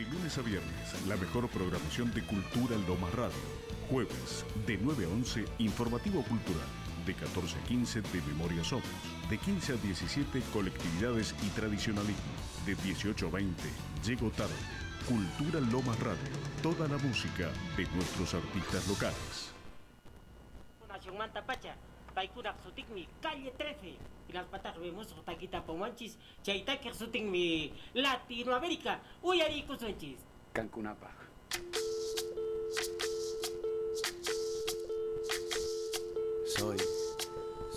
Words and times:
De 0.00 0.06
lunes 0.06 0.38
a 0.38 0.40
viernes, 0.40 1.06
la 1.08 1.16
mejor 1.18 1.46
programación 1.50 2.10
de 2.14 2.22
Cultura 2.22 2.74
Lomas 2.88 3.12
Radio. 3.12 3.36
Jueves, 3.90 4.46
de 4.66 4.78
9 4.78 5.04
a 5.04 5.08
11, 5.08 5.44
Informativo 5.58 6.22
Cultural. 6.22 6.64
De 7.04 7.12
14 7.12 7.58
a 7.58 7.62
15, 7.64 8.00
De 8.00 8.22
Memoria 8.22 8.64
Somos. 8.64 8.86
De 9.28 9.36
15 9.36 9.74
a 9.74 9.76
17, 9.76 10.40
Colectividades 10.54 11.34
y 11.42 11.48
Tradicionalismo. 11.50 12.32
De 12.64 12.76
18 12.76 13.26
a 13.26 13.30
20, 13.30 13.62
Llego 14.02 14.30
Tarde. 14.30 14.54
Cultura 15.06 15.60
Lomas 15.70 16.00
Radio. 16.00 16.32
Toda 16.62 16.88
la 16.88 16.96
música 16.96 17.50
de 17.76 17.86
nuestros 17.94 18.32
artistas 18.32 18.88
locales. 18.88 19.52
Paikura 22.20 22.54
mi 22.90 23.08
calle 23.22 23.50
13. 23.56 23.96
Y 24.28 24.32
las 24.34 24.44
patas 24.44 24.78
vemos 24.78 25.06
taquita 25.24 25.64
pomanchis, 25.64 26.18
chaitaker 26.42 26.94
mi 27.30 27.72
Latinoamérica. 27.94 29.00
Cancunapa. 30.52 31.10
Soy 36.44 36.76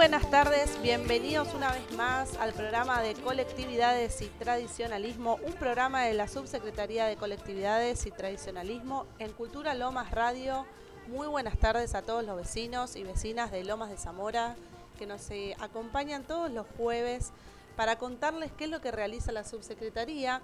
buenas 0.00 0.30
tardes, 0.30 0.80
bienvenidos 0.80 1.52
una 1.52 1.70
vez 1.72 1.92
más 1.92 2.34
al 2.38 2.54
programa 2.54 3.02
de 3.02 3.12
colectividades 3.12 4.22
y 4.22 4.28
tradicionalismo, 4.28 5.38
un 5.44 5.52
programa 5.52 6.04
de 6.04 6.14
la 6.14 6.26
Subsecretaría 6.26 7.04
de 7.04 7.16
Colectividades 7.16 8.06
y 8.06 8.10
Tradicionalismo 8.10 9.04
en 9.18 9.30
Cultura 9.32 9.74
Lomas 9.74 10.10
Radio 10.10 10.64
muy 11.08 11.26
buenas 11.26 11.58
tardes 11.58 11.94
a 11.94 12.00
todos 12.00 12.24
los 12.24 12.38
vecinos 12.38 12.96
y 12.96 13.02
vecinas 13.04 13.50
de 13.50 13.62
Lomas 13.62 13.90
de 13.90 13.98
Zamora 13.98 14.56
que 14.98 15.04
nos 15.04 15.30
eh, 15.30 15.54
acompañan 15.60 16.24
todos 16.24 16.50
los 16.50 16.66
jueves 16.78 17.30
para 17.76 17.98
contarles 17.98 18.50
qué 18.56 18.64
es 18.64 18.70
lo 18.70 18.80
que 18.80 18.92
realiza 18.92 19.32
la 19.32 19.44
subsecretaría. 19.44 20.40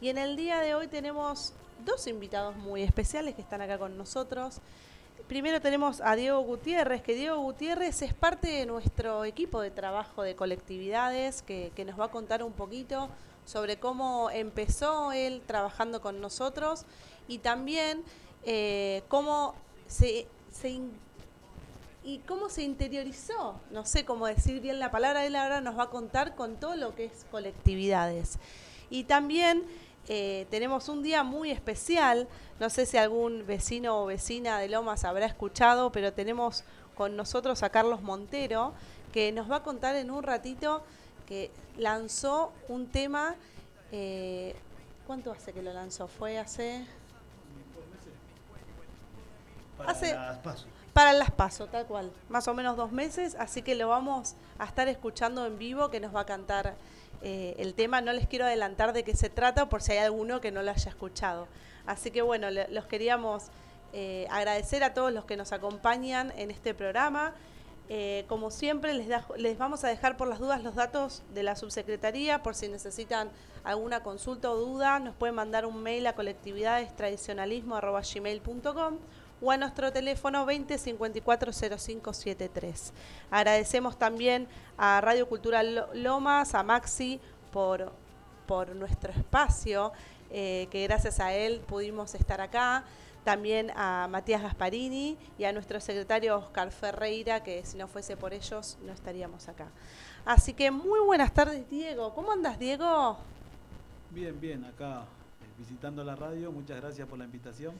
Y 0.00 0.10
en 0.10 0.18
el 0.18 0.36
día 0.36 0.60
de 0.60 0.76
hoy 0.76 0.86
tenemos 0.86 1.52
dos 1.84 2.06
invitados 2.06 2.54
muy 2.54 2.84
especiales 2.84 3.34
que 3.34 3.42
están 3.42 3.60
acá 3.60 3.76
con 3.76 3.98
nosotros. 3.98 4.60
Primero 5.30 5.60
tenemos 5.60 6.00
a 6.00 6.16
Diego 6.16 6.40
Gutiérrez, 6.40 7.02
que 7.02 7.14
Diego 7.14 7.38
Gutiérrez 7.38 8.02
es 8.02 8.12
parte 8.12 8.48
de 8.48 8.66
nuestro 8.66 9.24
equipo 9.24 9.60
de 9.60 9.70
trabajo 9.70 10.24
de 10.24 10.34
colectividades, 10.34 11.42
que, 11.42 11.70
nos 11.86 12.00
va 12.00 12.06
a 12.06 12.10
contar 12.10 12.42
un 12.42 12.52
poquito 12.52 13.08
sobre 13.44 13.76
cómo 13.76 14.28
empezó 14.30 15.12
él 15.12 15.40
trabajando 15.46 16.00
con 16.00 16.20
nosotros 16.20 16.84
y 17.28 17.38
también 17.38 18.02
eh, 18.42 19.04
cómo 19.06 19.54
se, 19.86 20.26
y 22.02 22.18
cómo 22.26 22.48
se 22.48 22.64
interiorizó, 22.64 23.54
no 23.70 23.86
sé 23.86 24.04
cómo 24.04 24.26
decir 24.26 24.60
bien 24.60 24.80
la 24.80 24.90
palabra, 24.90 25.24
él 25.24 25.36
ahora 25.36 25.60
nos 25.60 25.78
va 25.78 25.84
a 25.84 25.90
contar 25.90 26.34
con 26.34 26.56
todo 26.56 26.74
lo 26.74 26.96
que 26.96 27.04
es 27.04 27.24
colectividades. 27.30 28.40
Y 28.90 29.04
también 29.04 29.62
eh, 30.08 30.46
tenemos 30.50 30.88
un 30.88 31.02
día 31.02 31.22
muy 31.22 31.50
especial, 31.50 32.26
no 32.58 32.70
sé 32.70 32.86
si 32.86 32.96
algún 32.96 33.46
vecino 33.46 34.02
o 34.02 34.06
vecina 34.06 34.58
de 34.58 34.68
Lomas 34.68 35.04
habrá 35.04 35.26
escuchado, 35.26 35.92
pero 35.92 36.12
tenemos 36.12 36.64
con 36.94 37.16
nosotros 37.16 37.62
a 37.62 37.70
Carlos 37.70 38.02
Montero, 38.02 38.72
que 39.12 39.32
nos 39.32 39.50
va 39.50 39.56
a 39.56 39.62
contar 39.62 39.96
en 39.96 40.10
un 40.10 40.22
ratito 40.22 40.82
que 41.26 41.50
lanzó 41.76 42.52
un 42.68 42.88
tema, 42.88 43.36
eh, 43.92 44.56
¿cuánto 45.06 45.32
hace 45.32 45.52
que 45.52 45.62
lo 45.62 45.72
lanzó? 45.72 46.08
Fue 46.08 46.38
hace... 46.38 46.84
Para 49.78 49.92
las 49.92 50.38
pasos. 50.38 50.66
Para 50.92 51.12
las 51.12 51.30
paso, 51.30 51.66
tal 51.68 51.86
cual. 51.86 52.12
Más 52.28 52.48
o 52.48 52.54
menos 52.54 52.76
dos 52.76 52.92
meses, 52.92 53.36
así 53.38 53.62
que 53.62 53.74
lo 53.74 53.88
vamos 53.88 54.34
a 54.58 54.64
estar 54.64 54.88
escuchando 54.88 55.46
en 55.46 55.58
vivo 55.58 55.88
que 55.88 56.00
nos 56.00 56.14
va 56.14 56.22
a 56.22 56.26
cantar 56.26 56.74
eh, 57.22 57.54
el 57.58 57.74
tema. 57.74 58.00
No 58.00 58.12
les 58.12 58.26
quiero 58.26 58.46
adelantar 58.46 58.92
de 58.92 59.04
qué 59.04 59.14
se 59.14 59.30
trata 59.30 59.68
por 59.68 59.82
si 59.82 59.92
hay 59.92 59.98
alguno 59.98 60.40
que 60.40 60.50
no 60.50 60.62
lo 60.62 60.70
haya 60.70 60.88
escuchado. 60.88 61.46
Así 61.86 62.10
que 62.10 62.22
bueno, 62.22 62.48
los 62.50 62.86
queríamos 62.86 63.50
eh, 63.92 64.26
agradecer 64.30 64.82
a 64.84 64.94
todos 64.94 65.12
los 65.12 65.24
que 65.24 65.36
nos 65.36 65.52
acompañan 65.52 66.32
en 66.36 66.50
este 66.50 66.74
programa. 66.74 67.34
Eh, 67.88 68.24
como 68.28 68.52
siempre, 68.52 68.94
les, 68.94 69.08
les 69.36 69.58
vamos 69.58 69.82
a 69.82 69.88
dejar 69.88 70.16
por 70.16 70.28
las 70.28 70.38
dudas 70.38 70.62
los 70.62 70.76
datos 70.76 71.24
de 71.34 71.42
la 71.42 71.56
subsecretaría, 71.56 72.40
por 72.40 72.54
si 72.54 72.68
necesitan 72.68 73.30
alguna 73.64 74.04
consulta 74.04 74.48
o 74.50 74.56
duda, 74.56 75.00
nos 75.00 75.16
pueden 75.16 75.34
mandar 75.34 75.66
un 75.66 75.82
mail 75.82 76.06
a 76.06 76.14
colectividadestradicionalismo.gmail.com 76.14 78.98
o 79.42 79.50
a 79.50 79.56
nuestro 79.56 79.92
teléfono 79.92 80.44
20 80.44 80.78
54 80.78 81.52
0573. 81.52 82.92
Agradecemos 83.30 83.98
también 83.98 84.48
a 84.76 85.00
Radio 85.00 85.28
Cultural 85.28 85.88
Lomas, 85.94 86.54
a 86.54 86.62
Maxi, 86.62 87.20
por, 87.52 87.92
por 88.46 88.74
nuestro 88.74 89.12
espacio, 89.12 89.92
eh, 90.30 90.68
que 90.70 90.82
gracias 90.84 91.20
a 91.20 91.32
él 91.32 91.60
pudimos 91.66 92.14
estar 92.14 92.40
acá. 92.40 92.84
También 93.24 93.70
a 93.76 94.08
Matías 94.10 94.42
Gasparini 94.42 95.18
y 95.38 95.44
a 95.44 95.52
nuestro 95.52 95.78
secretario 95.78 96.38
Oscar 96.38 96.70
Ferreira, 96.70 97.42
que 97.42 97.64
si 97.66 97.76
no 97.76 97.86
fuese 97.86 98.16
por 98.16 98.32
ellos 98.32 98.78
no 98.82 98.92
estaríamos 98.92 99.46
acá. 99.48 99.66
Así 100.24 100.54
que 100.54 100.70
muy 100.70 101.00
buenas 101.00 101.32
tardes, 101.32 101.68
Diego. 101.68 102.14
¿Cómo 102.14 102.32
andas, 102.32 102.58
Diego? 102.58 103.18
Bien, 104.10 104.40
bien, 104.40 104.64
acá 104.64 105.02
eh, 105.02 105.58
visitando 105.58 106.02
la 106.02 106.16
radio. 106.16 106.50
Muchas 106.50 106.80
gracias 106.80 107.06
por 107.06 107.18
la 107.18 107.26
invitación. 107.26 107.74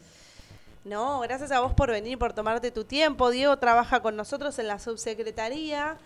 No, 0.85 1.21
gracias 1.21 1.51
a 1.53 1.61
vos 1.61 1.75
por 1.75 1.91
venir, 1.91 2.19
por 2.19 2.33
tomarte 2.33 2.71
tu 2.71 2.85
tiempo. 2.85 3.31
Diego 3.31 3.59
trabaja 3.59 4.01
con 4.01 4.17
nosotros 4.17 4.59
en 4.59 4.67
la 4.67 4.79
subsecretaría 4.79 5.99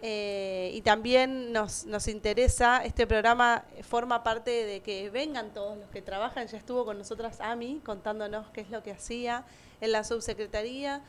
eh, 0.00 0.70
y 0.72 0.80
también 0.80 1.52
nos, 1.52 1.84
nos 1.84 2.08
interesa, 2.08 2.82
este 2.82 3.06
programa 3.06 3.64
forma 3.82 4.24
parte 4.24 4.64
de 4.64 4.80
que 4.80 5.10
vengan 5.10 5.52
todos 5.52 5.76
los 5.76 5.90
que 5.90 6.00
trabajan. 6.00 6.46
Ya 6.46 6.56
estuvo 6.56 6.86
con 6.86 6.96
nosotras 6.96 7.42
Ami 7.42 7.82
contándonos 7.84 8.48
qué 8.52 8.62
es 8.62 8.70
lo 8.70 8.82
que 8.82 8.92
hacía 8.92 9.44
en 9.82 9.92
la 9.92 10.02
subsecretaría. 10.02 11.02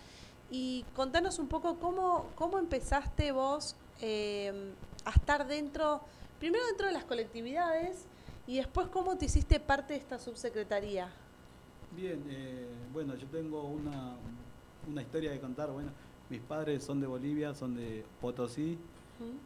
Y 0.52 0.84
contanos 0.94 1.40
un 1.40 1.48
poco 1.48 1.80
cómo, 1.80 2.28
cómo 2.36 2.60
empezaste 2.60 3.31
vos 3.31 3.78
eh, 4.02 4.74
a 5.06 5.12
estar 5.12 5.48
dentro, 5.48 6.02
primero 6.40 6.66
dentro 6.68 6.88
de 6.88 6.94
las 6.94 7.06
colectividades 7.06 8.06
y 8.48 8.58
después 8.58 8.88
cómo 8.90 9.18
te 9.18 9.28
hiciste 9.28 9.62
parte 9.62 9.94
de 9.94 10.00
esta 10.00 10.20
subsecretaría. 10.20 11.10
Bien, 11.95 12.19
eh, 12.28 12.66
bueno, 12.92 13.16
yo 13.16 13.28
tengo 13.28 13.63
una, 13.66 14.16
una 14.90 15.01
historia 15.01 15.31
de 15.31 15.40
contar. 15.40 15.72
Bueno, 15.72 15.92
mis 16.30 16.42
padres 16.42 16.84
son 16.84 17.00
de 17.00 17.06
Bolivia, 17.06 17.54
son 17.54 17.75
de 17.75 18.04
Potosí, 18.19 18.78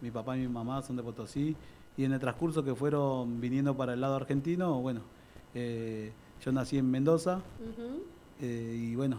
mi 0.02 0.12
papá 0.12 0.38
y 0.38 0.42
mi 0.42 0.48
mamá 0.48 0.82
son 0.82 0.96
de 0.96 1.04
Potosí, 1.04 1.58
y 1.98 2.06
en 2.06 2.14
el 2.14 2.20
transcurso 2.20 2.64
que 2.64 2.74
fueron 2.74 3.42
viniendo 3.42 3.76
para 3.76 3.94
el 3.94 4.02
lado 4.02 4.16
argentino, 4.16 4.80
bueno, 4.80 5.02
eh, 5.54 6.14
yo 6.42 6.52
nací 6.54 6.78
en 6.78 6.90
Mendoza, 6.90 7.42
eh, 8.40 8.80
y 8.80 8.96
bueno, 8.96 9.18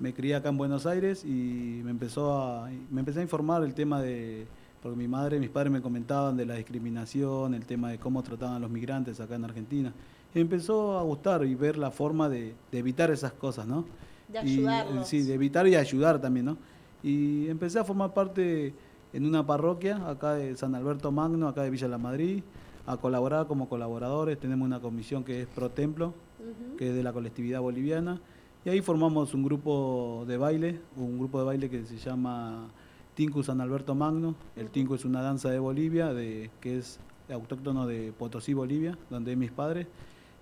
me 0.00 0.12
crié 0.12 0.34
acá 0.34 0.48
en 0.48 0.58
Buenos 0.58 0.86
Aires 0.86 1.24
y 1.24 1.80
me 1.84 1.92
empezó 1.92 2.32
a, 2.32 2.70
me 2.90 3.00
empecé 3.00 3.20
a 3.20 3.22
informar 3.22 3.62
el 3.62 3.74
tema 3.74 4.02
de, 4.02 4.48
porque 4.82 4.96
mi 4.96 5.06
madre 5.06 5.36
y 5.36 5.40
mis 5.40 5.50
padres 5.50 5.72
me 5.72 5.80
comentaban 5.80 6.36
de 6.36 6.44
la 6.44 6.56
discriminación, 6.56 7.54
el 7.54 7.66
tema 7.66 7.90
de 7.90 7.98
cómo 7.98 8.22
trataban 8.24 8.56
a 8.56 8.58
los 8.58 8.70
migrantes 8.70 9.20
acá 9.20 9.36
en 9.36 9.44
Argentina 9.44 9.92
empezó 10.38 10.98
a 10.98 11.02
gustar 11.02 11.44
y 11.44 11.54
ver 11.54 11.76
la 11.76 11.90
forma 11.90 12.28
de, 12.28 12.54
de 12.70 12.78
evitar 12.78 13.10
esas 13.10 13.32
cosas, 13.32 13.66
¿no? 13.66 13.84
De 14.28 14.38
Y, 14.40 14.58
ayudarlos. 14.58 15.08
sí, 15.08 15.22
de 15.22 15.34
evitar 15.34 15.66
y 15.66 15.74
ayudar 15.74 16.20
también, 16.20 16.46
¿no? 16.46 16.56
Y 17.02 17.48
empecé 17.48 17.78
a 17.78 17.84
formar 17.84 18.14
parte 18.14 18.72
en 19.12 19.26
una 19.26 19.44
parroquia 19.46 20.08
acá 20.08 20.34
de 20.34 20.56
San 20.56 20.74
Alberto 20.74 21.10
Magno, 21.10 21.48
acá 21.48 21.62
de 21.62 21.70
Villa 21.70 21.88
La 21.88 21.98
Madrid, 21.98 22.42
a 22.86 22.96
colaborar 22.96 23.46
como 23.46 23.68
colaboradores. 23.68 24.38
Tenemos 24.38 24.66
una 24.66 24.80
comisión 24.80 25.24
que 25.24 25.42
es 25.42 25.46
Pro 25.48 25.70
Templo, 25.70 26.14
Ujú. 26.38 26.76
que 26.76 26.90
es 26.90 26.94
de 26.94 27.02
la 27.02 27.12
colectividad 27.12 27.60
boliviana. 27.60 28.20
Y 28.64 28.68
ahí 28.68 28.80
formamos 28.82 29.34
un 29.34 29.42
grupo 29.42 30.24
de 30.28 30.36
baile, 30.36 30.80
un 30.96 31.18
grupo 31.18 31.38
de 31.38 31.44
baile 31.46 31.68
que 31.70 31.84
se 31.86 31.96
llama 31.96 32.68
Tinku 33.14 33.42
San 33.42 33.60
Alberto 33.60 33.94
Magno. 33.94 34.34
El 34.56 34.68
Tinku 34.70 34.94
es 34.94 35.04
una 35.04 35.22
danza 35.22 35.50
de 35.50 35.58
Bolivia, 35.58 36.12
de, 36.12 36.50
que 36.60 36.78
es 36.78 37.00
autóctono 37.32 37.86
de 37.86 38.12
Potosí, 38.18 38.52
Bolivia, 38.54 38.96
donde 39.08 39.32
es 39.32 39.38
mis 39.38 39.50
padres. 39.50 39.86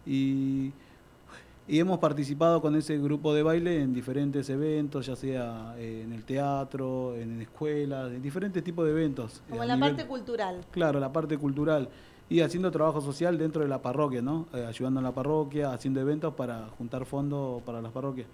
Y, 0.09 0.73
y 1.69 1.79
hemos 1.79 1.99
participado 1.99 2.63
con 2.63 2.75
ese 2.77 2.97
grupo 2.99 3.35
de 3.35 3.43
baile 3.43 3.83
en 3.83 3.93
diferentes 3.93 4.49
eventos, 4.49 5.05
ya 5.07 5.15
sea 5.17 5.75
eh, 5.77 6.03
en 6.05 6.13
el 6.15 6.25
teatro, 6.25 7.15
en 7.15 7.43
escuelas, 7.43 8.11
en 8.11 8.23
diferentes 8.23 8.65
tipos 8.65 8.87
de 8.87 8.93
eventos. 8.93 9.43
Como 9.51 9.63
a 9.63 9.67
la 9.67 9.77
nivel- 9.77 9.91
parte 9.91 10.07
cultural. 10.07 10.65
Claro, 10.71 10.99
la 10.99 11.13
parte 11.13 11.37
cultural. 11.37 11.89
Y 12.31 12.41
haciendo 12.41 12.71
trabajo 12.71 13.01
social 13.01 13.37
dentro 13.39 13.63
de 13.63 13.69
la 13.69 13.81
parroquia, 13.83 14.23
¿no? 14.23 14.47
Eh, 14.55 14.65
ayudando 14.67 15.01
en 15.01 15.05
la 15.05 15.13
parroquia, 15.13 15.73
haciendo 15.73 16.01
eventos 16.01 16.33
para 16.35 16.69
juntar 16.79 17.05
fondos 17.05 17.63
para 17.63 17.81
las 17.83 17.93
parroquias. 17.93 18.27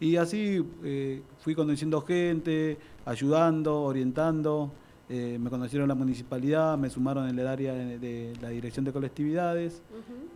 Y 0.00 0.16
así 0.16 0.64
eh, 0.82 1.22
fui 1.38 1.54
conociendo 1.54 2.00
gente, 2.02 2.76
ayudando, 3.04 3.82
orientando. 3.82 4.72
Eh, 5.14 5.38
me 5.38 5.50
conocieron 5.50 5.86
la 5.88 5.94
municipalidad, 5.94 6.78
me 6.78 6.88
sumaron 6.88 7.28
en 7.28 7.38
el 7.38 7.46
área 7.46 7.74
de, 7.74 7.98
de 7.98 8.32
la 8.40 8.48
dirección 8.48 8.84
de 8.86 8.92
colectividades. 8.92 9.82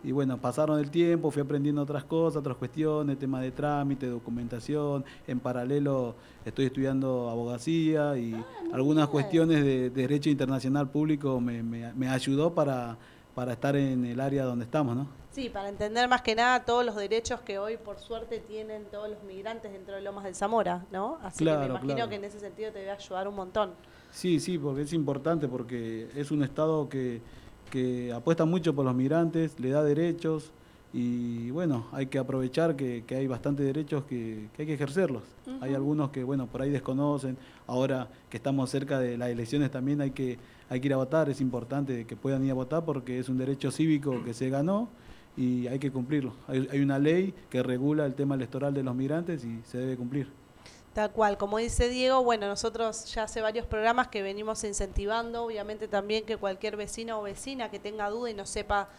Y 0.03 0.11
bueno, 0.11 0.37
pasaron 0.37 0.77
el 0.79 0.91
tiempo, 0.91 1.31
fui 1.31 1.41
aprendiendo 1.41 1.81
otras 1.81 2.03
cosas, 2.03 2.37
otras 2.37 2.55
cuestiones, 2.57 3.17
temas 3.17 3.41
de 3.41 3.51
trámite, 3.51 4.05
documentación. 4.07 5.03
En 5.27 5.39
paralelo 5.39 6.15
estoy 6.45 6.65
estudiando 6.67 7.29
abogacía 7.29 8.15
y 8.17 8.33
algunas 8.71 9.05
bien. 9.07 9.11
cuestiones 9.11 9.63
de, 9.65 9.89
de 9.89 10.01
derecho 10.01 10.29
internacional 10.29 10.87
público 10.89 11.41
me, 11.41 11.63
me- 11.63 11.91
me 11.93 12.07
ayudó 12.07 12.53
para, 12.53 12.97
para 13.33 13.53
estar 13.53 13.75
en 13.75 14.05
el 14.05 14.19
área 14.19 14.43
donde 14.45 14.65
estamos, 14.65 14.95
¿no? 14.95 15.07
Sí, 15.31 15.49
para 15.49 15.69
entender 15.69 16.07
más 16.07 16.21
que 16.21 16.33
nada 16.35 16.63
todos 16.65 16.83
los 16.85 16.95
derechos 16.95 17.41
que 17.41 17.59
hoy, 17.59 17.77
por 17.77 17.97
suerte, 17.99 18.39
tienen 18.39 18.85
todos 18.91 19.09
los 19.09 19.21
migrantes 19.23 19.71
dentro 19.71 19.95
de 19.95 20.01
Lomas 20.01 20.23
del 20.23 20.35
Zamora, 20.35 20.85
¿no? 20.91 21.17
Así 21.23 21.43
que 21.45 21.51
me 21.57 21.65
imagino 21.65 21.93
claro. 21.95 22.09
que 22.09 22.15
en 22.15 22.23
ese 22.25 22.39
sentido 22.39 22.71
te 22.71 22.79
debe 22.79 22.91
ayudar 22.91 23.27
un 23.27 23.35
montón. 23.35 23.71
Sí, 24.17 24.39
sí, 24.39 24.57
porque 24.57 24.81
es 24.81 24.93
importante, 24.93 25.47
porque 25.47 26.07
es 26.15 26.31
un 26.31 26.41
Estado 26.41 26.89
que, 26.89 27.21
que 27.69 28.11
apuesta 28.11 28.45
mucho 28.45 28.73
por 28.73 28.83
los 28.83 28.95
migrantes, 28.95 29.59
le 29.59 29.69
da 29.69 29.83
derechos 29.83 30.49
y 30.91 31.51
bueno, 31.51 31.85
hay 31.91 32.07
que 32.07 32.17
aprovechar 32.17 32.75
que, 32.75 33.03
que 33.05 33.15
hay 33.15 33.27
bastantes 33.27 33.63
derechos 33.63 34.05
que, 34.05 34.49
que 34.55 34.63
hay 34.63 34.67
que 34.69 34.73
ejercerlos. 34.73 35.21
Hay 35.61 35.75
algunos 35.75 36.09
que, 36.09 36.23
bueno, 36.23 36.47
por 36.47 36.63
ahí 36.63 36.71
desconocen. 36.71 37.37
Ahora 37.67 38.07
que 38.31 38.37
estamos 38.37 38.71
cerca 38.71 38.97
de 38.97 39.19
las 39.19 39.29
elecciones 39.29 39.69
también 39.69 40.01
hay 40.01 40.09
que, 40.09 40.39
hay 40.67 40.79
que 40.79 40.87
ir 40.87 40.93
a 40.93 40.97
votar, 40.97 41.29
es 41.29 41.39
importante 41.39 42.05
que 42.05 42.15
puedan 42.15 42.43
ir 42.43 42.49
a 42.49 42.55
votar 42.55 42.85
porque 42.85 43.19
es 43.19 43.29
un 43.29 43.37
derecho 43.37 43.69
cívico 43.69 44.23
que 44.23 44.33
se 44.33 44.49
ganó 44.49 44.89
y 45.37 45.67
hay 45.67 45.77
que 45.77 45.91
cumplirlo. 45.91 46.33
Hay, 46.47 46.67
hay 46.71 46.79
una 46.79 46.97
ley 46.97 47.35
que 47.51 47.61
regula 47.61 48.07
el 48.07 48.15
tema 48.15 48.33
electoral 48.33 48.73
de 48.73 48.81
los 48.81 48.95
migrantes 48.95 49.45
y 49.45 49.59
se 49.63 49.77
debe 49.77 49.95
cumplir. 49.95 50.46
Tal 50.97 51.11
cual, 51.11 51.37
como 51.37 51.59
dice 51.59 51.89
Diego, 51.89 52.23
bueno, 52.23 52.47
nosotros 52.47 53.05
ya 53.13 53.21
hace 53.21 53.39
varios 53.39 53.67
programas 53.67 54.07
que 54.07 54.23
venimos 54.23 54.63
incentivando, 54.63 55.43
obviamente 55.43 55.87
también 55.87 56.25
que 56.25 56.37
cualquier 56.37 56.75
vecino 56.75 57.19
o 57.19 57.21
vecina 57.21 57.69
que 57.69 57.77
tenga 57.77 58.09
duda 58.09 58.31
y 58.31 58.33
no 58.33 58.47
sepa 58.47 58.89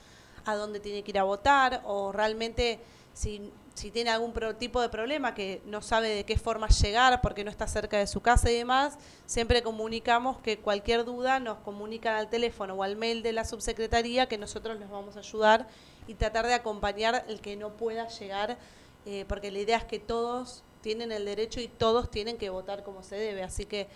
a 0.47 0.55
dónde 0.55 0.79
tiene 0.79 1.03
que 1.03 1.11
ir 1.11 1.19
a 1.19 1.25
votar 1.25 1.83
o 1.85 2.13
realmente 2.13 2.79
si, 3.15 3.51
si 3.75 3.91
tiene 3.91 4.11
algún 4.11 4.33
pro- 4.33 4.55
tipo 4.55 4.81
de 4.81 4.89
problema 4.89 5.35
que 5.35 5.61
no 5.67 5.83
sabe 5.83 6.11
de 6.11 6.23
qué 6.23 6.39
forma 6.39 6.69
llegar 6.69 7.21
porque 7.21 7.43
no 7.43 7.51
está 7.51 7.67
cerca 7.67 7.99
de 7.99 8.07
su 8.07 8.21
casa 8.21 8.49
y 8.49 8.55
demás, 8.55 8.97
siempre 9.27 9.65
comunicamos 9.65 10.39
que 10.39 10.57
cualquier 10.61 11.05
duda 11.05 11.41
nos 11.41 11.59
comunican 11.59 12.15
al 12.15 12.31
teléfono 12.31 12.75
o 12.75 12.85
al 12.85 12.95
mail 12.95 13.25
de 13.25 13.33
la 13.33 13.45
subsecretaría 13.45 14.29
que 14.29 14.39
nosotros 14.39 14.79
les 14.79 14.89
vamos 14.89 15.17
a 15.17 15.19
ayudar 15.19 15.67
y 16.07 16.15
tratar 16.15 16.47
de 16.47 16.55
acompañar 16.55 17.25
el 17.27 17.41
que 17.41 17.57
no 17.57 17.71
pueda 17.71 18.07
llegar, 18.07 18.57
eh, 19.05 19.25
porque 19.29 19.51
la 19.51 19.59
idea 19.59 19.79
es 19.79 19.85
que 19.85 19.99
todos 19.99 20.63
tienen 20.81 21.13
el 21.13 21.25
derecho 21.25 21.61
y 21.61 21.69
todos 21.69 22.11
tienen 22.11 22.37
que 22.37 22.51
votar 22.51 22.83
como 22.85 23.03
se 23.03 23.17
debe. 23.17 23.43
Así 23.43 23.67
que 23.67 23.89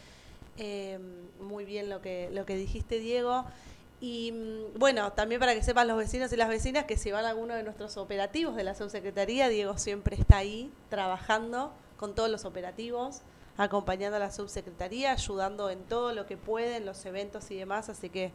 eh, 0.58 0.98
muy 1.40 1.64
bien 1.64 1.88
lo 1.88 2.00
que, 2.00 2.28
lo 2.32 2.44
que 2.44 2.56
dijiste, 2.56 2.98
Diego. 2.98 3.44
Y 4.00 4.32
mm, 4.32 4.78
bueno, 4.78 5.12
también 5.12 5.40
para 5.40 5.54
que 5.54 5.62
sepan 5.62 5.88
los 5.88 5.96
vecinos 5.96 6.32
y 6.32 6.36
las 6.36 6.48
vecinas 6.48 6.84
que 6.84 6.96
si 6.96 7.10
van 7.10 7.24
a 7.24 7.30
alguno 7.30 7.54
de 7.54 7.62
nuestros 7.62 7.96
operativos 7.96 8.56
de 8.56 8.64
la 8.64 8.74
subsecretaría, 8.74 9.48
Diego 9.48 9.78
siempre 9.78 10.16
está 10.16 10.38
ahí 10.38 10.72
trabajando 10.90 11.72
con 11.96 12.14
todos 12.14 12.28
los 12.28 12.44
operativos, 12.44 13.20
acompañando 13.56 14.16
a 14.16 14.20
la 14.20 14.32
subsecretaría, 14.32 15.12
ayudando 15.12 15.70
en 15.70 15.84
todo 15.84 16.12
lo 16.12 16.26
que 16.26 16.36
puede, 16.36 16.76
en 16.76 16.84
los 16.84 17.04
eventos 17.06 17.50
y 17.52 17.56
demás. 17.56 17.88
Así 17.88 18.10
que 18.10 18.32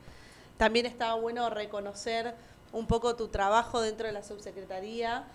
también 0.58 0.86
estaba 0.86 1.16
bueno 1.16 1.50
reconocer 1.50 2.34
un 2.72 2.88
poco 2.88 3.16
tu 3.16 3.28
trabajo 3.28 3.82
dentro 3.82 4.08
de 4.08 4.14
la 4.14 4.24
subsecretaría, 4.24 5.26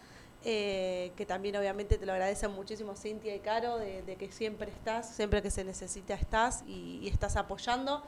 eh, 0.44 1.12
que 1.16 1.26
también 1.26 1.56
obviamente 1.56 1.98
te 1.98 2.06
lo 2.06 2.12
agradecen 2.12 2.50
muchísimo 2.52 2.94
Cintia 2.96 3.34
y 3.34 3.40
Caro, 3.40 3.78
de, 3.78 4.02
de 4.02 4.16
que 4.16 4.30
siempre 4.32 4.70
estás, 4.70 5.08
siempre 5.08 5.42
que 5.42 5.50
se 5.50 5.64
necesita 5.64 6.14
estás 6.14 6.64
y, 6.66 6.98
y 7.02 7.08
estás 7.08 7.36
apoyando 7.36 8.02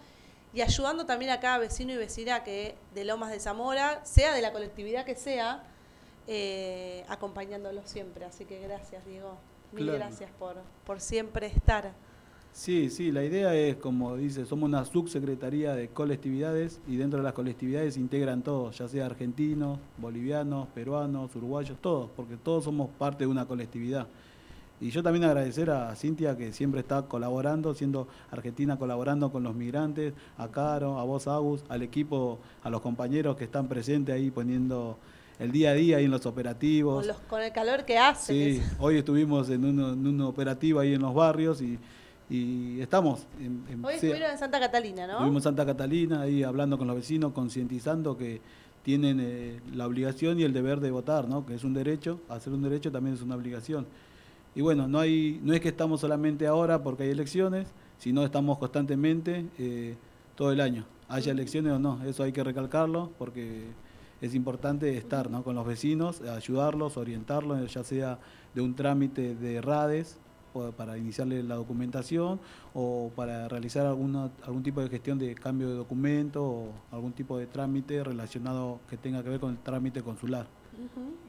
y 0.52 0.60
ayudando 0.62 1.04
también 1.04 1.30
a 1.32 1.40
cada 1.40 1.58
vecino 1.58 1.92
y 1.92 1.96
vecina 1.96 2.44
que 2.44 2.76
de 2.94 3.04
Lomas 3.04 3.30
de 3.30 3.40
Zamora, 3.40 4.04
sea 4.04 4.32
de 4.32 4.40
la 4.40 4.52
colectividad 4.52 5.04
que 5.04 5.16
sea, 5.16 5.64
eh, 6.28 7.04
acompañándolos 7.08 7.90
siempre. 7.90 8.24
Así 8.24 8.44
que 8.44 8.60
gracias, 8.60 9.04
Diego. 9.04 9.36
Mil 9.72 9.84
Claro. 9.86 9.98
gracias 9.98 10.30
por, 10.38 10.56
por 10.86 11.00
siempre 11.00 11.46
estar. 11.48 11.92
Sí, 12.54 12.88
sí, 12.88 13.10
la 13.10 13.24
idea 13.24 13.52
es, 13.56 13.74
como 13.74 14.16
dice, 14.16 14.46
somos 14.46 14.68
una 14.68 14.84
subsecretaría 14.84 15.74
de 15.74 15.88
colectividades 15.88 16.80
y 16.86 16.94
dentro 16.94 17.18
de 17.18 17.24
las 17.24 17.32
colectividades 17.32 17.96
integran 17.96 18.42
todos, 18.42 18.78
ya 18.78 18.86
sea 18.86 19.06
argentinos, 19.06 19.80
bolivianos, 19.98 20.68
peruanos, 20.68 21.34
uruguayos, 21.34 21.76
todos, 21.80 22.10
porque 22.14 22.36
todos 22.36 22.62
somos 22.62 22.90
parte 22.96 23.24
de 23.24 23.26
una 23.26 23.44
colectividad. 23.46 24.06
Y 24.80 24.90
yo 24.90 25.02
también 25.02 25.24
agradecer 25.24 25.68
a 25.68 25.96
Cintia 25.96 26.36
que 26.36 26.52
siempre 26.52 26.80
está 26.80 27.02
colaborando, 27.02 27.74
siendo 27.74 28.06
argentina 28.30 28.78
colaborando 28.78 29.32
con 29.32 29.42
los 29.42 29.56
migrantes, 29.56 30.14
a 30.38 30.46
Caro, 30.46 31.00
a 31.00 31.04
vos 31.04 31.26
Agus, 31.26 31.64
al 31.68 31.82
equipo, 31.82 32.38
a 32.62 32.70
los 32.70 32.80
compañeros 32.80 33.36
que 33.36 33.44
están 33.44 33.66
presentes 33.66 34.14
ahí 34.14 34.30
poniendo 34.30 34.96
el 35.40 35.50
día 35.50 35.70
a 35.70 35.74
día 35.74 35.96
ahí 35.96 36.04
en 36.04 36.12
los 36.12 36.24
operativos. 36.24 36.98
Con, 36.98 37.08
los, 37.08 37.18
con 37.22 37.42
el 37.42 37.50
calor 37.50 37.84
que 37.84 37.98
hace. 37.98 38.32
Sí, 38.32 38.62
hoy 38.78 38.98
estuvimos 38.98 39.50
en 39.50 39.64
un, 39.64 39.80
en 39.80 40.06
un 40.06 40.20
operativo 40.20 40.78
ahí 40.78 40.94
en 40.94 41.02
los 41.02 41.12
barrios 41.12 41.60
y, 41.60 41.80
y 42.30 42.80
estamos. 42.80 43.26
En, 43.38 43.64
en- 43.68 43.84
Hoy 43.84 43.94
estuvieron 43.94 44.30
en 44.30 44.38
Santa 44.38 44.58
Catalina, 44.60 45.06
¿no? 45.06 45.12
estuvimos 45.14 45.40
en 45.40 45.42
Santa 45.44 45.66
Catalina 45.66 46.22
ahí 46.22 46.42
hablando 46.42 46.78
con 46.78 46.86
los 46.86 46.96
vecinos, 46.96 47.32
concientizando 47.32 48.16
que 48.16 48.40
tienen 48.82 49.18
eh, 49.20 49.60
la 49.72 49.86
obligación 49.86 50.38
y 50.40 50.42
el 50.42 50.52
deber 50.52 50.80
de 50.80 50.90
votar, 50.90 51.28
¿no? 51.28 51.46
que 51.46 51.54
es 51.54 51.64
un 51.64 51.72
derecho, 51.74 52.20
hacer 52.28 52.52
un 52.52 52.62
derecho 52.62 52.90
también 52.92 53.14
es 53.14 53.22
una 53.22 53.34
obligación. 53.34 53.86
Y 54.54 54.60
bueno, 54.60 54.86
no, 54.86 55.00
hay, 55.00 55.40
no 55.42 55.52
es 55.52 55.60
que 55.60 55.68
estamos 55.68 56.00
solamente 56.00 56.46
ahora 56.46 56.82
porque 56.82 57.04
hay 57.04 57.10
elecciones, 57.10 57.66
sino 57.98 58.22
estamos 58.24 58.58
constantemente 58.58 59.46
eh, 59.58 59.96
todo 60.36 60.52
el 60.52 60.60
año. 60.60 60.84
Haya 61.08 61.32
elecciones 61.32 61.72
o 61.72 61.78
no, 61.78 62.02
eso 62.04 62.22
hay 62.22 62.32
que 62.32 62.44
recalcarlo 62.44 63.10
porque 63.18 63.64
es 64.20 64.34
importante 64.34 64.96
estar 64.96 65.30
¿no? 65.30 65.42
con 65.42 65.54
los 65.56 65.66
vecinos, 65.66 66.20
ayudarlos, 66.22 66.96
orientarlos, 66.96 67.72
ya 67.72 67.84
sea 67.84 68.18
de 68.54 68.60
un 68.62 68.74
trámite 68.74 69.34
de 69.34 69.60
RADES 69.60 70.18
para 70.76 70.96
iniciarle 70.96 71.42
la 71.42 71.56
documentación 71.56 72.40
o 72.74 73.10
para 73.16 73.48
realizar 73.48 73.86
alguna, 73.86 74.30
algún 74.44 74.62
tipo 74.62 74.80
de 74.80 74.88
gestión 74.88 75.18
de 75.18 75.34
cambio 75.34 75.68
de 75.68 75.74
documento 75.74 76.42
o 76.44 76.72
algún 76.92 77.12
tipo 77.12 77.36
de 77.38 77.46
trámite 77.46 78.02
relacionado 78.04 78.80
que 78.88 78.96
tenga 78.96 79.22
que 79.22 79.30
ver 79.30 79.40
con 79.40 79.50
el 79.52 79.58
trámite 79.58 80.02
consular. 80.02 80.46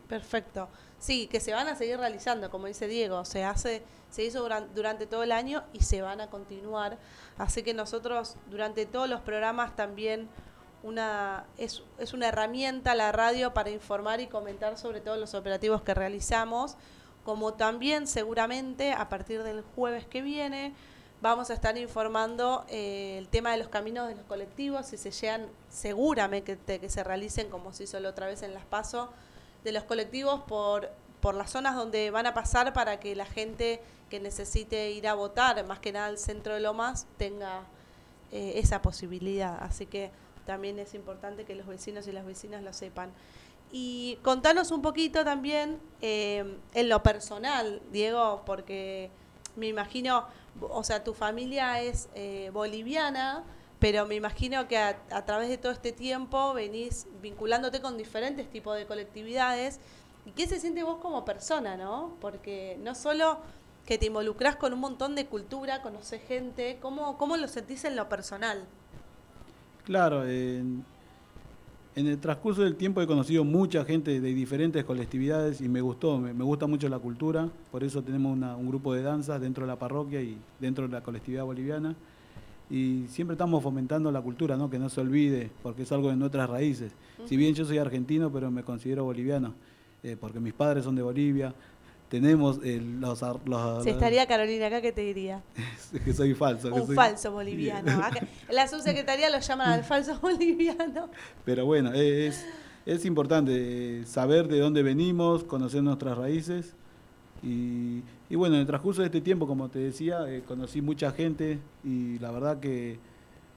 Perfecto. 0.07 0.67
Sí, 0.99 1.27
que 1.27 1.39
se 1.39 1.53
van 1.53 1.67
a 1.67 1.75
seguir 1.75 1.97
realizando, 1.97 2.49
como 2.49 2.67
dice 2.67 2.87
Diego, 2.87 3.25
se 3.25 3.43
hace, 3.43 3.83
se 4.09 4.23
hizo 4.23 4.43
duran- 4.47 4.67
durante 4.75 5.07
todo 5.07 5.23
el 5.23 5.31
año 5.31 5.63
y 5.73 5.81
se 5.81 6.01
van 6.01 6.21
a 6.21 6.27
continuar. 6.29 6.97
Así 7.37 7.63
que 7.63 7.73
nosotros 7.73 8.37
durante 8.49 8.85
todos 8.85 9.09
los 9.09 9.21
programas 9.21 9.75
también 9.75 10.27
una 10.83 11.45
es, 11.57 11.81
es 11.97 12.13
una 12.13 12.27
herramienta 12.27 12.93
la 12.93 13.11
radio 13.11 13.53
para 13.53 13.71
informar 13.71 14.19
y 14.19 14.27
comentar 14.27 14.77
sobre 14.77 15.01
todos 15.01 15.17
los 15.19 15.33
operativos 15.33 15.81
que 15.81 15.95
realizamos, 15.95 16.77
como 17.25 17.55
también 17.55 18.07
seguramente 18.07 18.93
a 18.93 19.09
partir 19.09 19.43
del 19.43 19.63
jueves 19.75 20.05
que 20.05 20.21
viene 20.21 20.73
vamos 21.21 21.49
a 21.49 21.53
estar 21.53 21.77
informando 21.77 22.65
eh, 22.69 23.17
el 23.17 23.27
tema 23.27 23.51
de 23.51 23.57
los 23.57 23.67
caminos 23.67 24.07
de 24.07 24.15
los 24.15 24.25
colectivos, 24.25 24.85
si 24.85 24.97
se 24.97 25.11
llegan 25.11 25.47
seguramente 25.69 26.57
que, 26.57 26.79
que 26.79 26.89
se 26.89 27.03
realicen 27.03 27.49
como 27.49 27.73
se 27.73 27.85
hizo 27.85 27.99
la 27.99 28.09
otra 28.09 28.27
vez 28.27 28.43
en 28.43 28.53
Las 28.53 28.65
Paso, 28.65 29.09
de 29.63 29.71
los 29.71 29.83
colectivos 29.83 30.41
por, 30.41 30.91
por 31.21 31.33
las 31.33 31.49
zonas 31.49 31.75
donde 31.75 32.11
van 32.11 32.27
a 32.27 32.35
pasar 32.35 32.73
para 32.73 32.99
que 32.99 33.15
la 33.15 33.25
gente 33.25 33.81
que 34.09 34.19
necesite 34.19 34.91
ir 34.91 35.07
a 35.07 35.15
votar, 35.15 35.65
más 35.65 35.79
que 35.79 35.91
nada 35.91 36.05
al 36.05 36.19
centro 36.19 36.53
de 36.53 36.59
Lomas, 36.59 37.07
tenga 37.17 37.63
eh, 38.31 38.53
esa 38.57 38.83
posibilidad. 38.83 39.57
Así 39.61 39.87
que 39.87 40.11
también 40.45 40.77
es 40.77 40.93
importante 40.93 41.43
que 41.43 41.55
los 41.55 41.65
vecinos 41.65 42.07
y 42.07 42.11
las 42.11 42.25
vecinas 42.25 42.61
lo 42.61 42.73
sepan. 42.73 43.09
Y 43.71 44.17
contanos 44.21 44.71
un 44.71 44.81
poquito 44.81 45.23
también 45.25 45.79
eh, 46.01 46.57
en 46.73 46.89
lo 46.89 47.03
personal, 47.03 47.81
Diego, 47.91 48.43
porque 48.45 49.09
me 49.55 49.67
imagino, 49.67 50.25
o 50.61 50.83
sea, 50.83 51.03
tu 51.03 51.13
familia 51.13 51.81
es 51.81 52.09
eh, 52.15 52.49
boliviana, 52.53 53.43
pero 53.79 54.05
me 54.05 54.15
imagino 54.15 54.67
que 54.67 54.77
a, 54.77 55.25
través 55.25 55.49
de 55.49 55.57
todo 55.57 55.71
este 55.71 55.91
tiempo 55.91 56.53
venís 56.53 57.07
vinculándote 57.21 57.81
con 57.81 57.97
diferentes 57.97 58.49
tipos 58.49 58.77
de 58.77 58.85
colectividades. 58.85 59.79
¿Y 60.25 60.31
qué 60.31 60.47
se 60.47 60.59
siente 60.59 60.83
vos 60.83 60.97
como 61.01 61.25
persona, 61.25 61.77
no? 61.77 62.15
Porque 62.19 62.79
no 62.81 62.95
solo 62.95 63.39
que 63.85 63.97
te 63.97 64.07
involucrás 64.07 64.55
con 64.55 64.73
un 64.73 64.79
montón 64.79 65.13
de 65.15 65.27
cultura, 65.27 65.81
conoces 65.81 66.21
gente, 66.23 66.79
¿cómo, 66.81 67.17
cómo 67.17 67.37
lo 67.37 67.47
sentís 67.47 67.85
en 67.85 67.95
lo 67.95 68.09
personal? 68.09 68.65
Claro, 69.83 70.27
en, 70.27 70.83
en 71.95 72.07
el 72.07 72.17
transcurso 72.19 72.61
del 72.61 72.75
tiempo 72.75 73.01
he 73.01 73.07
conocido 73.07 73.43
mucha 73.45 73.85
gente 73.85 74.19
de 74.19 74.33
diferentes 74.33 74.83
colectividades 74.83 75.61
y 75.61 75.69
me 75.69 75.79
gustó, 75.79 76.17
me, 76.19 76.33
me 76.33 76.43
gusta 76.43 76.67
mucho 76.67 76.89
la 76.89 76.99
cultura, 76.99 77.47
por 77.71 77.83
eso 77.85 78.01
tenemos 78.03 78.33
una- 78.35 78.55
un 78.57 78.67
grupo 78.67 78.93
de 78.93 79.01
danzas 79.01 79.39
dentro 79.39 79.63
de 79.65 79.67
la 79.71 79.79
parroquia 79.79 80.21
y 80.21 80.37
dentro 80.59 80.87
de 80.87 80.91
la 80.93 81.01
colectividad 81.01 81.45
boliviana. 81.45 81.95
Y 82.69 83.05
siempre 83.09 83.35
estamos 83.35 83.61
fomentando 83.63 84.11
la 84.11 84.21
cultura, 84.21 84.57
¿no? 84.57 84.69
que 84.69 84.79
no 84.79 84.89
se 84.89 84.99
olvide, 84.99 85.51
porque 85.63 85.83
es 85.83 85.91
algo 85.91 86.09
de 86.09 86.15
nuestras 86.15 86.49
raíces. 86.49 86.91
Si 87.25 87.37
bien 87.37 87.53
yo 87.53 87.63
soy 87.63 87.77
argentino, 87.77 88.31
pero 88.31 88.49
me 88.51 88.63
considero 88.63 89.03
boliviano, 89.05 89.53
eh, 90.03 90.17
porque 90.19 90.39
mis 90.39 90.53
padres 90.53 90.83
son 90.83 90.95
de 90.95 91.01
Bolivia. 91.03 91.53
Tenemos 92.09 92.59
eh, 92.63 92.79
los, 92.81 93.21
los- 93.45 93.83
Si 93.83 93.89
estaría 93.89 94.27
Carolina 94.27 94.67
acá, 94.67 94.81
¿qué 94.81 94.91
te 94.91 95.01
diría? 95.01 95.41
que 96.05 96.13
soy 96.13 96.33
falso. 96.33 96.69
que 96.71 96.79
Un 96.79 96.87
soy- 96.87 96.95
falso 96.95 97.31
boliviano. 97.31 97.91
Acá- 98.03 98.27
en 98.47 98.55
la 98.55 98.67
subsecretaría 98.67 99.29
lo 99.29 99.39
llaman 99.39 99.69
al 99.69 99.83
falso 99.83 100.17
boliviano. 100.21 101.09
Pero 101.43 101.65
bueno, 101.65 101.91
e, 101.93 102.27
es, 102.27 102.45
es 102.85 103.05
importante 103.05 103.51
eh, 104.01 104.05
saber 104.05 104.47
de 104.47 104.59
dónde 104.59 104.83
venimos, 104.83 105.43
conocer 105.43 105.81
nuestras 105.83 106.17
raíces. 106.17 106.75
Y, 107.43 108.01
y 108.29 108.35
bueno, 108.35 108.55
en 108.55 108.61
el 108.61 108.67
transcurso 108.67 109.01
de 109.01 109.07
este 109.07 109.21
tiempo, 109.21 109.45
como 109.47 109.69
te 109.69 109.79
decía, 109.79 110.19
eh, 110.27 110.43
conocí 110.47 110.81
mucha 110.81 111.11
gente 111.11 111.59
y 111.83 112.17
la 112.19 112.31
verdad 112.31 112.59
que 112.59 112.97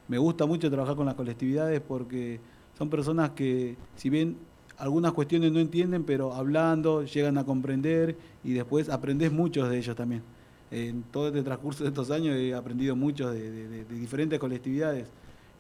me 0.09 0.19
gusta 0.19 0.47
mucho 0.47 0.71
trabajar 0.71 0.97
con 0.97 1.07
las 1.07 1.15
colectividades 1.15 1.81
porque 1.81 2.41
son 2.77 2.89
personas 2.91 3.31
que, 3.31 3.77
si 3.97 4.09
bien 4.11 4.37
algunas 4.79 5.13
cuestiones 5.13 5.53
no 5.53 5.59
entienden, 5.61 6.05
pero 6.05 6.33
hablando 6.35 7.03
llegan 7.05 7.37
a 7.39 7.45
comprender 7.45 8.17
y 8.45 8.53
después 8.53 8.89
aprendes 8.89 9.33
muchos 9.33 9.69
de 9.69 9.79
ellos 9.79 9.97
también. 9.97 10.23
En 10.71 11.03
todo 11.05 11.29
este 11.29 11.43
transcurso 11.43 11.83
de 11.85 11.89
estos 11.91 12.11
años 12.11 12.37
he 12.37 12.55
aprendido 12.55 12.95
mucho 12.95 13.31
de, 13.31 13.51
de- 13.51 13.69
de- 13.69 13.85
diferentes 13.85 14.39
colectividades. 14.39 15.07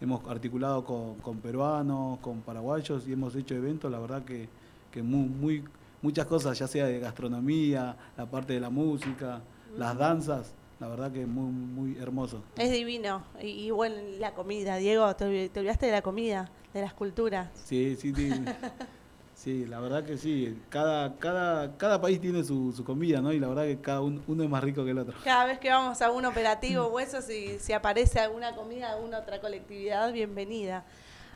Hemos 0.00 0.24
articulado 0.28 0.84
con, 0.84 1.14
con 1.16 1.38
peruanos, 1.38 2.18
con 2.20 2.40
paraguayos 2.42 3.08
y 3.08 3.12
hemos 3.14 3.34
hecho 3.34 3.54
eventos, 3.54 3.90
la 3.90 3.98
verdad 3.98 4.22
que, 4.24 4.48
que 4.92 5.02
muy, 5.02 5.26
muy, 5.28 5.64
muchas 6.02 6.26
cosas, 6.26 6.56
ya 6.58 6.68
sea 6.68 6.86
de 6.86 7.00
gastronomía, 7.00 7.96
la 8.16 8.26
parte 8.26 8.52
de 8.52 8.60
la 8.60 8.70
música, 8.70 9.40
las 9.76 9.96
danzas, 9.98 10.52
la 10.78 10.86
verdad 10.88 11.10
que 11.10 11.26
muy, 11.26 11.50
muy 11.50 11.96
hermoso. 11.98 12.42
Es 12.56 12.70
divino. 12.70 13.22
Y, 13.42 13.46
y 13.48 13.70
bueno, 13.72 13.96
la 14.20 14.32
comida, 14.34 14.76
Diego, 14.76 15.16
te, 15.16 15.48
te 15.48 15.58
olvidaste 15.58 15.86
de 15.86 15.92
la 15.92 16.02
comida, 16.02 16.48
de 16.72 16.82
las 16.82 16.94
culturas. 16.94 17.48
Sí, 17.64 17.96
sí, 17.98 18.12
sí. 18.14 18.30
Sí, 19.38 19.66
la 19.66 19.78
verdad 19.78 20.04
que 20.04 20.18
sí. 20.18 20.60
Cada, 20.68 21.14
cada, 21.14 21.76
cada 21.76 22.00
país 22.00 22.20
tiene 22.20 22.42
su, 22.42 22.72
su 22.72 22.82
comida, 22.82 23.20
¿no? 23.20 23.32
Y 23.32 23.38
la 23.38 23.46
verdad 23.46 23.66
que 23.66 23.80
cada 23.80 24.00
uno, 24.00 24.20
uno 24.26 24.42
es 24.42 24.50
más 24.50 24.64
rico 24.64 24.84
que 24.84 24.90
el 24.90 24.98
otro. 24.98 25.16
Cada 25.22 25.44
vez 25.44 25.60
que 25.60 25.70
vamos 25.70 26.02
a 26.02 26.10
un 26.10 26.24
operativo 26.24 26.86
o 26.86 26.98
eso, 26.98 27.22
si, 27.22 27.60
si 27.60 27.72
aparece 27.72 28.18
alguna 28.18 28.56
comida 28.56 28.88
de 28.88 28.94
alguna 28.94 29.18
otra 29.20 29.40
colectividad, 29.40 30.12
bienvenida. 30.12 30.84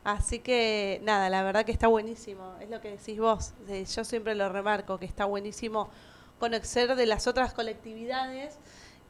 Así 0.03 0.41
que 0.41 1.01
nada, 1.05 1.31
la 1.31 1.45
verdad 1.45 1.65
que 1.65 1.71
está 1.71 1.87
buenísimo, 1.87 2.57
es 2.61 2.69
lo 2.69 2.81
que 2.81 2.91
decís 2.91 3.21
vos. 3.21 3.53
Eh, 3.69 3.85
Yo 3.85 4.03
siempre 4.03 4.35
lo 4.35 4.49
remarco, 4.49 4.99
que 4.99 5.07
está 5.07 5.25
buenísimo 5.27 5.89
conocer 6.41 6.97
de 6.97 7.07
las 7.07 7.29
otras 7.29 7.55
colectividades 7.55 8.59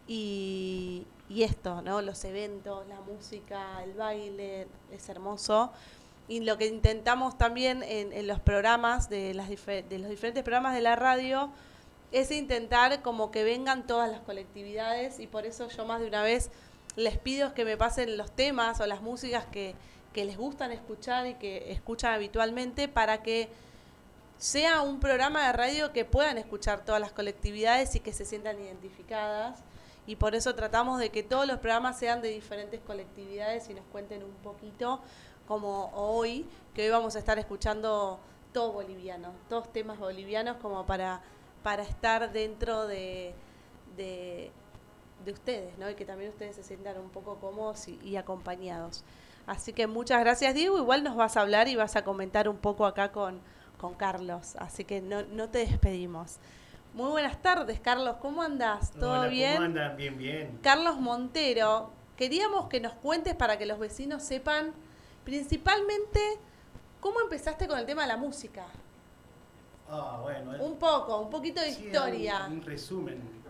y, 0.06 1.06
y 1.30 1.44
esto, 1.44 1.80
¿no? 1.80 2.02
Los 2.02 2.22
eventos, 2.26 2.86
la 2.88 3.00
música, 3.00 3.82
el 3.84 3.94
baile, 3.94 4.68
es 4.90 5.08
hermoso. 5.08 5.72
Y 6.28 6.40
lo 6.40 6.56
que 6.56 6.66
intentamos 6.66 7.36
también 7.36 7.82
en, 7.82 8.12
en 8.12 8.26
los 8.26 8.40
programas, 8.40 9.08
de, 9.10 9.34
las 9.34 9.48
de 9.48 9.98
los 9.98 10.08
diferentes 10.08 10.42
programas 10.42 10.74
de 10.74 10.80
la 10.80 10.96
radio, 10.96 11.50
es 12.12 12.30
intentar 12.30 13.02
como 13.02 13.30
que 13.30 13.42
vengan 13.42 13.86
todas 13.86 14.10
las 14.10 14.20
colectividades 14.20 15.18
y 15.18 15.26
por 15.26 15.46
eso 15.46 15.68
yo 15.68 15.84
más 15.86 16.00
de 16.00 16.06
una 16.06 16.22
vez 16.22 16.50
les 16.94 17.16
pido 17.16 17.54
que 17.54 17.64
me 17.64 17.76
pasen 17.76 18.16
los 18.18 18.30
temas 18.30 18.80
o 18.80 18.86
las 18.86 19.00
músicas 19.00 19.46
que, 19.46 19.74
que 20.12 20.24
les 20.24 20.36
gustan 20.36 20.72
escuchar 20.72 21.26
y 21.26 21.34
que 21.34 21.72
escuchan 21.72 22.12
habitualmente 22.12 22.86
para 22.86 23.22
que 23.22 23.48
sea 24.36 24.82
un 24.82 25.00
programa 25.00 25.46
de 25.46 25.52
radio 25.52 25.92
que 25.92 26.04
puedan 26.04 26.36
escuchar 26.36 26.84
todas 26.84 27.00
las 27.00 27.12
colectividades 27.12 27.94
y 27.94 28.00
que 28.00 28.12
se 28.12 28.24
sientan 28.24 28.60
identificadas. 28.60 29.60
Y 30.04 30.16
por 30.16 30.34
eso 30.34 30.54
tratamos 30.56 30.98
de 30.98 31.10
que 31.10 31.22
todos 31.22 31.46
los 31.46 31.60
programas 31.60 31.96
sean 31.98 32.20
de 32.22 32.28
diferentes 32.28 32.80
colectividades 32.80 33.70
y 33.70 33.74
nos 33.74 33.84
cuenten 33.86 34.24
un 34.24 34.34
poquito, 34.42 35.00
como 35.52 35.90
hoy, 35.94 36.46
que 36.72 36.84
hoy 36.86 36.88
vamos 36.88 37.14
a 37.14 37.18
estar 37.18 37.38
escuchando 37.38 38.18
todo 38.54 38.72
boliviano, 38.72 39.32
todos 39.50 39.70
temas 39.70 39.98
bolivianos 39.98 40.56
como 40.56 40.86
para, 40.86 41.20
para 41.62 41.82
estar 41.82 42.32
dentro 42.32 42.86
de, 42.86 43.34
de, 43.94 44.50
de 45.26 45.32
ustedes, 45.32 45.76
¿no? 45.76 45.90
Y 45.90 45.94
que 45.94 46.06
también 46.06 46.30
ustedes 46.30 46.56
se 46.56 46.62
sientan 46.62 46.96
un 46.96 47.10
poco 47.10 47.36
cómodos 47.36 47.86
y, 47.86 48.00
y 48.02 48.16
acompañados. 48.16 49.04
Así 49.46 49.74
que 49.74 49.86
muchas 49.86 50.20
gracias, 50.20 50.54
Diego. 50.54 50.78
Igual 50.78 51.04
nos 51.04 51.16
vas 51.16 51.36
a 51.36 51.42
hablar 51.42 51.68
y 51.68 51.76
vas 51.76 51.96
a 51.96 52.02
comentar 52.02 52.48
un 52.48 52.56
poco 52.56 52.86
acá 52.86 53.12
con, 53.12 53.38
con 53.76 53.92
Carlos. 53.92 54.56
Así 54.56 54.84
que 54.86 55.02
no, 55.02 55.22
no 55.24 55.50
te 55.50 55.58
despedimos. 55.58 56.38
Muy 56.94 57.10
buenas 57.10 57.42
tardes, 57.42 57.78
Carlos. 57.78 58.16
¿Cómo 58.22 58.40
andás? 58.40 58.92
¿Todo 58.92 59.20
Hola, 59.20 59.26
bien? 59.26 59.56
¿Cómo 59.56 59.66
andan? 59.66 59.98
Bien, 59.98 60.16
bien. 60.16 60.58
Carlos 60.62 60.98
Montero, 60.98 61.90
queríamos 62.16 62.68
que 62.68 62.80
nos 62.80 62.94
cuentes 62.94 63.34
para 63.34 63.58
que 63.58 63.66
los 63.66 63.78
vecinos 63.78 64.22
sepan 64.22 64.72
principalmente 65.24 66.20
cómo 67.00 67.20
empezaste 67.20 67.66
con 67.66 67.78
el 67.78 67.86
tema 67.86 68.02
de 68.02 68.08
la 68.08 68.16
música. 68.16 68.64
Ah, 69.88 70.18
bueno. 70.22 70.54
eh, 70.54 70.60
Un 70.60 70.76
poco, 70.78 71.20
un 71.20 71.30
poquito 71.30 71.60
de 71.60 71.72
sí, 71.72 71.84
historia. 71.86 72.46
Un, 72.46 72.54
un 72.54 72.62
resumen. 72.62 73.42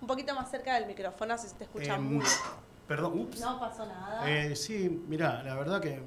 Un 0.00 0.06
poquito 0.06 0.34
más 0.34 0.50
cerca 0.50 0.74
del 0.74 0.86
micrófono, 0.86 1.34
así 1.34 1.48
se 1.48 1.54
te 1.56 1.64
escucha 1.64 1.96
Em, 1.96 2.14
muy. 2.16 2.24
Perdón, 2.86 3.18
ups. 3.18 3.40
No 3.40 3.58
pasó 3.58 3.84
nada. 3.84 4.30
Eh, 4.30 4.54
sí, 4.56 5.04
mira, 5.08 5.42
la 5.42 5.54
verdad 5.56 5.80
que 5.80 6.00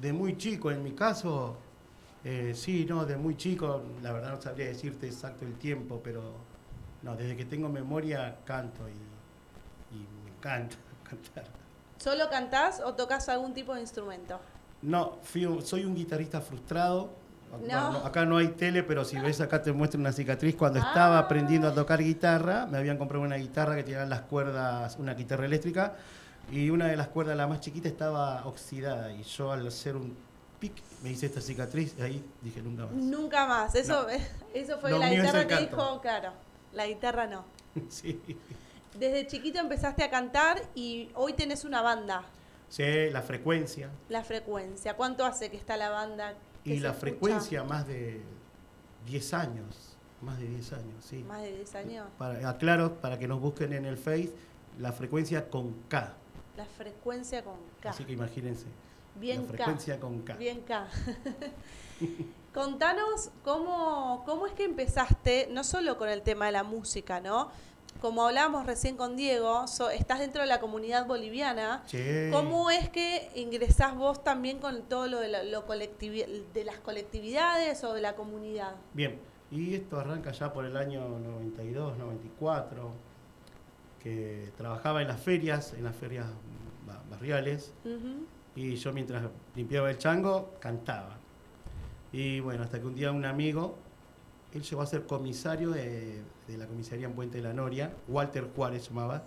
de 0.00 0.12
muy 0.12 0.36
chico, 0.38 0.70
en 0.70 0.82
mi 0.82 0.92
caso, 0.92 1.56
eh, 2.24 2.52
sí, 2.56 2.86
no, 2.88 3.04
de 3.04 3.16
muy 3.16 3.36
chico, 3.36 3.82
la 4.02 4.12
verdad 4.12 4.30
no 4.34 4.40
sabría 4.40 4.66
decirte 4.66 5.06
exacto 5.06 5.44
el 5.44 5.54
tiempo, 5.58 6.00
pero 6.02 6.22
no, 7.02 7.14
desde 7.14 7.36
que 7.36 7.44
tengo 7.44 7.68
memoria 7.68 8.38
canto 8.44 8.88
y, 8.88 9.94
y 9.94 10.06
me 10.24 10.30
encanta 10.30 10.76
cantar. 11.04 11.44
¿Solo 12.02 12.28
cantás 12.30 12.80
o 12.84 12.94
tocas 12.94 13.28
algún 13.28 13.54
tipo 13.54 13.74
de 13.74 13.80
instrumento? 13.80 14.40
No, 14.82 15.18
fui 15.22 15.46
soy 15.62 15.84
un 15.84 15.94
guitarrista 15.94 16.40
frustrado. 16.40 17.10
No. 17.68 17.98
Acá 17.98 18.24
no 18.24 18.38
hay 18.38 18.48
tele, 18.48 18.82
pero 18.82 19.04
si 19.04 19.18
ves 19.18 19.40
acá 19.40 19.62
te 19.62 19.70
muestro 19.72 20.00
una 20.00 20.10
cicatriz. 20.10 20.56
Cuando 20.56 20.80
Ah. 20.80 20.86
estaba 20.88 21.18
aprendiendo 21.18 21.68
a 21.68 21.74
tocar 21.74 22.02
guitarra, 22.02 22.66
me 22.66 22.78
habían 22.78 22.96
comprado 22.98 23.22
una 23.22 23.36
guitarra 23.36 23.76
que 23.76 23.84
tenía 23.84 24.04
las 24.06 24.22
cuerdas, 24.22 24.96
una 24.98 25.14
guitarra 25.14 25.44
eléctrica, 25.44 25.94
y 26.50 26.70
una 26.70 26.86
de 26.86 26.96
las 26.96 27.08
cuerdas, 27.08 27.36
la 27.36 27.46
más 27.46 27.60
chiquita, 27.60 27.88
estaba 27.88 28.46
oxidada. 28.46 29.12
Y 29.12 29.22
yo 29.22 29.52
al 29.52 29.64
hacer 29.68 29.94
un 29.96 30.16
pic, 30.58 30.72
me 31.04 31.10
hice 31.10 31.26
esta 31.26 31.40
cicatriz, 31.40 31.94
y 31.98 32.02
ahí 32.02 32.24
dije 32.40 32.62
nunca 32.62 32.86
más. 32.86 32.94
Nunca 32.94 33.46
más. 33.46 33.74
Eso, 33.76 34.02
No. 34.02 34.08
eso 34.54 34.78
fue 34.80 34.90
Lo 34.90 34.98
la 34.98 35.08
guitarra 35.10 35.46
que 35.46 35.56
dijo, 35.58 36.00
claro. 36.00 36.32
La 36.72 36.86
guitarra 36.86 37.26
no. 37.28 37.44
sí. 37.90 38.20
Desde 38.98 39.26
chiquito 39.26 39.58
empezaste 39.58 40.02
a 40.04 40.10
cantar 40.10 40.62
y 40.74 41.10
hoy 41.14 41.32
tenés 41.32 41.64
una 41.64 41.82
banda, 41.82 42.24
Sí, 42.72 43.10
la 43.10 43.20
frecuencia. 43.20 43.90
La 44.08 44.24
Frecuencia. 44.24 44.96
¿Cuánto 44.96 45.26
hace 45.26 45.50
que 45.50 45.58
está 45.58 45.76
la 45.76 45.90
banda? 45.90 46.32
Y 46.64 46.78
la 46.78 46.88
escucha? 46.88 46.94
frecuencia, 46.94 47.64
más 47.64 47.86
de 47.86 48.22
10 49.04 49.34
años. 49.34 49.98
Más 50.22 50.38
de 50.38 50.46
10 50.46 50.72
años, 50.72 51.04
sí. 51.04 51.22
Más 51.22 51.42
de 51.42 51.54
10 51.54 51.74
años. 51.74 52.06
Para, 52.16 52.48
aclaro, 52.48 52.94
para 52.94 53.18
que 53.18 53.28
nos 53.28 53.42
busquen 53.42 53.74
en 53.74 53.84
el 53.84 53.98
Face, 53.98 54.32
la 54.78 54.90
frecuencia 54.92 55.50
con 55.50 55.82
K. 55.90 56.14
La 56.56 56.64
frecuencia 56.64 57.44
con 57.44 57.56
K. 57.80 57.90
Así 57.90 58.04
que 58.04 58.12
imagínense. 58.14 58.64
Bien 59.16 59.42
la 59.42 59.48
K. 59.48 59.52
frecuencia 59.52 60.00
con 60.00 60.22
K. 60.22 60.36
Bien 60.36 60.62
K. 60.62 60.88
Contanos 62.54 63.30
cómo, 63.44 64.22
cómo 64.24 64.46
es 64.46 64.54
que 64.54 64.64
empezaste, 64.64 65.48
no 65.50 65.62
solo 65.62 65.98
con 65.98 66.08
el 66.08 66.22
tema 66.22 66.46
de 66.46 66.52
la 66.52 66.64
música, 66.64 67.20
¿no? 67.20 67.50
Como 68.02 68.26
hablábamos 68.26 68.66
recién 68.66 68.96
con 68.96 69.14
Diego, 69.14 69.68
so- 69.68 69.88
estás 69.90 70.18
dentro 70.18 70.42
de 70.42 70.48
la 70.48 70.58
comunidad 70.58 71.06
boliviana. 71.06 71.84
¿Cómo 72.32 72.68
es 72.68 72.88
que 72.88 73.30
ingresás 73.36 73.94
vos 73.96 74.24
también 74.24 74.58
con 74.58 74.82
todo 74.88 75.06
lo 75.06 75.20
de, 75.20 75.28
la- 75.28 75.44
lo 75.44 75.64
colectivi- 75.68 76.26
de 76.52 76.64
las 76.64 76.78
colectividades 76.80 77.84
o 77.84 77.94
de 77.94 78.00
la 78.00 78.16
comunidad? 78.16 78.74
Bien, 78.92 79.20
y 79.52 79.76
esto 79.76 80.00
arranca 80.00 80.32
ya 80.32 80.52
por 80.52 80.64
el 80.64 80.76
año 80.76 81.08
92, 81.20 81.96
94, 81.96 82.90
que 84.02 84.50
trabajaba 84.56 85.00
en 85.00 85.06
las 85.06 85.20
ferias, 85.20 85.72
en 85.74 85.84
las 85.84 85.94
ferias 85.94 86.26
ba- 86.84 87.04
barriales, 87.08 87.72
y 88.56 88.74
yo 88.74 88.92
mientras 88.92 89.22
limpiaba 89.54 89.88
el 89.90 89.98
chango, 89.98 90.54
cantaba. 90.58 91.18
Y 92.12 92.40
bueno, 92.40 92.64
hasta 92.64 92.80
que 92.80 92.86
un 92.86 92.96
día 92.96 93.12
un 93.12 93.24
amigo, 93.24 93.78
él 94.54 94.62
llegó 94.62 94.82
a 94.82 94.86
ser 94.86 95.06
comisario 95.06 95.70
de, 95.70 96.22
de 96.46 96.58
la 96.58 96.66
comisaría 96.66 97.06
en 97.06 97.14
Puente 97.14 97.38
de 97.38 97.44
la 97.44 97.52
Noria, 97.52 97.94
Walter 98.08 98.48
Juárez 98.54 98.88
llamaba. 98.88 99.24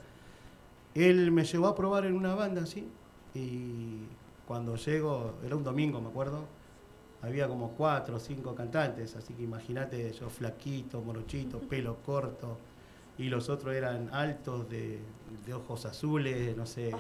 Él 0.94 1.32
me 1.32 1.44
llevó 1.44 1.68
a 1.68 1.76
probar 1.76 2.06
en 2.06 2.16
una 2.16 2.36
banda 2.36 2.64
así. 2.64 2.88
Y 3.34 4.06
cuando 4.48 4.76
llego, 4.76 5.36
era 5.46 5.56
un 5.56 5.64
domingo, 5.64 6.00
me 6.00 6.08
acuerdo, 6.08 6.46
había 7.22 7.48
como 7.48 7.72
cuatro 7.72 8.18
o 8.18 8.20
cinco 8.20 8.54
cantantes, 8.54 9.16
así 9.16 9.34
que 9.34 9.44
imagínate 9.44 10.12
yo 10.14 10.30
flaquito, 10.30 11.02
morochito, 11.02 11.60
pelo 11.70 11.98
corto, 12.06 12.58
y 13.18 13.30
los 13.30 13.50
otros 13.50 13.74
eran 13.74 14.10
altos, 14.14 14.70
de, 14.70 15.00
de 15.46 15.54
ojos 15.54 15.86
azules, 15.86 16.56
no 16.56 16.66
sé, 16.66 16.92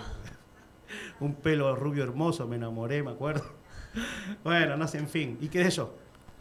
un 1.20 1.36
pelo 1.36 1.75
rubio 1.75 2.03
hermoso, 2.03 2.48
me 2.48 2.55
enamoré, 2.55 3.03
me 3.03 3.12
acuerdo. 3.12 3.44
Bueno, 4.44 4.75
no 4.75 4.88
sé, 4.88 4.98
en 4.98 5.08
fin, 5.08 5.38
y 5.39 5.48
quedé 5.48 5.70
yo. 5.70 5.94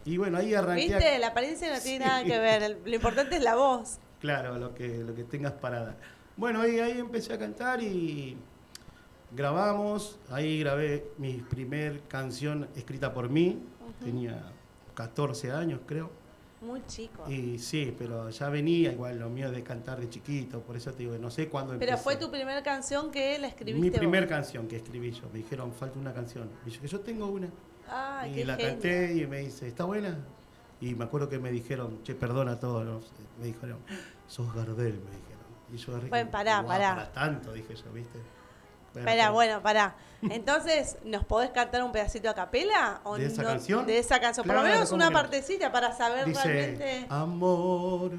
Y 0.05 0.17
bueno, 0.17 0.37
ahí 0.37 0.53
arranqué. 0.53 0.93
a- 0.93 0.97
¿Viste? 0.97 1.19
La 1.19 1.27
apariencia 1.27 1.73
no 1.73 1.81
tiene 1.81 2.05
nada 2.05 2.23
que 2.23 2.37
ver. 2.39 2.79
lo 2.85 2.95
importante 2.95 3.35
es 3.37 3.43
la 3.43 3.55
voz. 3.55 3.97
Claro, 4.19 4.57
lo 4.57 4.73
que, 4.73 4.99
lo 4.99 5.13
que 5.15 5.23
tengas 5.23 5.53
para 5.53 5.83
dar. 5.83 5.97
Bueno, 6.37 6.61
ahí, 6.61 6.79
ahí 6.79 6.99
empecé 6.99 7.33
a 7.33 7.39
cantar 7.39 7.81
y 7.81 8.37
grabamos. 9.31 10.19
Ahí 10.29 10.59
grabé 10.59 11.05
mi 11.17 11.33
primer 11.37 12.01
canción 12.07 12.67
escrita 12.75 13.13
por 13.13 13.29
mí. 13.29 13.59
Tenía 14.03 14.43
14 14.93 15.51
años, 15.51 15.81
creo. 15.85 16.11
Muy 16.61 16.81
chico. 16.87 17.29
Y 17.29 17.59
sí, 17.59 17.93
pero 17.97 18.29
ya 18.29 18.49
venía 18.49 18.91
igual 18.91 19.19
lo 19.19 19.29
mío 19.29 19.51
de 19.51 19.61
cantar 19.63 19.99
de 19.99 20.09
chiquito. 20.09 20.61
Por 20.61 20.75
eso 20.77 20.91
te 20.93 20.99
digo, 20.99 21.15
no 21.17 21.29
sé 21.29 21.47
cuándo 21.47 21.73
Pero 21.77 21.91
empecé. 21.91 22.03
fue 22.03 22.15
tu 22.15 22.31
primera 22.31 22.63
canción 22.63 23.11
que 23.11 23.37
la 23.37 23.47
escribiste 23.47 23.81
Mi 23.81 23.91
primer 23.91 24.23
vos. 24.23 24.29
canción 24.29 24.67
que 24.67 24.77
escribí 24.77 25.11
yo. 25.11 25.23
Me 25.31 25.39
dijeron, 25.39 25.71
falta 25.73 25.99
una 25.99 26.13
canción. 26.13 26.49
Y 26.65 26.71
yo, 26.71 26.81
yo 26.83 26.99
tengo 27.01 27.27
una. 27.27 27.49
Y 28.27 28.33
qué 28.33 28.45
la 28.45 28.57
canté 28.57 29.13
y 29.15 29.27
me 29.27 29.39
dice, 29.39 29.67
¿está 29.67 29.83
buena? 29.85 30.17
Y 30.81 30.95
me 30.95 31.05
acuerdo 31.05 31.29
que 31.29 31.39
me 31.39 31.51
dijeron, 31.51 32.01
che, 32.03 32.15
perdona 32.15 32.53
a 32.53 32.59
todos, 32.59 32.85
¿no? 32.85 32.99
me 33.39 33.45
dijeron, 33.47 33.77
sos 34.27 34.53
Gardel, 34.53 34.93
me 34.93 35.11
dijeron. 35.11 35.25
Y 35.73 35.77
yo 35.77 36.09
Bueno, 36.09 36.29
pará, 36.31 36.57
"Guau, 36.61 36.67
pará. 36.67 36.95
Para 36.95 37.11
tanto, 37.11 37.53
dije 37.53 37.75
yo, 37.75 37.91
¿viste? 37.91 38.19
Bueno, 38.93 39.05
Pará, 39.05 39.29
bueno, 39.31 39.61
pará. 39.61 39.95
Entonces, 40.21 40.97
¿nos 41.03 41.25
podés 41.25 41.49
cantar 41.51 41.83
un 41.83 41.91
pedacito 41.91 42.29
a 42.29 42.33
capela? 42.33 43.01
¿O 43.03 43.17
¿De 43.17 43.25
esa 43.25 43.41
no- 43.43 43.49
canción? 43.49 43.85
De 43.85 43.97
esa 43.99 44.19
canción. 44.21 44.45
Por 44.45 44.55
lo 44.55 44.61
menos 44.63 44.89
¿cómo 44.89 44.95
una 45.03 45.11
partecita 45.11 45.71
para 45.71 45.91
saber 45.91 46.25
Dice, 46.25 46.43
realmente. 46.47 47.05
amor, 47.09 48.11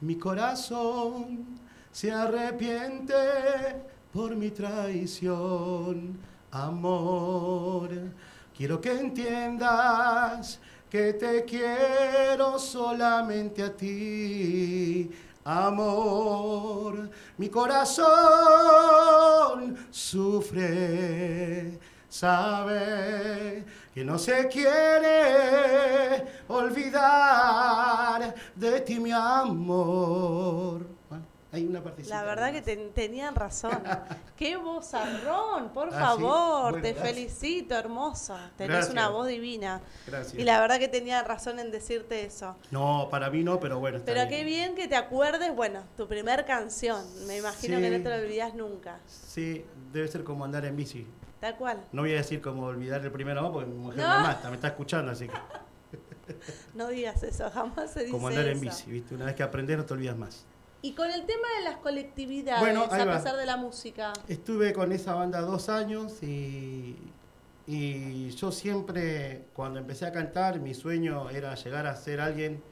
mi 0.00 0.16
corazón 0.16 1.58
se 1.90 2.12
arrepiente 2.12 3.14
por 4.12 4.36
mi 4.36 4.50
traición. 4.50 6.18
Amor, 6.52 7.90
quiero 8.60 8.78
que 8.78 8.92
entiendas 8.92 10.60
que 10.90 11.14
te 11.14 11.46
quiero 11.46 12.58
solamente 12.58 13.62
a 13.62 13.74
ti. 13.74 15.10
Amor, 15.44 17.08
mi 17.38 17.48
corazón 17.48 18.04
sufre, 19.90 21.78
sabe 22.10 23.64
que 23.94 24.04
no 24.04 24.18
se 24.18 24.46
quiere 24.48 26.26
olvidar 26.46 28.34
de 28.54 28.80
ti, 28.82 29.00
mi 29.00 29.12
amor. 29.12 30.99
Hay 31.52 31.66
una 31.66 31.82
partecita. 31.82 32.14
La 32.16 32.22
verdad 32.24 32.52
que 32.52 32.62
ten- 32.62 32.92
tenían 32.92 33.34
razón. 33.34 33.72
¡Qué 34.36 34.56
vozarrón! 34.56 35.70
Por 35.70 35.88
Ah, 35.88 35.92
¿sí? 35.92 35.98
favor, 35.98 36.70
Bueno, 36.72 36.82
te 36.82 36.92
gracias. 36.92 37.08
felicito, 37.14 37.74
hermoso. 37.74 38.36
Tenés 38.56 38.70
Gracias. 38.76 38.92
una 38.92 39.08
voz 39.08 39.26
divina. 39.26 39.80
Gracias. 40.06 40.34
Y 40.40 40.44
la 40.44 40.60
verdad 40.60 40.78
que 40.78 40.86
tenían 40.88 41.24
razón 41.24 41.58
en 41.58 41.70
decirte 41.72 42.24
eso. 42.24 42.56
No, 42.70 43.08
para 43.10 43.30
mí 43.30 43.42
no, 43.42 43.58
pero 43.58 43.80
bueno. 43.80 43.98
está 43.98 44.12
Pero 44.12 44.28
qué 44.28 44.44
bien 44.44 44.74
que 44.76 44.86
te 44.86 44.94
acuerdes, 44.96 45.54
bueno, 45.54 45.82
tu 45.96 46.06
primer 46.06 46.44
canción. 46.46 47.04
Me 47.26 47.38
imagino 47.38 47.76
Sí. 47.78 47.82
que 47.82 47.98
no 47.98 48.02
te 48.04 48.08
lo 48.16 48.24
olvidás 48.24 48.54
nunca. 48.54 49.00
Sí, 49.06 49.64
debe 49.92 50.06
ser 50.06 50.22
como 50.22 50.44
andar 50.44 50.64
en 50.64 50.76
bici. 50.76 51.04
Tal 51.40 51.56
cual. 51.56 51.82
No 51.90 52.02
voy 52.02 52.12
a 52.12 52.16
decir 52.18 52.40
como 52.40 52.66
olvidar 52.66 53.00
el 53.04 53.10
primer 53.10 53.36
amor 53.38 53.52
porque 53.52 53.70
mi 53.70 53.76
mujer 53.76 53.98
No. 54.04 54.16
me 54.18 54.22
mata, 54.22 54.48
me 54.50 54.54
está 54.56 54.68
escuchando, 54.68 55.10
así 55.10 55.26
que. 55.26 55.34
No 56.74 56.86
digas 56.88 57.22
eso, 57.24 57.50
jamás 57.50 57.90
se 57.92 58.00
dice 58.00 58.12
Como 58.12 58.28
andar 58.28 58.46
en 58.46 58.60
bici, 58.60 58.88
¿viste? 58.90 59.16
Una 59.16 59.24
vez 59.24 59.34
que 59.34 59.42
aprendes 59.42 59.76
no 59.76 59.84
te 59.84 59.94
olvidas 59.94 60.16
más. 60.16 60.44
Y 60.82 60.92
con 60.92 61.10
el 61.10 61.26
tema 61.26 61.46
de 61.58 61.64
las 61.64 61.76
colectividades, 61.78 62.60
Bueno, 62.60 62.84
a 62.84 62.88
pesar 63.18 63.36
de 63.36 63.46
la 63.46 63.56
música. 63.56 64.12
Estuve 64.28 64.72
con 64.72 64.92
esa 64.92 65.14
banda 65.14 65.40
dos 65.42 65.68
años 65.68 66.22
y, 66.22 66.96
y 67.66 68.30
yo 68.30 68.50
siempre, 68.50 69.44
cuando 69.52 69.78
empecé 69.78 70.06
a 70.06 70.12
cantar, 70.12 70.58
mi 70.60 70.72
sueño 70.72 71.28
era 71.30 71.54
llegar 71.54 71.86
a 71.86 71.94
ser 71.96 72.20
alguien 72.20 72.62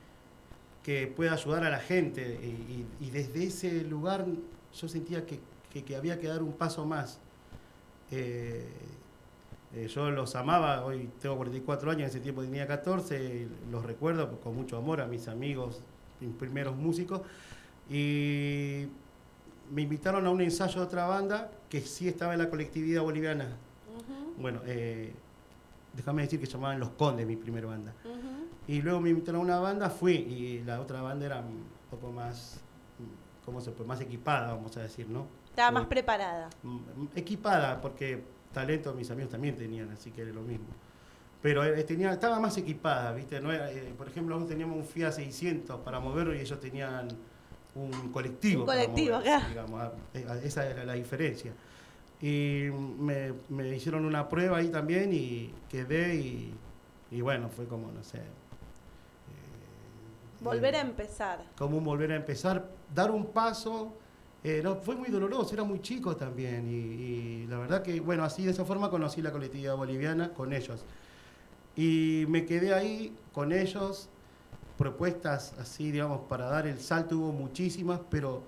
que 0.82 1.06
pueda 1.06 1.34
ayudar 1.34 1.64
a 1.64 1.70
la 1.70 1.80
gente. 1.80 2.40
Y, 2.42 2.46
y- 2.46 3.06
y 3.08 3.10
desde 3.10 3.44
ese 3.44 3.82
lugar 3.82 4.24
yo 4.74 4.88
sentía 4.88 5.26
que, 5.26 5.40
que- 5.70 5.84
que 5.84 5.94
había 5.96 6.18
que 6.18 6.28
dar 6.28 6.42
un 6.42 6.52
paso 6.54 6.86
más. 6.86 7.20
Eh, 8.10 8.66
eh, 9.74 9.86
yo 9.88 10.10
los 10.10 10.34
amaba, 10.34 10.82
hoy 10.86 11.10
tengo 11.20 11.36
44 11.36 11.90
años, 11.90 12.02
en 12.04 12.08
ese 12.08 12.20
tiempo 12.20 12.40
tenía 12.42 12.66
14, 12.66 13.22
y 13.22 13.70
los 13.70 13.84
recuerdo 13.84 14.40
con 14.40 14.56
mucho 14.56 14.78
amor 14.78 15.02
a 15.02 15.06
mis 15.06 15.28
amigos, 15.28 15.82
mis 16.20 16.34
primeros 16.34 16.74
músicos. 16.74 17.20
Y 17.90 18.86
me 19.70 19.82
invitaron 19.82 20.26
a 20.26 20.30
un 20.30 20.40
ensayo 20.40 20.80
de 20.80 20.86
otra 20.86 21.06
banda 21.06 21.50
que 21.68 21.80
sí 21.80 22.08
estaba 22.08 22.32
en 22.34 22.40
la 22.40 22.50
colectividad 22.50 23.02
boliviana. 23.02 23.56
Bueno, 24.38 24.60
eh, 24.66 25.12
déjame 25.94 26.22
decir 26.22 26.38
que 26.38 26.46
se 26.46 26.52
llamaban 26.52 26.78
Los 26.78 26.90
Condes, 26.90 27.26
mi 27.26 27.36
primera 27.36 27.66
banda. 27.66 27.92
Y 28.66 28.82
luego 28.82 29.00
me 29.00 29.10
invitaron 29.10 29.40
a 29.40 29.44
una 29.44 29.58
banda, 29.58 29.90
fui, 29.90 30.14
y 30.14 30.62
la 30.64 30.80
otra 30.80 31.00
banda 31.02 31.26
era 31.26 31.40
un 31.40 31.64
poco 31.90 32.12
más, 32.12 32.60
mm, 32.98 33.44
¿cómo 33.44 33.60
se 33.60 33.70
puede? 33.70 33.88
Más 33.88 34.00
equipada, 34.00 34.54
vamos 34.54 34.76
a 34.76 34.82
decir, 34.82 35.08
¿no? 35.08 35.26
Estaba 35.48 35.70
más 35.70 35.86
preparada. 35.86 36.50
Mm, 36.62 37.06
Equipada, 37.16 37.80
porque 37.80 38.22
talento 38.52 38.92
mis 38.94 39.10
amigos 39.10 39.32
también 39.32 39.56
tenían, 39.56 39.90
así 39.90 40.10
que 40.10 40.22
era 40.22 40.32
lo 40.32 40.42
mismo. 40.42 40.66
Pero 41.42 41.64
eh, 41.64 41.82
tenía, 41.84 42.12
estaba 42.12 42.38
más 42.38 42.56
equipada, 42.58 43.12
¿viste? 43.12 43.40
No 43.40 43.50
era, 43.50 43.70
eh, 43.72 43.94
por 43.96 44.08
ejemplo, 44.08 44.34
nosotros 44.34 44.50
teníamos 44.50 44.76
un 44.76 44.84
Fiat 44.84 45.12
600 45.12 45.80
para 45.80 45.98
moverlo 45.98 46.34
y 46.34 46.40
ellos 46.40 46.60
tenían 46.60 47.08
un 47.84 48.12
colectivo. 48.12 48.62
Un 48.62 48.66
colectivo, 48.66 49.16
moverse, 49.16 49.22
claro. 49.22 49.48
digamos, 49.48 49.92
esa 50.44 50.66
era 50.68 50.84
la 50.84 50.94
diferencia. 50.94 51.52
Y 52.20 52.64
me, 52.98 53.32
me 53.48 53.68
hicieron 53.76 54.04
una 54.04 54.28
prueba 54.28 54.58
ahí 54.58 54.70
también 54.70 55.12
y 55.12 55.54
quedé 55.68 56.16
y, 56.16 56.54
y 57.10 57.20
bueno, 57.20 57.48
fue 57.48 57.66
como, 57.66 57.92
no 57.92 58.02
sé. 58.02 58.18
eh, 58.18 58.22
Volver 60.40 60.74
a 60.76 60.78
eh, 60.78 60.82
empezar. 60.82 61.44
como 61.56 61.78
un 61.78 61.84
volver 61.84 62.12
a 62.12 62.16
empezar, 62.16 62.68
dar 62.94 63.10
un 63.10 63.26
paso. 63.32 63.98
eh, 64.42 64.60
no, 64.62 64.76
fue 64.76 64.96
muy 64.96 65.08
doloroso, 65.10 65.54
era 65.54 65.64
muy 65.64 65.80
chico 65.80 66.16
también. 66.16 66.68
Y, 66.68 67.42
y 67.44 67.46
la 67.48 67.58
verdad 67.58 67.82
que, 67.82 68.00
bueno, 68.00 68.24
así 68.24 68.44
de 68.44 68.50
esa 68.52 68.64
forma 68.64 68.90
conocí 68.90 69.22
la 69.22 69.32
colectividad 69.32 69.76
boliviana 69.76 70.32
con 70.34 70.52
ellos. 70.52 70.84
Y 71.76 72.24
me 72.28 72.44
quedé 72.46 72.74
ahí 72.74 73.16
con 73.32 73.52
ellos. 73.52 74.10
Propuestas 74.78 75.54
así, 75.58 75.90
digamos, 75.90 76.20
para 76.28 76.46
dar 76.46 76.66
el 76.68 76.78
salto 76.80 77.18
hubo 77.18 77.32
muchísimas, 77.32 78.00
pero 78.10 78.42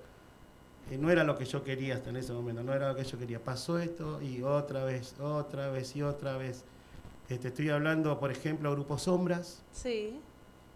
eh, 0.89 0.97
no 0.97 1.11
era 1.11 1.25
lo 1.25 1.37
que 1.37 1.43
yo 1.43 1.61
quería 1.63 1.95
hasta 1.95 2.09
en 2.09 2.15
ese 2.15 2.31
momento, 2.31 2.63
no 2.63 2.73
era 2.73 2.87
lo 2.89 2.95
que 2.95 3.03
yo 3.03 3.19
quería. 3.19 3.43
Pasó 3.43 3.77
esto 3.79 4.21
y 4.21 4.41
otra 4.41 4.85
vez, 4.85 5.13
otra 5.19 5.69
vez 5.69 5.93
y 5.95 6.01
otra 6.03 6.37
vez. 6.37 6.63
Este, 7.27 7.49
estoy 7.49 7.69
hablando, 7.69 8.17
por 8.19 8.31
ejemplo, 8.31 8.71
Grupo 8.71 8.97
Sombras, 8.97 9.61
Sí. 9.73 10.19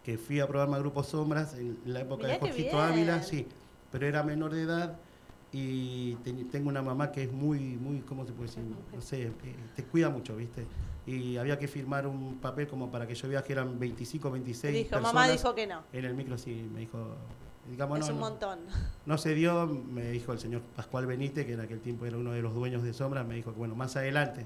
que 0.04 0.18
fui 0.18 0.42
a 0.42 0.48
probarme 0.48 0.76
a 0.76 0.80
Grupo 0.80 1.04
Sombras 1.04 1.54
en 1.56 1.78
la 1.86 2.02
época 2.02 2.24
Mirá 2.24 2.34
de 2.34 2.40
Jorgito. 2.42 2.80
Ávila, 2.80 3.24
sí, 3.24 3.48
pero 3.94 4.06
era 4.06 4.24
menor 4.24 4.54
de 4.54 4.62
edad 4.64 4.98
y 5.58 6.16
ten- 6.24 6.50
tengo 6.50 6.70
una 6.70 6.82
mamá 6.82 7.12
que 7.12 7.24
es 7.24 7.32
muy, 7.32 7.60
muy, 7.78 8.00
¿cómo 8.02 8.26
se 8.26 8.34
puede 8.34 8.48
decir? 8.50 8.64
No 8.94 9.02
sé, 9.02 9.32
te 9.76 9.84
cuida 9.86 10.10
mucho, 10.10 10.36
¿viste? 10.36 10.66
Y 11.08 11.38
había 11.38 11.58
que 11.58 11.68
firmar 11.68 12.06
un 12.08 12.36
papel 12.40 12.68
como 12.68 12.92
para 12.92 13.08
que 13.08 13.16
yo 13.16 13.30
viaje, 13.30 13.54
eran 13.54 13.80
25, 13.80 14.30
26 14.32 14.74
Dijo, 14.74 14.90
personas. 14.90 15.14
mamá 15.14 15.30
dijo 15.30 15.56
que 15.56 15.66
no. 15.68 15.84
En 15.94 16.04
el 16.06 16.14
micro 16.14 16.38
sí, 16.38 16.68
me 16.74 16.82
dijo, 16.82 17.16
digamos, 17.70 18.00
es 18.00 18.08
no, 18.08 18.14
un 18.16 18.20
no, 18.20 18.30
montón. 18.30 18.60
no 19.06 19.18
se 19.18 19.34
dio, 19.34 19.68
me 19.68 20.10
dijo 20.12 20.34
el 20.34 20.40
señor 20.40 20.62
Pascual 20.76 21.06
Benítez, 21.06 21.46
que 21.46 21.54
en 21.54 21.62
aquel 21.62 21.80
tiempo 21.80 22.06
era 22.06 22.18
uno 22.18 22.32
de 22.32 22.42
los 22.42 22.54
dueños 22.54 22.84
de 22.84 22.94
Sombra, 22.94 23.24
me 23.24 23.36
dijo 23.36 23.54
que 23.54 23.58
bueno, 23.60 23.76
más 23.76 23.96
adelante. 23.96 24.46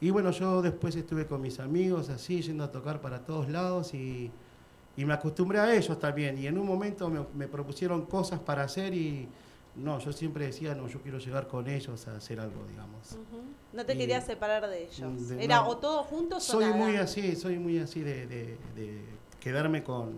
Y 0.00 0.10
bueno, 0.10 0.30
yo 0.32 0.60
después 0.60 0.94
estuve 0.96 1.26
con 1.26 1.40
mis 1.40 1.58
amigos 1.60 2.10
así, 2.10 2.42
yendo 2.42 2.64
a 2.64 2.70
tocar 2.70 3.00
para 3.00 3.24
todos 3.24 3.48
lados 3.48 3.94
y, 3.94 4.30
y 4.96 5.04
me 5.06 5.14
acostumbré 5.14 5.60
a 5.60 5.74
ellos 5.74 5.98
también. 5.98 6.36
Y 6.36 6.46
en 6.46 6.58
un 6.58 6.66
momento 6.66 7.08
me, 7.08 7.20
me 7.34 7.48
propusieron 7.48 8.04
cosas 8.04 8.38
para 8.40 8.64
hacer 8.64 8.92
y 8.92 9.26
no, 9.76 9.98
yo 9.98 10.12
siempre 10.12 10.46
decía, 10.46 10.74
no, 10.74 10.88
yo 10.88 11.00
quiero 11.02 11.18
llegar 11.18 11.46
con 11.48 11.68
ellos 11.68 12.06
a 12.08 12.16
hacer 12.16 12.40
algo, 12.40 12.64
digamos. 12.68 13.18
No 13.72 13.84
te 13.84 13.94
Y- 13.94 13.98
querías 13.98 14.24
separar 14.24 14.66
de 14.68 14.84
ellos. 14.84 15.28
de- 15.28 15.44
Era 15.44 15.56
no. 15.56 15.68
o 15.68 15.76
todos 15.76 16.06
juntos 16.06 16.48
o 16.48 16.52
Soy 16.52 16.72
muy 16.72 16.96
así, 16.96 17.36
soy 17.36 17.58
muy 17.58 17.78
así 17.78 18.00
de, 18.00 18.26
de- 18.26 18.58
de 18.74 19.00
quedarme 19.40 19.82
con, 19.82 20.14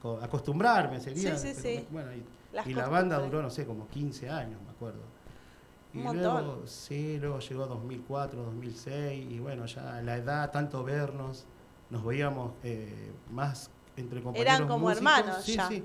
con- 0.00 0.22
acostumbrarme 0.22 1.00
sería. 1.00 1.36
Sí, 1.36 1.54
sí, 1.54 1.60
sí. 1.60 1.86
Bueno, 1.90 2.10
y, 2.12 2.74
la 2.74 2.88
banda 2.88 3.18
duró, 3.18 3.40
no 3.40 3.48
sé, 3.50 3.64
como 3.64 3.88
15 3.88 4.28
años, 4.28 4.60
me 4.62 4.70
acuerdo. 4.70 5.00
Y 5.94 5.98
Un 5.98 6.16
luego, 6.18 6.32
montón. 6.34 6.68
sí, 6.68 7.18
luego 7.18 7.38
llegó 7.38 7.66
2004, 7.66 8.42
2006, 8.44 9.26
y 9.30 9.38
bueno, 9.38 9.66
ya 9.66 10.00
la 10.02 10.16
edad, 10.16 10.50
tanto 10.50 10.82
vernos, 10.84 11.44
nos 11.90 12.04
veíamos 12.04 12.52
eh, 12.62 13.10
más 13.30 13.70
entre 13.96 14.22
compañeros. 14.22 14.54
Eran 14.54 14.68
como 14.68 14.88
músicos. 14.88 14.96
hermanos 15.18 15.44
Sí, 15.44 15.54
ya. 15.56 15.68
sí. 15.68 15.82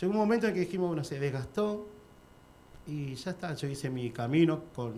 Llegó 0.00 0.12
un 0.12 0.18
momento 0.18 0.46
en 0.46 0.54
que 0.54 0.60
dijimos, 0.60 0.88
bueno, 0.88 1.04
se 1.04 1.18
desgastó 1.18 1.86
y 2.86 3.14
ya 3.14 3.30
está. 3.32 3.54
Yo 3.54 3.68
hice 3.68 3.90
mi 3.90 4.10
camino 4.10 4.62
con 4.74 4.92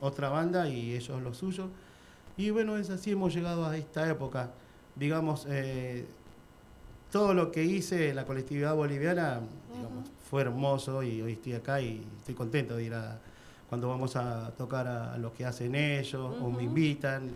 otra 0.00 0.28
banda 0.28 0.68
y 0.68 0.94
ellos 0.94 1.20
lo 1.22 1.34
suyo. 1.34 1.68
Y 2.36 2.50
bueno, 2.50 2.76
es 2.76 2.90
así, 2.90 3.10
hemos 3.10 3.34
llegado 3.34 3.66
a 3.66 3.76
esta 3.76 4.08
época. 4.08 4.50
Digamos, 4.96 5.46
eh, 5.48 6.06
todo 7.10 7.34
lo 7.34 7.50
que 7.50 7.64
hice, 7.64 8.14
la 8.14 8.24
colectividad 8.24 8.74
boliviana, 8.74 9.40
digamos, 9.74 10.08
fue 10.30 10.42
hermoso 10.42 11.02
y 11.02 11.20
hoy 11.20 11.32
estoy 11.32 11.54
acá 11.54 11.80
y 11.80 12.02
estoy 12.18 12.34
contento 12.34 12.76
de 12.76 12.84
ir 12.84 12.94
a 12.94 13.18
cuando 13.68 13.88
vamos 13.88 14.16
a 14.16 14.50
tocar 14.56 14.86
a, 14.86 15.14
a 15.14 15.18
lo 15.18 15.32
que 15.32 15.46
hacen 15.46 15.74
ellos 15.74 16.34
o 16.40 16.50
me 16.50 16.62
invitan. 16.62 17.30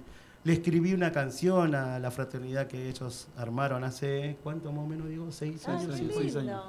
Le 0.45 0.53
escribí 0.53 0.93
una 0.93 1.11
canción 1.11 1.75
a 1.75 1.99
la 1.99 2.11
fraternidad 2.11 2.67
que 2.69 2.89
ellos 2.89 3.27
armaron 3.37 3.83
hace, 3.85 4.37
¿cuánto 4.43 4.71
más 4.71 4.85
o 4.85 4.87
menos 4.87 5.09
digo? 5.09 5.33
¿Seis 5.33 5.67
Ay, 5.67 6.11
seis 6.15 6.37
años. 6.37 6.63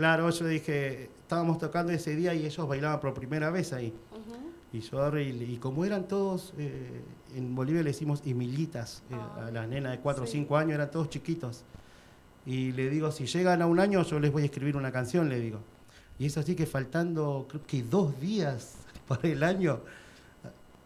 Claro, 0.00 0.30
yo 0.30 0.46
dije, 0.46 1.10
estábamos 1.20 1.58
tocando 1.58 1.92
ese 1.92 2.16
día 2.16 2.32
y 2.32 2.46
ellos 2.46 2.66
bailaban 2.66 3.00
por 3.00 3.12
primera 3.12 3.50
vez 3.50 3.74
ahí. 3.74 3.92
Y 4.72 4.80
yo 4.80 5.18
y, 5.18 5.28
y 5.28 5.56
como 5.58 5.84
eran 5.84 6.08
todos, 6.08 6.54
eh, 6.56 7.02
en 7.36 7.54
Bolivia 7.54 7.82
le 7.82 7.90
decimos 7.90 8.22
imilitas, 8.24 9.02
eh, 9.10 9.14
Ah, 9.14 9.48
a 9.48 9.50
las 9.50 9.68
nenas 9.68 9.92
de 9.92 9.98
4 9.98 10.24
sí. 10.24 10.30
o 10.30 10.32
5 10.40 10.56
años, 10.56 10.72
eran 10.76 10.90
todos 10.90 11.10
chiquitos. 11.10 11.64
Y 12.46 12.72
le 12.72 12.88
digo, 12.88 13.12
si 13.12 13.26
llegan 13.26 13.60
a 13.60 13.66
un 13.66 13.78
año, 13.78 14.02
yo 14.02 14.18
les 14.18 14.32
voy 14.32 14.40
a 14.40 14.44
escribir 14.46 14.74
una 14.74 14.90
canción, 14.90 15.28
le 15.28 15.38
digo. 15.38 15.58
Y 16.18 16.24
es 16.24 16.38
así 16.38 16.54
que 16.54 16.64
faltando, 16.64 17.46
creo 17.46 17.66
que 17.66 17.82
dos 17.82 18.18
días 18.22 18.76
para 19.06 19.28
el 19.28 19.42
año, 19.42 19.80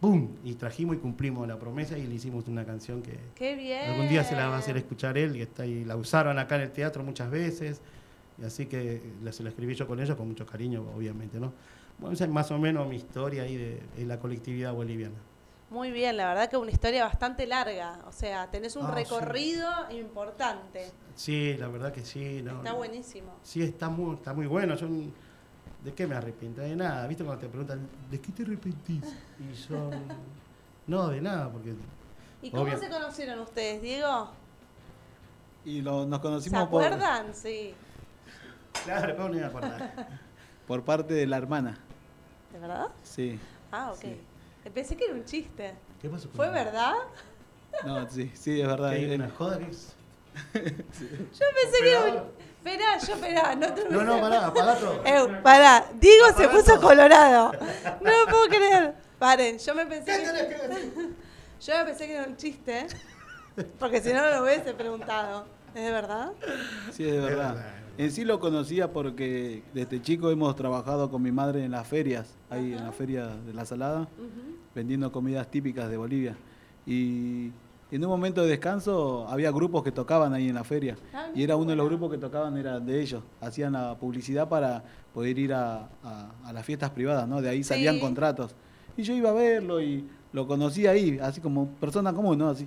¡pum! 0.01 0.31
Y 0.43 0.55
trajimos 0.55 0.97
y 0.97 0.99
cumplimos 0.99 1.47
la 1.47 1.57
promesa 1.57 1.97
y 1.97 2.05
le 2.09 2.17
hicimos 2.17 2.49
una 2.49 2.65
canción 2.65 3.01
que 3.01 3.17
Qué 3.37 3.55
bien. 3.55 3.91
algún 3.93 4.09
día 4.09 4.25
se 4.25 4.35
la 4.35 4.49
va 4.49 4.57
a 4.57 4.59
hacer 4.59 4.77
escuchar 4.77 5.17
él 5.17 5.37
y, 5.37 5.43
está, 5.43 5.65
y 5.65 5.85
la 5.85 5.95
usaron 5.95 6.37
acá 6.41 6.57
en 6.57 6.63
el 6.63 6.73
teatro 6.73 7.05
muchas 7.05 7.31
veces. 7.31 7.81
Y 8.41 8.45
así 8.45 8.67
que 8.67 9.01
se 9.31 9.43
la 9.43 9.49
escribí 9.51 9.75
yo 9.75 9.87
con 9.87 10.01
ellos 10.01 10.17
con 10.17 10.27
mucho 10.29 10.45
cariño, 10.47 10.85
obviamente, 10.97 11.39
¿no? 11.39 11.53
Bueno, 11.99 12.15
esa 12.15 12.25
es 12.25 12.31
más 12.31 12.51
o 12.51 12.59
menos 12.59 12.89
mi 12.89 12.97
historia 12.97 13.45
ahí 13.45 13.57
de, 13.57 13.81
de 13.97 14.05
la 14.05 14.19
colectividad 14.19 14.73
boliviana. 14.73 15.15
Muy 15.71 15.91
bien, 15.93 16.17
la 16.17 16.27
verdad 16.29 16.51
que 16.51 16.57
una 16.57 16.71
historia 16.71 17.05
bastante 17.05 17.47
larga. 17.47 18.01
O 18.07 18.13
sea, 18.13 18.51
tenés 18.51 18.77
un 18.77 18.85
Ah, 18.87 18.89
sí. 18.91 18.95
recorrido 18.97 19.69
importante. 19.91 20.91
Sí, 21.15 21.57
la 21.59 21.69
verdad 21.69 21.93
que 21.93 22.05
sí. 22.05 22.43
No, 22.43 22.59
Está 22.59 22.71
no. 22.73 22.77
buenísimo. 22.77 23.33
Sí, 23.43 23.63
está 23.63 23.89
muy, 23.89 24.15
está 24.17 24.35
muy 24.35 24.47
bueno. 24.47 24.75
Yo, 24.77 24.89
¿De 25.85 25.93
qué 25.95 26.07
me 26.07 26.15
arrepiento? 26.15 26.61
De 26.63 26.75
nada. 26.77 27.07
¿Viste 27.07 27.25
cuando 27.25 27.43
te 27.43 27.49
preguntan, 27.49 27.87
¿de 28.11 28.21
qué 28.21 28.33
te 28.33 28.43
arrepentís? 28.43 29.05
Y 29.39 29.55
yo, 29.69 29.91
no, 30.87 31.09
de 31.09 31.21
nada, 31.21 31.51
porque 31.51 31.75
¿Y 32.43 32.51
cómo 32.51 32.63
Obvio. 32.65 32.79
se 32.79 32.89
conocieron 32.89 33.39
ustedes, 33.41 33.81
Diego? 33.83 34.31
Y 35.65 35.81
lo- 35.83 36.07
nos 36.07 36.19
¿Se 36.19 36.23
conocimos 36.23 36.69
por, 36.69 36.85
acuerdan? 36.85 37.35
Sí. 37.35 37.75
Claro, 38.85 39.17
¿cómo 39.17 39.29
no 39.31 39.37
iba 39.37 39.47
a 39.47 39.49
acordar? 39.51 40.09
por 40.67 40.83
parte 40.85 41.15
de 41.15 41.27
la 41.27 41.37
hermana. 41.37 41.79
¿De 42.53 42.59
verdad? 42.59 42.89
Sí. 43.03 43.39
Ah, 43.73 43.91
ok. 43.93 44.01
Sí. 44.01 44.21
Pensé 44.73 44.97
que 44.97 45.05
era 45.05 45.15
un 45.15 45.25
chiste. 45.25 45.75
¿Qué 46.01 46.09
pasó? 46.09 46.29
con- 46.29 46.37
¿Fue 46.37 46.51
verdad? 46.51 46.95
No, 47.85 48.09
sí, 48.09 48.31
sí, 48.35 48.61
es 48.61 48.67
verdad. 48.67 48.91
¿Que 48.91 48.97
hay 48.97 49.15
una 49.15 49.31
joda 49.31 49.59
que 49.59 49.71
es? 49.71 49.95
Yo 50.55 50.63
pensé 50.63 51.79
que 51.83 51.91
era 51.91 52.01
un... 52.05 52.45
Esperá, 52.65 52.97
yo 52.97 53.13
esperá, 53.13 53.55
no 53.57 53.75
te 53.75 53.89
No, 53.91 54.03
no, 54.05 54.21
pará, 54.23 54.47
apagá 54.47 54.75
todo. 54.77 55.03
Eh, 55.05 55.41
pará, 55.43 55.85
Diego 56.01 56.29
se 56.35 56.49
puso 56.49 56.77
todo. 56.77 56.81
colorado. 56.81 57.53
No 58.01 58.11
lo 58.11 58.27
puedo 58.31 58.49
creer. 58.49 58.95
Paren, 59.19 59.59
yo 59.59 59.75
me 59.75 59.85
pensé 59.85 60.13
¿Qué 60.13 60.23
que... 60.23 60.27
tenés 60.31 60.47
que 60.61 60.69
decir? 60.69 61.15
Yo 61.61 61.77
me 61.79 61.85
pensé 61.85 62.07
que 62.07 62.15
era 62.15 62.25
un 62.27 62.37
chiste. 62.39 62.87
Porque 63.79 64.01
si 64.01 64.15
no, 64.15 64.23
no 64.23 64.31
lo 64.31 64.43
hubiese 64.45 64.73
preguntado. 64.73 65.45
¿Es 65.75 65.83
de 65.85 65.91
verdad? 65.93 66.33
Sí, 66.93 67.07
es 67.07 67.13
de 67.13 67.21
verdad. 67.21 67.57
En 67.97 68.11
sí 68.11 68.25
lo 68.25 68.41
conocía 68.41 68.93
porque 68.93 69.63
desde 69.73 70.03
chico 70.03 70.31
hemos 70.31 70.57
trabajado 70.57 71.11
con 71.11 71.23
mi 71.23 71.31
madre 71.31 71.65
en 71.65 71.71
las 71.71 71.87
ferias, 71.87 72.35
ahí 72.51 72.73
en 72.73 72.85
la 72.85 72.91
feria 72.93 73.29
de 73.29 73.55
la 73.55 73.65
Salada, 73.65 74.09
vendiendo 74.75 75.13
comidas 75.13 75.49
típicas 75.49 75.89
de 75.89 75.97
Bolivia. 75.97 76.37
Y 76.87 77.53
en 77.93 78.03
un 78.05 78.09
momento 78.09 78.43
de 78.43 78.49
descanso 78.49 79.29
había 79.29 79.53
grupos 79.53 79.85
que 79.85 79.93
tocaban 79.93 80.35
ahí 80.35 80.49
en 80.49 80.57
la 80.57 80.65
feria. 80.65 80.97
Ah, 81.13 81.29
Y 81.37 81.45
era 81.45 81.55
uno 81.55 81.71
de 81.71 81.77
los 81.77 81.87
grupos 81.87 82.11
que 82.11 82.19
tocaban, 82.19 82.57
era 82.57 82.81
de 82.81 83.01
ellos. 83.01 83.23
Hacían 83.41 83.75
la 83.75 83.97
publicidad 83.97 84.49
para 84.49 84.83
poder 85.13 85.39
ir 85.39 85.53
a, 85.55 85.89
a- 86.03 86.31
a 86.45 86.53
las 86.53 86.67
fiestas 86.67 86.91
privadas, 86.91 87.29
¿no? 87.29 87.41
De 87.41 87.49
ahí 87.49 87.63
salían 87.63 87.95
Sí. 87.97 88.01
contratos. 88.01 88.57
Y 88.97 89.05
yo 89.05 89.15
iba 89.15 89.31
a 89.31 89.35
verlo 89.35 89.81
y 89.81 90.05
lo 90.33 90.49
conocí 90.49 90.89
ahí, 90.89 91.19
así 91.23 91.41
como 91.41 91.69
persona 91.69 92.13
común, 92.13 92.39
¿no? 92.39 92.49
Así. 92.49 92.67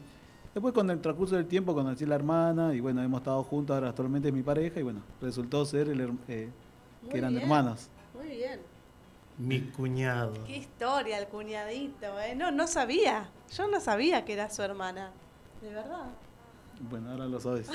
Después 0.58 0.74
con 0.74 0.90
el 0.90 1.00
transcurso 1.00 1.36
del 1.36 1.46
tiempo 1.46 1.76
conocí 1.76 2.04
a 2.04 2.08
la 2.08 2.16
hermana 2.16 2.74
y 2.74 2.80
bueno, 2.80 3.04
hemos 3.04 3.20
estado 3.20 3.44
juntos, 3.44 3.76
ahora 3.76 3.90
actualmente 3.90 4.30
es 4.30 4.34
mi 4.34 4.42
pareja 4.42 4.80
y 4.80 4.82
bueno, 4.82 5.04
resultó 5.22 5.64
ser 5.68 5.88
el, 5.88 6.18
eh, 6.28 6.50
que 7.12 7.18
eran 7.20 7.30
bien. 7.34 7.44
hermanos. 7.44 7.90
Muy 8.16 8.30
bien. 8.38 8.60
Mi 9.38 9.62
cuñado. 9.62 10.34
Qué 10.48 10.58
historia 10.58 11.20
el 11.20 11.28
cuñadito, 11.28 12.20
¿eh? 12.20 12.34
No, 12.34 12.50
no 12.50 12.66
sabía. 12.66 13.30
Yo 13.56 13.68
no 13.68 13.80
sabía 13.80 14.26
que 14.26 14.34
era 14.34 14.50
su 14.50 14.64
hermana. 14.64 15.12
De 15.62 15.70
verdad. 15.70 16.08
Bueno, 16.90 17.12
ahora 17.12 17.28
lo 17.28 17.40
sabes. 17.40 17.70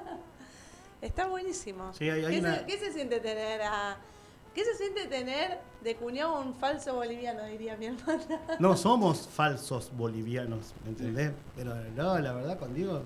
Está 1.02 1.26
buenísimo. 1.26 1.92
Sí, 1.92 2.08
hay- 2.08 2.24
hay 2.24 2.36
¿Qué, 2.36 2.40
una- 2.40 2.54
se, 2.60 2.64
qué 2.64 2.78
se 2.78 2.92
siente 2.94 3.20
tener 3.20 3.60
a... 3.60 3.98
¿Qué 4.58 4.64
se 4.64 4.74
siente 4.74 5.06
tener 5.06 5.60
de 5.84 5.94
cuñado 5.94 6.40
un 6.40 6.52
falso 6.52 6.92
boliviano, 6.96 7.44
diría 7.44 7.76
mi 7.76 7.86
hermana? 7.86 8.40
No 8.58 8.76
somos 8.76 9.28
falsos 9.28 9.92
bolivianos, 9.96 10.74
¿me 10.82 10.90
entendés? 10.90 11.30
Pero 11.54 11.76
no, 11.96 12.18
la 12.18 12.32
verdad 12.32 12.58
con 12.58 12.74
Diego, 12.74 13.02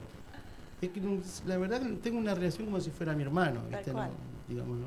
es 0.81 0.89
que 0.89 1.03
la 1.45 1.59
verdad 1.59 1.83
tengo 2.03 2.17
una 2.17 2.35
relación 2.35 2.65
como 2.65 2.81
si 2.81 2.89
fuera 2.89 3.13
mi 3.13 3.25
hermano, 3.25 3.61
¿viste? 3.69 3.93
No, 3.93 4.09
digamos, 4.49 4.79
no, 4.79 4.87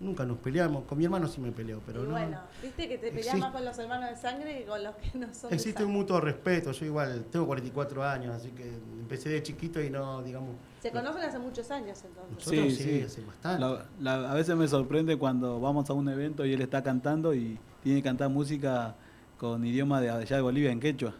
nunca 0.00 0.24
nos 0.26 0.38
peleamos, 0.38 0.84
con 0.84 0.98
mi 0.98 1.04
hermano 1.04 1.26
sí 1.26 1.40
me 1.40 1.52
peleo, 1.52 1.80
pero 1.86 2.02
y 2.02 2.06
no. 2.06 2.10
bueno, 2.12 2.38
viste 2.62 2.88
que 2.88 2.98
te 2.98 3.08
peleas 3.08 3.26
Existe- 3.28 3.40
más 3.40 3.52
con 3.52 3.64
los 3.64 3.78
hermanos 3.78 4.10
de 4.10 4.16
sangre 4.16 4.58
que 4.58 4.64
con 4.66 4.82
los 4.84 4.94
que 4.96 5.18
no 5.18 5.32
son 5.34 5.52
Existe 5.54 5.84
un 5.84 5.92
mutuo 5.92 6.20
respeto, 6.20 6.72
yo 6.72 6.86
igual 6.86 7.24
tengo 7.30 7.46
44 7.46 8.04
años, 8.04 8.34
así 8.34 8.50
que 8.50 8.64
empecé 8.68 9.30
de 9.30 9.42
chiquito 9.42 9.80
y 9.82 9.88
no, 9.90 10.22
digamos... 10.22 10.54
Se 10.82 10.90
conocen 10.90 11.22
hace 11.22 11.38
muchos 11.38 11.70
años 11.70 11.98
entonces. 12.04 12.34
Nosotros 12.36 12.74
Sí, 12.76 12.82
sí, 12.84 12.98
sí. 12.98 13.02
hace 13.02 13.24
bastante. 13.24 13.60
La- 13.60 13.86
la- 14.20 14.30
a 14.30 14.34
veces 14.34 14.54
me 14.56 14.68
sorprende 14.68 15.16
cuando 15.16 15.60
vamos 15.60 15.88
a 15.90 15.92
un 15.94 16.08
evento 16.08 16.44
y 16.44 16.52
él 16.52 16.60
está 16.60 16.82
cantando 16.82 17.34
y 17.34 17.58
tiene 17.82 18.00
que 18.00 18.04
cantar 18.04 18.28
música 18.28 18.94
con 19.38 19.64
idioma 19.64 20.00
de 20.00 20.10
allá 20.10 20.36
de 20.36 20.42
Bolivia, 20.42 20.70
en 20.70 20.80
quechua. 20.80 21.14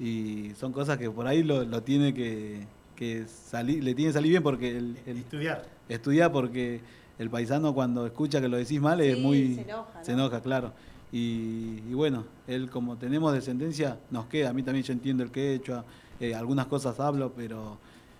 Y 0.00 0.52
son 0.54 0.72
cosas 0.72 0.96
que 0.96 1.10
por 1.10 1.26
ahí 1.26 1.42
lo, 1.42 1.64
lo 1.64 1.82
tiene 1.82 2.14
que, 2.14 2.66
que 2.94 3.26
salir, 3.26 3.82
le 3.82 3.94
tiene 3.94 4.10
que 4.10 4.14
salir 4.14 4.30
bien 4.30 4.42
porque 4.42 4.76
el, 4.76 4.96
el- 5.06 5.18
Estudiar. 5.18 5.64
estudia 5.88 6.30
porque 6.30 6.80
el 7.18 7.30
paisano 7.30 7.74
cuando 7.74 8.06
escucha 8.06 8.40
que 8.40 8.48
lo 8.48 8.56
decís 8.56 8.80
mal 8.80 9.00
es 9.00 9.16
Sí, 9.16 9.22
muy 9.22 9.54
se 9.56 9.60
enoja, 9.62 10.04
se 10.04 10.12
¿no? 10.12 10.18
enoja, 10.24 10.40
claro. 10.40 10.72
Y, 11.10 11.82
y 11.88 11.94
bueno, 11.94 12.24
él 12.46 12.70
como 12.70 12.96
tenemos 12.96 13.32
descendencia 13.32 13.98
nos 14.10 14.26
queda, 14.26 14.50
a 14.50 14.52
mí 14.52 14.62
también 14.62 14.84
yo 14.84 14.92
entiendo 14.92 15.22
el 15.22 15.30
quechua, 15.30 15.84
eh, 16.20 16.34
algunas 16.34 16.66
cosas 16.66 16.98
hablo, 17.00 17.32
pero 17.34 17.78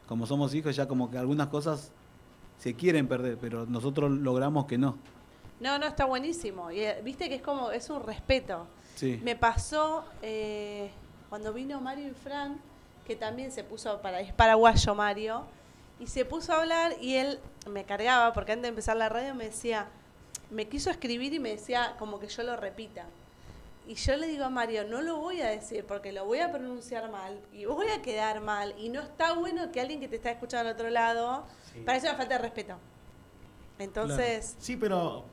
como 0.08 0.26
somos 0.26 0.54
hijos 0.54 0.74
ya 0.74 0.88
como 0.88 1.10
que 1.10 1.18
algunas 1.18 1.48
cosas 1.48 1.92
se 2.58 2.74
quieren 2.74 3.06
perder, 3.06 3.36
pero 3.40 3.66
nosotros 3.66 4.10
logramos 4.10 4.64
que 4.66 4.78
no. 4.78 4.96
No, 5.60 5.78
no, 5.78 5.86
está 5.86 6.04
buenísimo. 6.06 6.70
Y, 6.70 6.80
eh, 6.80 7.00
Viste 7.04 7.28
que 7.28 7.34
es 7.36 7.42
como, 7.42 7.70
es 7.72 7.90
un 7.90 8.02
respeto. 8.02 8.66
Sí. 8.94 9.20
Me 9.22 9.36
pasó 9.36 10.04
eh, 10.22 10.90
cuando 11.28 11.52
vino 11.52 11.80
Mario 11.80 12.08
y 12.08 12.14
Fran, 12.14 12.58
que 13.06 13.16
también 13.16 13.50
se 13.52 13.64
puso, 13.64 14.00
para, 14.00 14.20
es 14.20 14.32
paraguayo 14.32 14.94
Mario, 14.94 15.42
y 16.00 16.06
se 16.06 16.24
puso 16.24 16.52
a 16.52 16.60
hablar 16.60 16.94
y 17.00 17.14
él 17.16 17.38
me 17.68 17.84
cargaba, 17.84 18.32
porque 18.32 18.52
antes 18.52 18.62
de 18.62 18.68
empezar 18.68 18.96
la 18.96 19.08
radio 19.08 19.34
me 19.34 19.44
decía, 19.46 19.88
me 20.50 20.68
quiso 20.68 20.90
escribir 20.90 21.34
y 21.34 21.38
me 21.38 21.50
decía 21.50 21.94
como 21.98 22.18
que 22.20 22.28
yo 22.28 22.42
lo 22.42 22.56
repita. 22.56 23.04
Y 23.86 23.94
yo 23.94 24.16
le 24.16 24.26
digo 24.26 24.44
a 24.44 24.50
Mario, 24.50 24.84
no 24.84 25.00
lo 25.00 25.16
voy 25.16 25.40
a 25.40 25.48
decir 25.48 25.84
porque 25.86 26.12
lo 26.12 26.26
voy 26.26 26.40
a 26.40 26.52
pronunciar 26.52 27.10
mal 27.10 27.40
y 27.52 27.64
voy 27.64 27.88
a 27.88 28.02
quedar 28.02 28.40
mal. 28.40 28.74
Y 28.78 28.90
no 28.90 29.00
está 29.00 29.32
bueno 29.32 29.72
que 29.72 29.80
alguien 29.80 29.98
que 30.00 30.08
te 30.08 30.16
está 30.16 30.30
escuchando 30.30 30.68
al 30.68 30.74
otro 30.74 30.90
lado, 30.90 31.44
Sí. 31.72 31.80
parece 31.86 32.06
una 32.08 32.16
falta 32.16 32.34
de 32.36 32.42
respeto. 32.42 32.76
Entonces, 33.78 34.56
Sí, 34.58 34.76
pero 34.76 35.24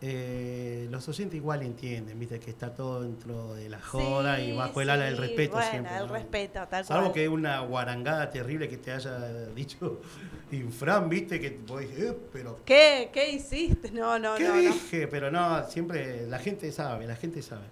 eh, 0.00 0.86
los 0.90 1.08
oyentes 1.08 1.36
igual 1.36 1.62
entienden, 1.62 2.18
viste, 2.18 2.38
que 2.38 2.50
está 2.50 2.72
todo 2.72 3.02
dentro 3.02 3.54
de 3.54 3.68
la 3.68 3.80
joda 3.80 4.36
Sí, 4.36 4.42
y 4.42 4.56
bajo 4.56 4.80
el 4.80 4.90
ala 4.90 5.04
del 5.06 5.16
respeto 5.16 5.54
bueno, 5.54 5.70
siempre. 5.70 5.96
el 5.96 6.06
¿no? 6.06 6.12
respeto, 6.12 6.68
tal 6.68 6.84
Salvo 6.84 7.02
cual. 7.06 7.14
que 7.14 7.28
una 7.28 7.60
guarangada 7.60 8.30
terrible 8.30 8.68
que 8.68 8.76
te 8.78 8.92
haya 8.92 9.18
dicho 9.54 10.00
Infran, 10.52 11.08
viste, 11.08 11.40
que 11.40 11.58
vos 11.66 11.80
dices, 11.80 11.98
eh, 12.12 12.18
pero 12.32 12.60
¿Qué? 12.64 13.10
¿Qué 13.12 13.30
hiciste? 13.32 13.90
No, 13.90 14.18
no, 14.18 14.36
¿qué 14.36 14.44
no, 14.44 14.54
no. 14.54 14.60
dije? 14.60 15.08
Pero 15.08 15.30
no, 15.30 15.68
siempre 15.68 16.26
la 16.26 16.38
gente 16.38 16.70
sabe, 16.72 17.06
la 17.06 17.16
gente 17.16 17.42
sabe. 17.42 17.64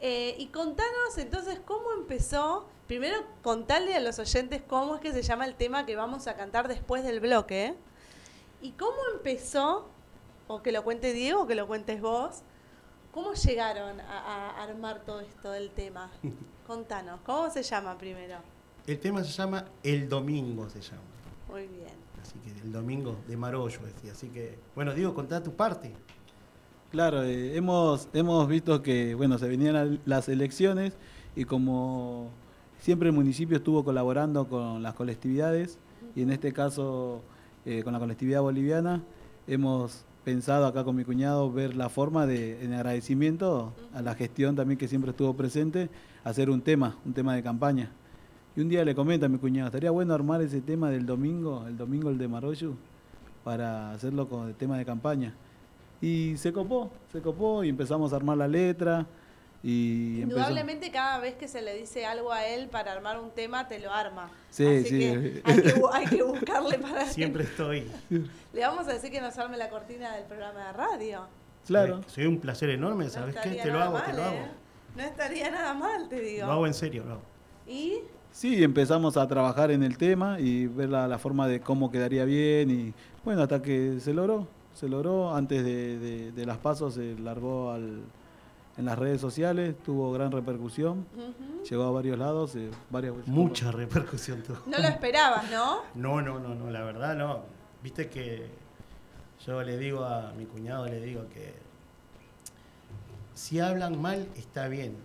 Eh, 0.00 0.34
y 0.38 0.46
contanos 0.48 1.16
entonces 1.16 1.60
cómo 1.64 1.92
empezó. 1.92 2.68
Primero, 2.88 3.16
contarle 3.42 3.94
a 3.94 4.00
los 4.00 4.18
oyentes 4.18 4.62
cómo 4.66 4.94
es 4.96 5.00
que 5.00 5.12
se 5.12 5.22
llama 5.22 5.44
el 5.46 5.54
tema 5.54 5.84
que 5.86 5.94
vamos 5.94 6.26
a 6.26 6.34
cantar 6.36 6.68
después 6.68 7.04
del 7.04 7.20
bloque. 7.20 7.74
Y 8.62 8.72
cómo 8.72 8.96
empezó, 9.14 9.88
o 10.48 10.62
que 10.62 10.72
lo 10.72 10.82
cuente 10.82 11.12
Diego, 11.12 11.42
o 11.42 11.46
que 11.46 11.54
lo 11.54 11.66
cuentes 11.66 12.00
vos, 12.00 12.42
cómo 13.12 13.34
llegaron 13.34 14.00
a, 14.00 14.50
a 14.50 14.64
armar 14.64 15.02
todo 15.04 15.20
esto 15.20 15.50
del 15.52 15.70
tema. 15.70 16.10
Contanos, 16.66 17.20
¿cómo 17.24 17.48
se 17.50 17.62
llama 17.62 17.96
primero? 17.96 18.36
El 18.86 18.98
tema 18.98 19.22
se 19.22 19.30
llama 19.32 19.64
El 19.82 20.08
Domingo, 20.08 20.68
se 20.68 20.80
llama. 20.80 21.02
Muy 21.48 21.66
bien. 21.66 22.08
Así 22.20 22.38
que 22.40 22.50
el 22.60 22.72
domingo 22.72 23.16
de 23.26 23.36
Marollo, 23.36 23.78
decía. 23.86 24.12
Así 24.12 24.28
que, 24.28 24.58
bueno, 24.74 24.92
digo, 24.92 25.14
contá 25.14 25.42
tu 25.42 25.52
parte. 25.54 25.94
Claro, 26.90 27.22
eh, 27.22 27.56
hemos, 27.56 28.08
hemos 28.12 28.48
visto 28.48 28.82
que 28.82 29.14
bueno, 29.14 29.38
se 29.38 29.46
venían 29.48 29.74
la- 29.74 29.98
las 30.04 30.28
elecciones 30.28 30.94
y 31.36 31.44
como 31.44 32.30
siempre 32.80 33.08
el 33.10 33.14
municipio 33.14 33.56
estuvo 33.58 33.84
colaborando 33.84 34.48
con 34.48 34.82
las 34.82 34.94
colectividades 34.94 35.78
y 36.16 36.22
en 36.22 36.30
este 36.30 36.52
caso 36.52 37.22
eh, 37.66 37.82
con 37.82 37.92
la 37.92 37.98
colectividad 37.98 38.40
boliviana, 38.40 39.02
hemos 39.46 40.04
pensado 40.24 40.66
acá 40.66 40.84
con 40.84 40.96
mi 40.96 41.04
cuñado 41.04 41.50
ver 41.50 41.76
la 41.76 41.88
forma 41.88 42.26
de, 42.26 42.64
en 42.64 42.74
agradecimiento 42.74 43.72
a 43.94 44.02
la 44.02 44.14
gestión 44.14 44.56
también 44.56 44.78
que 44.78 44.88
siempre 44.88 45.10
estuvo 45.10 45.34
presente, 45.34 45.88
hacer 46.24 46.50
un 46.50 46.60
tema, 46.60 46.96
un 47.04 47.12
tema 47.12 47.34
de 47.34 47.42
campaña. 47.42 47.90
Y 48.56 48.60
un 48.60 48.68
día 48.68 48.84
le 48.84 48.94
comenta 48.94 49.26
a 49.26 49.28
mi 49.28 49.38
cuñado, 49.38 49.68
estaría 49.68 49.90
bueno 49.90 50.14
armar 50.14 50.42
ese 50.42 50.60
tema 50.60 50.90
del 50.90 51.06
domingo, 51.06 51.64
el 51.66 51.76
domingo 51.76 52.10
el 52.10 52.18
de 52.18 52.28
Maroyu, 52.28 52.74
para 53.44 53.92
hacerlo 53.92 54.28
con 54.28 54.48
el 54.48 54.54
tema 54.54 54.76
de 54.76 54.84
campaña. 54.84 55.34
Y 56.00 56.36
se 56.36 56.52
copó, 56.52 56.90
se 57.12 57.20
copó 57.20 57.64
y 57.64 57.68
empezamos 57.68 58.12
a 58.12 58.16
armar 58.16 58.36
la 58.36 58.48
letra 58.48 59.06
y 59.62 60.22
empezó- 60.22 60.22
Indudablemente 60.38 60.90
cada 60.90 61.18
vez 61.18 61.34
que 61.34 61.48
se 61.48 61.62
le 61.62 61.74
dice 61.74 62.06
algo 62.06 62.32
a 62.32 62.46
él 62.46 62.68
para 62.68 62.92
armar 62.92 63.18
un 63.18 63.30
tema, 63.30 63.66
te 63.68 63.78
lo 63.80 63.92
arma. 63.92 64.30
Sí, 64.50 64.64
Así 64.66 64.84
sí. 64.88 64.98
que 64.98 65.42
hay, 65.44 65.62
que 65.62 65.74
bu- 65.74 65.90
hay 65.92 66.06
que 66.06 66.22
buscarle 66.22 66.78
para... 66.80 67.06
Siempre 67.06 67.44
estoy. 67.44 67.90
Le 68.52 68.60
vamos 68.60 68.86
a 68.88 68.92
decir 68.92 69.10
que 69.10 69.20
nos 69.20 69.36
arme 69.38 69.56
la 69.56 69.68
cortina 69.68 70.14
del 70.14 70.24
programa 70.24 70.66
de 70.68 70.72
radio. 70.72 71.26
Claro. 71.66 72.00
Soy 72.06 72.26
un 72.26 72.38
placer 72.38 72.70
enorme, 72.70 73.04
No 73.04 73.10
¿sabes 73.10 73.36
qué? 73.42 73.50
Te 73.50 73.70
lo 73.70 73.80
hago, 73.80 74.00
te 74.00 74.12
lo 74.12 74.22
hago. 74.22 74.36
¿eh? 74.36 74.50
No 74.96 75.02
estaría 75.02 75.50
nada 75.50 75.74
mal, 75.74 76.08
te 76.08 76.20
digo. 76.20 76.46
Lo 76.46 76.52
hago 76.52 76.66
en 76.66 76.74
serio, 76.74 77.04
lo 77.04 77.12
hago. 77.12 77.22
¿Y? 77.66 77.98
Sí, 78.30 78.62
empezamos 78.62 79.16
a 79.16 79.26
trabajar 79.26 79.70
en 79.70 79.82
el 79.82 79.98
tema 79.98 80.38
y 80.40 80.66
ver 80.66 80.88
la, 80.88 81.08
la 81.08 81.18
forma 81.18 81.48
de 81.48 81.60
cómo 81.60 81.90
quedaría 81.90 82.24
bien 82.24 82.70
y 82.70 82.94
bueno, 83.24 83.42
hasta 83.42 83.60
que 83.60 83.98
se 84.00 84.12
logró, 84.14 84.46
se 84.74 84.88
logró, 84.88 85.34
antes 85.34 85.64
de, 85.64 85.98
de- 85.98 86.32
de 86.32 86.46
las 86.46 86.58
pasos 86.58 86.94
se 86.94 87.14
largó 87.18 87.70
al, 87.72 88.00
en 88.78 88.84
las 88.84 88.98
redes 88.98 89.20
sociales, 89.20 89.74
tuvo 89.84 90.12
gran 90.12 90.30
repercusión, 90.30 91.04
llegó 91.68 91.82
a 91.82 91.90
varios 91.90 92.16
lados, 92.18 92.54
eh, 92.54 92.70
varias 92.90 93.16
veces. 93.16 93.28
Mucha 93.28 93.72
repercusión 93.72 94.42
tuvo. 94.42 94.58
No 94.66 94.78
lo 94.78 94.88
esperabas, 94.88 95.50
¿no? 95.50 95.80
No, 95.94 96.22
no, 96.22 96.38
no, 96.38 96.54
no, 96.54 96.70
la 96.70 96.82
verdad 96.84 97.16
no. 97.16 97.42
Viste 97.82 98.08
que 98.08 98.46
yo 99.44 99.62
le 99.62 99.76
digo 99.78 100.04
a 100.04 100.32
mi 100.32 100.46
cuñado, 100.46 100.86
le 100.86 101.00
digo 101.00 101.26
que 101.28 101.54
si 103.34 103.60
hablan 103.60 104.00
mal 104.00 104.28
está 104.36 104.68
bien. 104.68 104.96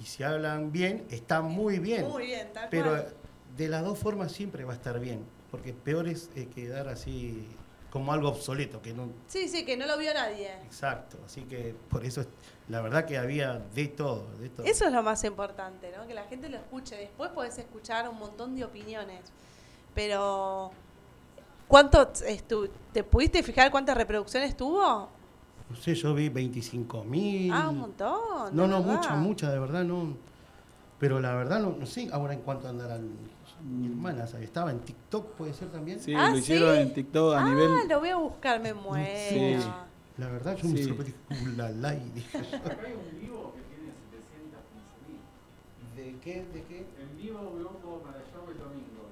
Y 0.00 0.04
si 0.04 0.24
hablan 0.24 0.72
bien, 0.72 1.04
está 1.10 1.42
muy 1.42 1.78
bien. 1.78 2.08
Muy 2.08 2.26
bien, 2.26 2.48
tal 2.52 2.68
Pero 2.70 2.90
cual. 2.90 3.14
de 3.56 3.68
las 3.68 3.84
dos 3.84 3.98
formas 3.98 4.32
siempre 4.32 4.64
va 4.64 4.72
a 4.72 4.76
estar 4.76 4.98
bien. 4.98 5.24
Porque 5.52 5.72
peor 5.72 6.08
es 6.08 6.30
eh, 6.34 6.48
quedar 6.52 6.88
así 6.88 7.46
como 7.92 8.10
algo 8.12 8.28
obsoleto, 8.30 8.80
que 8.80 8.94
no... 8.94 9.10
Sí, 9.28 9.48
sí, 9.48 9.66
que 9.66 9.76
no 9.76 9.86
lo 9.86 9.98
vio 9.98 10.14
nadie. 10.14 10.50
Exacto. 10.64 11.18
Así 11.26 11.42
que 11.42 11.74
por 11.90 12.04
eso, 12.06 12.22
es- 12.22 12.28
la 12.68 12.80
verdad 12.80 13.04
que 13.04 13.18
había 13.18 13.58
de 13.74 13.88
todo, 13.88 14.26
de 14.40 14.48
todo. 14.48 14.64
Eso 14.66 14.86
es 14.86 14.92
lo 14.92 15.02
más 15.02 15.22
importante, 15.24 15.92
¿no? 15.94 16.06
Que 16.06 16.14
la 16.14 16.24
gente 16.24 16.48
lo 16.48 16.56
escuche. 16.56 16.96
Después 16.96 17.30
podés 17.32 17.58
escuchar 17.58 18.08
un 18.08 18.18
montón 18.18 18.56
de 18.56 18.64
opiniones. 18.64 19.20
Pero, 19.94 20.70
¿cuánto 21.68 22.10
estu- 22.12 22.70
¿te 22.94 23.04
pudiste 23.04 23.42
fijar 23.42 23.70
cuántas 23.70 23.94
reproducciones 23.96 24.56
tuvo? 24.56 25.10
No 25.68 25.76
sé, 25.76 25.94
yo 25.94 26.14
vi 26.14 26.28
25 26.30 27.04
mil. 27.04 27.52
Ah, 27.52 27.68
un 27.68 27.78
montón. 27.78 28.56
No, 28.56 28.66
no, 28.66 28.78
verdad. 28.82 28.94
mucha, 28.96 29.14
mucha, 29.16 29.50
de 29.50 29.58
verdad, 29.58 29.84
no. 29.84 30.16
Pero 30.98 31.20
la 31.20 31.34
verdad, 31.34 31.60
no, 31.60 31.70
no 31.78 31.84
sé 31.84 32.08
ahora 32.12 32.32
en 32.32 32.40
cuánto 32.40 32.68
andarán. 32.68 33.10
Mi 33.64 33.86
hermana, 33.86 34.24
estaba 34.40 34.70
en 34.72 34.80
TikTok, 34.80 35.32
puede 35.34 35.52
ser 35.54 35.68
también. 35.68 36.00
Sí, 36.00 36.14
Ah, 36.16 36.30
lo 36.30 36.38
hicieron 36.38 36.74
¿sí? 36.74 36.80
en 36.82 36.94
TikTok 36.94 37.34
a 37.34 37.40
ah, 37.40 37.44
nivel... 37.44 37.88
lo 37.88 38.00
voy 38.00 38.08
a 38.08 38.16
buscar, 38.16 38.60
me 38.60 38.74
muero. 38.74 39.06
Sí. 39.28 39.56
La 40.18 40.28
verdad, 40.28 40.56
yo 40.56 40.68
me 40.68 40.76
Sí. 40.78 40.84
sorprendí. 40.84 41.14
Uh, 41.30 41.56
la, 41.56 41.70
la, 41.70 41.94
y 41.94 42.10
dije 42.14 42.38
yo. 42.42 43.52
¿De 45.96 46.16
qué? 46.20 46.44
¿De 46.52 46.62
qué? 46.64 46.86
En 47.00 47.16
vivo 47.16 47.52
grupo 47.56 48.02
para 48.02 48.18
show 48.32 48.50
el 48.50 48.58
domingo. 48.58 49.08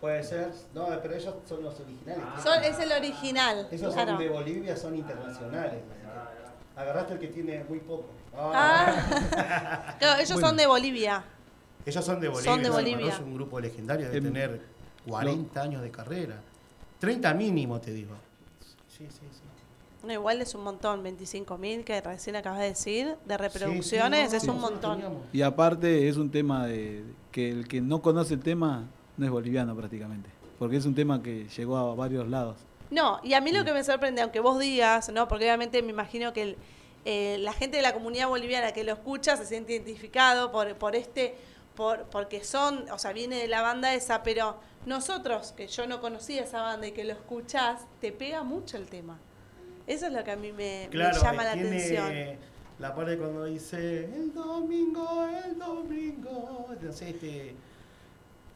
Puede 0.00 0.22
ser. 0.22 0.50
No, 0.74 0.86
pero 1.02 1.14
ellos 1.14 1.34
son 1.46 1.62
los 1.62 1.78
originales. 1.80 2.24
Son- 2.42 2.64
es 2.64 2.78
el 2.78 2.92
original. 2.92 3.68
Esos 3.70 3.94
claro. 3.94 4.12
son 4.12 4.18
de 4.20 4.28
Bolivia, 4.28 4.76
son 4.76 4.96
internacionales. 4.96 5.82
que 5.82 6.80
Agarraste 6.80 7.14
el 7.14 7.20
que 7.20 7.28
tiene 7.28 7.64
muy 7.64 7.80
poco. 7.80 8.06
Ah. 8.36 9.94
Claro, 9.98 10.20
ellos 10.20 10.40
son 10.40 10.56
de 10.56 10.66
Bolivia. 10.66 11.24
Ellos 11.86 12.04
son 12.04 12.20
de 12.20 12.28
Bolivia. 12.28 12.52
Son 12.52 12.62
de 12.62 12.70
Bolivia. 12.70 13.08
Es 13.14 13.20
un 13.20 13.34
grupo 13.34 13.60
legendario 13.60 14.10
de 14.10 14.16
Em, 14.18 14.24
tener 14.24 14.60
40 15.06 15.60
años 15.62 15.82
de 15.82 15.90
carrera. 15.90 16.40
30 16.98 17.34
mínimo, 17.34 17.80
te 17.80 17.92
digo. 17.92 18.14
Sí, 18.88 19.06
sí, 19.10 19.20
sí. 19.30 19.40
No, 20.06 20.12
igual 20.12 20.40
es 20.42 20.54
un 20.54 20.62
montón, 20.62 21.02
25.000 21.02 21.82
que 21.82 21.98
recién 22.02 22.36
acabas 22.36 22.60
de 22.60 22.66
decir, 22.66 23.16
de 23.24 23.38
reproducciones, 23.38 24.30
sí, 24.30 24.36
es 24.36 24.44
no, 24.44 24.52
un 24.54 24.60
montón. 24.60 25.02
Y 25.32 25.40
aparte 25.42 26.08
es 26.08 26.16
un 26.18 26.30
tema 26.30 26.66
de 26.66 27.02
que 27.32 27.50
el 27.50 27.66
que 27.66 27.80
no 27.80 28.02
conoce 28.02 28.34
el 28.34 28.40
tema 28.40 28.84
no 29.16 29.24
es 29.24 29.32
boliviano 29.32 29.74
prácticamente, 29.74 30.28
porque 30.58 30.76
es 30.76 30.84
un 30.84 30.94
tema 30.94 31.22
que 31.22 31.48
llegó 31.48 31.76
a 31.78 31.94
varios 31.94 32.28
lados. 32.28 32.56
No, 32.90 33.18
y 33.22 33.32
a 33.32 33.40
mí 33.40 33.50
lo 33.50 33.64
que 33.64 33.72
me 33.72 33.82
sorprende, 33.82 34.20
aunque 34.20 34.40
vos 34.40 34.58
digas, 34.58 35.08
¿no? 35.10 35.26
Porque 35.26 35.44
obviamente 35.46 35.82
me 35.82 35.90
imagino 35.90 36.34
que 36.34 36.42
el- 36.42 36.56
eh, 37.06 37.38
la 37.40 37.52
gente 37.54 37.78
de 37.78 37.82
la 37.82 37.94
comunidad 37.94 38.28
boliviana 38.28 38.72
que 38.72 38.84
lo 38.84 38.92
escucha 38.92 39.36
se 39.38 39.46
siente 39.46 39.72
identificado 39.74 40.52
por, 40.52 40.74
por 40.76 40.94
este, 40.96 41.34
por, 41.74 42.04
porque 42.04 42.44
son, 42.44 42.88
o 42.90 42.98
sea, 42.98 43.12
viene 43.12 43.36
de 43.36 43.48
la 43.48 43.62
banda 43.62 43.94
esa, 43.94 44.22
pero 44.22 44.60
nosotros, 44.86 45.52
que 45.52 45.66
yo 45.66 45.86
no 45.86 46.00
conocía 46.00 46.42
esa 46.42 46.62
banda 46.62 46.86
y 46.86 46.92
que 46.92 47.04
lo 47.04 47.12
escuchás, 47.12 47.82
te 48.00 48.12
pega 48.12 48.42
mucho 48.42 48.76
el 48.76 48.86
tema. 48.86 49.18
Eso 49.86 50.06
es 50.06 50.12
lo 50.12 50.24
que 50.24 50.30
a 50.30 50.36
mí 50.36 50.52
me, 50.52 50.88
llama 50.90 51.44
la 51.44 51.52
tiene 51.52 51.68
atención. 51.68 52.38
La 52.78 52.94
parte 52.94 53.16
cuando 53.16 53.44
dice 53.44 54.04
el 54.04 54.34
domingo, 54.34 55.28
el 55.44 55.58
domingo. 55.58 56.68
Sé, 56.90 57.10
este. 57.10 57.54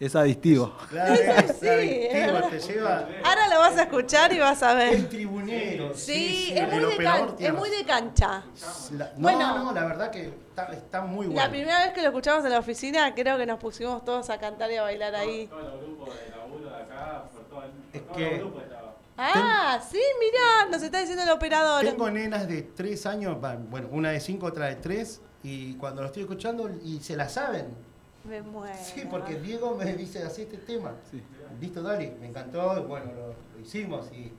Es 0.00 0.14
adictivo. 0.14 0.72
Claro, 0.90 1.12
Es 1.14 1.20
es 1.20 1.28
así, 1.50 1.68
adictivo, 1.68 2.48
te 2.50 2.60
lleva. 2.60 3.08
Ahora 3.24 3.48
lo 3.48 3.58
vas 3.58 3.76
a 3.78 3.82
escuchar 3.82 4.32
y 4.32 4.38
vas 4.38 4.62
a 4.62 4.74
ver. 4.74 4.94
El 4.94 5.08
tribunero. 5.08 5.92
Sí, 5.94 6.52
es, 6.54 6.72
muy 6.72 6.84
de 6.84 6.96
can- 7.02 7.34
es 7.36 7.52
muy 7.54 7.68
cancha. 7.84 8.44
La- 8.92 9.06
no, 9.16 9.20
Bueno. 9.22 9.64
no, 9.64 9.72
la 9.72 9.84
verdad 9.86 10.10
que 10.12 10.26
está, 10.26 10.66
está 10.72 11.00
muy 11.00 11.26
bueno. 11.26 11.40
La 11.42 11.50
primera 11.50 11.80
vez 11.84 11.92
que 11.94 12.02
lo 12.02 12.08
escuchamos 12.08 12.44
en 12.44 12.52
la 12.52 12.60
oficina, 12.60 13.12
creo 13.12 13.36
que 13.38 13.46
nos 13.46 13.58
pusimos 13.58 14.04
todos 14.04 14.30
a 14.30 14.38
cantar 14.38 14.70
y 14.70 14.76
a 14.76 14.82
bailar 14.82 15.16
ahí. 15.16 15.48
Todos 15.48 15.64
los 15.64 15.80
grupos 15.82 16.08
de 16.14 16.30
laburo 16.30 16.70
de 16.70 16.76
acá, 16.76 17.24
por 17.32 17.42
todo 17.48 17.64
el, 17.64 17.70
por 17.70 17.96
Es 18.12 18.16
que- 18.16 18.36
estaba. 18.36 18.94
Ah, 19.20 19.80
sí, 19.90 19.98
mira, 20.20 20.70
nos 20.70 20.80
está 20.80 21.00
diciendo 21.00 21.24
el 21.24 21.30
operador. 21.30 21.82
Tengo 21.84 22.08
nenas 22.08 22.46
de 22.46 22.62
3 22.62 23.04
años, 23.04 23.36
bueno, 23.68 23.88
una 23.90 24.10
de 24.12 24.20
5, 24.20 24.46
otra 24.46 24.66
de 24.66 24.76
3, 24.76 25.20
y 25.42 25.74
cuando 25.74 26.02
lo 26.02 26.06
estoy 26.06 26.22
escuchando 26.22 26.70
y 26.84 27.00
se 27.00 27.16
la 27.16 27.28
saben. 27.28 27.87
Me 28.28 28.42
muero. 28.42 28.76
Sí, 28.82 29.04
porque 29.10 29.36
Diego 29.40 29.74
me 29.74 29.92
dice 29.94 30.22
así 30.22 30.42
este 30.42 30.58
tema. 30.58 30.92
Sí. 31.10 31.22
Listo, 31.60 31.82
dale, 31.82 32.14
me 32.20 32.26
encantó, 32.28 32.78
y 32.78 32.82
bueno, 32.82 33.06
lo, 33.12 33.28
lo 33.28 33.60
hicimos. 33.60 34.10
Y, 34.12 34.32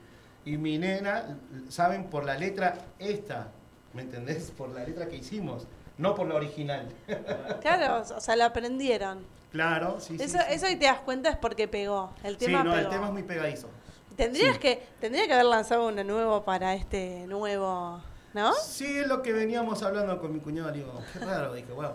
y 0.44 0.56
mi 0.56 0.78
nena, 0.78 1.38
saben 1.68 2.04
por 2.04 2.24
la 2.24 2.36
letra 2.36 2.74
esta, 2.98 3.48
¿me 3.92 4.02
entendés? 4.02 4.50
Por 4.52 4.70
la 4.70 4.84
letra 4.84 5.08
que 5.08 5.16
hicimos, 5.16 5.66
no 5.98 6.14
por 6.14 6.26
la 6.28 6.36
original. 6.36 6.88
Claro, 7.60 8.04
o 8.16 8.20
sea, 8.20 8.36
lo 8.36 8.44
aprendieron. 8.44 9.24
Claro, 9.50 9.98
sí, 10.00 10.16
sí. 10.16 10.24
Eso, 10.24 10.38
sí. 10.38 10.44
eso 10.50 10.68
y 10.68 10.76
te 10.76 10.86
das 10.86 11.00
cuenta 11.00 11.28
es 11.30 11.36
porque 11.36 11.66
pegó. 11.68 12.12
El 12.22 12.38
Sí, 12.38 12.46
tema 12.46 12.62
no, 12.64 12.76
el 12.76 12.88
tema 12.88 13.06
es 13.06 13.12
muy 13.12 13.22
pegadizo. 13.24 13.68
Tendrías 14.16 14.58
que, 14.58 14.82
tendría 15.00 15.26
que 15.26 15.32
haber 15.32 15.46
lanzado 15.46 15.88
uno 15.88 16.04
nuevo 16.04 16.44
para 16.44 16.74
este 16.74 17.26
nuevo, 17.26 18.00
¿no? 18.34 18.52
Sí, 18.54 18.98
es 18.98 19.06
lo 19.08 19.22
que 19.22 19.32
veníamos 19.32 19.82
hablando 19.82 20.20
con 20.20 20.32
mi 20.32 20.40
cuñado. 20.40 20.70
Digo, 20.72 20.92
qué 21.12 21.18
raro. 21.20 21.52
Dije, 21.54 21.72
bueno, 21.72 21.92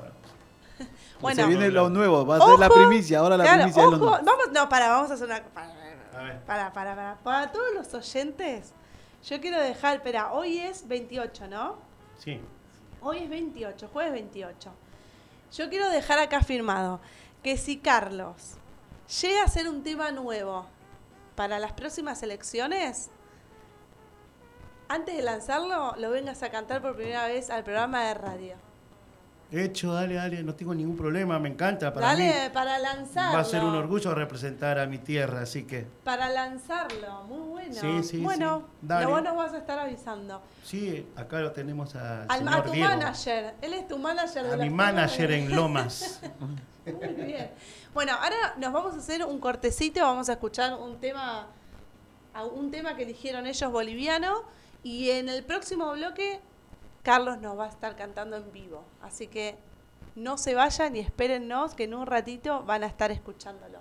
bueno. 1.21 1.41
Se 1.43 1.47
viene 1.47 1.69
lo 1.69 1.89
nuevo, 1.89 2.25
va 2.25 2.38
a 2.38 2.39
ser 2.39 2.59
la 2.59 2.67
Ojo, 2.67 2.75
primicia, 2.75 3.19
ahora 3.19 3.38
la 3.38 3.43
claro, 3.43 3.59
primicia 3.59 3.83
es 3.83 3.89
lo 3.89 3.95
ojo, 3.97 4.05
nuevo. 4.05 4.25
vamos, 4.25 4.51
no, 4.51 4.69
para, 4.69 4.89
vamos 4.89 5.11
a 5.11 5.13
hacer 5.15 5.27
una. 5.27 5.43
Para, 5.43 5.67
A 6.13 6.23
ver. 6.23 6.39
para, 6.45 6.73
para, 6.73 6.95
para. 6.95 7.15
Para 7.23 7.51
todos 7.51 7.73
los 7.73 7.93
oyentes, 7.93 8.73
yo 9.27 9.39
quiero 9.41 9.59
dejar, 9.59 9.97
espera, 9.97 10.31
hoy 10.33 10.59
es 10.59 10.88
28, 10.88 11.47
¿no? 11.47 11.75
Sí. 12.17 12.39
Hoy 13.01 13.19
es 13.19 13.29
28, 13.29 13.89
jueves 13.91 14.13
28. 14.13 14.71
Yo 15.53 15.69
quiero 15.69 15.89
dejar 15.89 16.19
acá 16.19 16.41
firmado 16.41 16.99
que 17.43 17.57
si 17.57 17.77
Carlos 17.77 18.55
llega 19.21 19.41
a 19.41 19.45
hacer 19.45 19.67
un 19.69 19.83
tema 19.83 20.11
nuevo 20.11 20.65
para 21.35 21.59
las 21.59 21.73
próximas 21.73 22.23
elecciones, 22.23 23.09
antes 24.88 25.15
de 25.15 25.21
lanzarlo, 25.21 25.95
lo 25.97 26.09
vengas 26.11 26.43
a 26.43 26.49
cantar 26.49 26.81
por 26.81 26.95
primera 26.95 27.27
vez 27.27 27.49
al 27.49 27.63
programa 27.63 28.03
de 28.05 28.13
radio. 28.15 28.55
Hecho, 29.51 29.93
dale, 29.93 30.15
dale, 30.15 30.43
no 30.43 30.55
tengo 30.55 30.73
ningún 30.73 30.97
problema, 30.97 31.38
me 31.39 31.49
encanta. 31.49 31.93
Para 31.93 32.08
Dale, 32.08 32.23
mí 32.25 32.49
para 32.51 32.79
lanzarlo. 32.79 33.36
va 33.36 33.39
a 33.41 33.45
ser 33.45 33.63
un 33.63 33.75
orgullo 33.75 34.13
representar 34.15 34.79
a 34.79 34.88
mi 34.88 34.97
tierra, 34.97 35.41
así 35.41 35.63
que 35.65 35.86
Para 36.03 36.29
lanzarlo, 36.29 37.23
muy 37.25 37.47
bueno. 37.49 37.73
Sí, 37.73 38.03
sí, 38.03 38.17
bueno, 38.21 38.63
sí. 38.65 38.77
Dale. 38.81 39.05
vos 39.05 39.21
nos 39.23 39.36
vas 39.36 39.53
a 39.53 39.58
estar 39.60 39.77
avisando. 39.79 40.41
sí, 40.63 41.08
acá 41.15 41.39
lo 41.41 41.51
tenemos 41.51 41.95
al 41.95 42.25
Al, 42.27 42.39
señor 42.39 42.53
a 42.55 42.63
tu 42.63 42.71
Diego, 42.71 42.89
manager, 42.89 43.53
él 43.62 43.73
es 43.75 43.88
tu 43.88 43.97
manager 43.99 44.43
de 44.47 44.53
a 44.53 44.58
mi 44.58 44.69
manager 44.69 45.31
en 45.31 45.55
Lomas. 45.55 46.21
Muy 46.86 47.25
bien. 47.25 47.51
Bueno, 47.93 48.13
ahora 48.13 48.55
nos 48.58 48.73
vamos 48.73 48.95
a 48.95 48.97
hacer 48.97 49.23
un 49.25 49.39
cortecito, 49.39 50.01
vamos 50.01 50.27
a 50.29 50.34
escuchar 50.34 50.73
un 50.73 50.99
tema, 50.99 51.47
a 52.34 52.43
un 52.43 52.71
tema 52.71 52.95
que 52.95 53.03
eligieron 53.03 53.45
ellos 53.47 53.71
boliviano 53.71 54.43
y 54.84 55.12
en 55.12 55.29
el 55.29 55.43
próximo 55.43 55.91
bloque 55.93 56.41
Carlos 57.06 57.39
nos 57.39 57.56
va 57.56 57.65
a 57.65 57.70
estar 57.70 57.96
cantando 57.96 58.36
en 58.36 58.52
vivo. 58.52 58.84
Así 59.04 59.28
que 59.28 59.56
no 60.15 60.39
se 60.39 60.56
vayan 60.56 60.96
y 60.96 61.00
espérennos 61.00 61.76
que 61.76 61.84
en 61.84 61.94
un 61.94 62.08
ratito 62.08 62.63
van 62.63 62.84
a 62.84 62.88
estar 62.88 63.12
escuchándolo. 63.12 63.74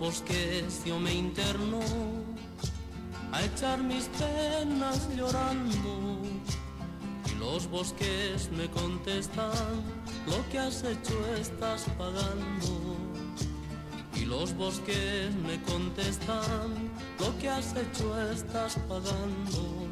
Bosques 0.00 0.82
yo 0.86 0.98
me 0.98 1.12
interno 1.12 1.78
a 3.32 3.42
echar 3.44 3.82
mis 3.82 4.08
penas 4.18 5.08
llorando. 5.14 6.22
Y 7.30 7.38
los 7.38 7.68
bosques 7.68 8.50
me 8.50 8.66
contestan 8.70 9.82
lo 10.26 10.48
que 10.50 10.58
has 10.58 10.82
hecho 10.84 11.14
estás 11.36 11.84
pagando. 11.98 12.96
Y 14.16 14.24
los 14.24 14.56
bosques 14.56 15.34
me 15.46 15.60
contestan 15.62 16.90
lo 17.18 17.38
que 17.38 17.50
has 17.50 17.76
hecho 17.76 18.06
estás 18.30 18.76
pagando. 18.88 19.86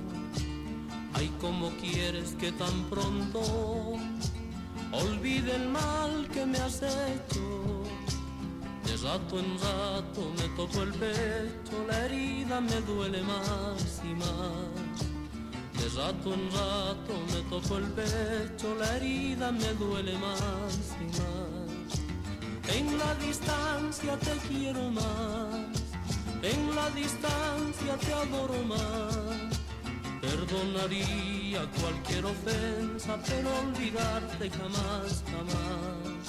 Ay 1.12 1.30
como 1.38 1.68
quieres 1.82 2.34
que 2.40 2.50
tan 2.52 2.84
pronto 2.88 3.40
olvide 4.90 5.54
el 5.54 5.68
mal 5.68 6.26
que 6.32 6.46
me 6.46 6.58
has 6.58 6.80
hecho 6.82 7.47
rato 9.08 9.38
en 9.38 9.58
rato 9.58 10.20
me 10.36 10.48
toco 10.54 10.82
el 10.82 10.92
pecho, 10.92 11.76
la 11.88 12.04
herida 12.04 12.60
me 12.60 12.78
duele 12.82 13.22
más 13.22 14.02
y 14.04 14.14
más. 14.22 14.96
De 15.78 15.86
rato 15.98 16.34
en 16.34 16.44
rato 16.58 17.14
me 17.32 17.40
toco 17.48 17.78
el 17.78 17.88
pecho, 17.98 18.74
la 18.78 18.96
herida 18.96 19.50
me 19.50 19.72
duele 19.82 20.12
más 20.18 20.96
y 21.00 21.06
más. 21.18 21.90
En 22.76 22.98
la 22.98 23.14
distancia 23.14 24.18
te 24.18 24.34
quiero 24.48 24.90
más, 24.90 25.78
en 26.42 26.76
la 26.76 26.90
distancia 26.90 27.92
te 28.04 28.12
adoro 28.12 28.62
más. 28.64 29.56
Perdonaría 30.20 31.60
cualquier 31.80 32.26
ofensa, 32.26 33.18
pero 33.26 33.48
olvidarte 33.64 34.50
jamás, 34.50 35.24
jamás. 35.32 36.24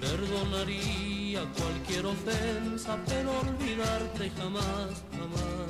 Perdonaría 0.00 1.09
cualquier 1.56 2.06
ofensa, 2.06 2.98
pero 3.06 3.30
olvidarte 3.40 4.30
jamás, 4.30 5.04
jamás. 5.12 5.69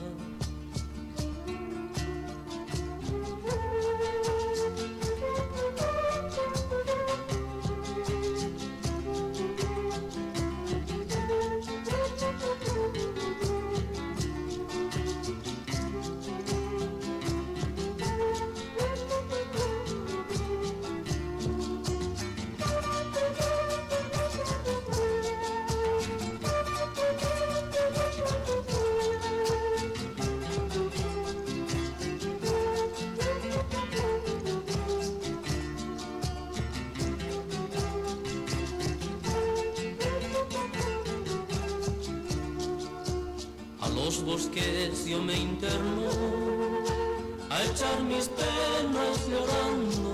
Bosques 44.25 45.07
yo 45.07 45.23
me 45.23 45.37
interno 45.37 46.11
a 47.51 47.65
echar 47.65 48.03
mis 48.03 48.29
penas 48.29 49.29
llorando. 49.29 50.11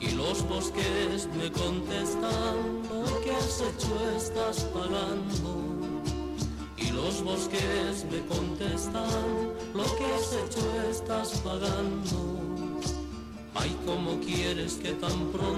Y 0.00 0.10
los 0.10 0.46
bosques 0.48 1.28
me 1.36 1.50
contestan 1.50 2.82
lo 2.90 3.20
que 3.22 3.30
has 3.32 3.60
hecho 3.60 4.10
estás 4.16 4.64
pagando 4.64 5.64
y 6.76 6.90
los 6.90 7.22
bosques 7.22 8.04
me 8.10 8.20
contestan 8.26 9.52
lo 9.74 9.84
que 9.96 10.04
has 10.04 10.32
hecho 10.32 10.90
estás 10.90 11.40
pagando 11.40 12.18
ay 13.54 13.76
como 13.86 14.20
quieres 14.20 14.74
que 14.74 14.92
tan 14.92 15.28
pronto 15.32 15.53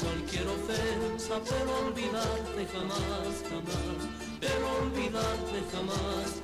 cualquier 0.00 0.46
ofensa, 0.48 1.40
pero 1.48 1.86
olvidarte 1.86 2.66
jamás, 2.72 3.42
jamás. 3.48 4.08
Pero 4.40 4.64
olvidarte 4.82 5.58
jamás. 5.72 6.41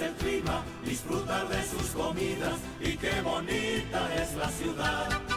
El 0.00 0.12
clima, 0.14 0.62
disfrutar 0.84 1.48
de 1.48 1.62
sus 1.64 1.90
comidas 1.90 2.54
y 2.78 2.96
qué 2.98 3.20
bonita 3.22 4.14
es 4.14 4.34
la 4.36 4.48
ciudad. 4.50 5.27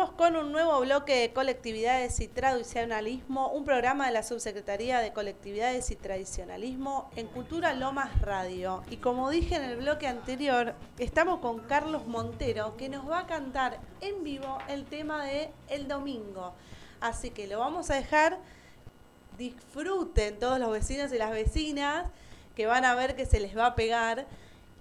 Con 0.00 0.34
un 0.34 0.50
nuevo 0.50 0.80
bloque 0.80 1.14
de 1.14 1.32
colectividades 1.34 2.20
y 2.20 2.28
tradicionalismo, 2.28 3.48
un 3.48 3.66
programa 3.66 4.06
de 4.06 4.12
la 4.12 4.22
Subsecretaría 4.22 5.00
de 5.00 5.12
Colectividades 5.12 5.90
y 5.90 5.96
Tradicionalismo 5.96 7.10
en 7.16 7.26
Cultura 7.26 7.74
Lomas 7.74 8.18
Radio. 8.22 8.82
Y 8.88 8.96
como 8.96 9.28
dije 9.28 9.56
en 9.56 9.62
el 9.62 9.76
bloque 9.76 10.06
anterior, 10.06 10.74
estamos 10.98 11.40
con 11.40 11.60
Carlos 11.60 12.06
Montero, 12.06 12.78
que 12.78 12.88
nos 12.88 13.10
va 13.10 13.20
a 13.20 13.26
cantar 13.26 13.78
en 14.00 14.24
vivo 14.24 14.56
el 14.68 14.86
tema 14.86 15.22
de 15.26 15.50
El 15.68 15.86
Domingo. 15.86 16.54
Así 17.02 17.28
que 17.28 17.46
lo 17.46 17.58
vamos 17.58 17.90
a 17.90 17.96
dejar, 17.96 18.38
disfruten 19.36 20.38
todos 20.38 20.58
los 20.58 20.70
vecinos 20.72 21.12
y 21.12 21.18
las 21.18 21.30
vecinas, 21.30 22.06
que 22.56 22.64
van 22.64 22.86
a 22.86 22.94
ver 22.94 23.16
que 23.16 23.26
se 23.26 23.38
les 23.38 23.54
va 23.54 23.66
a 23.66 23.74
pegar 23.74 24.26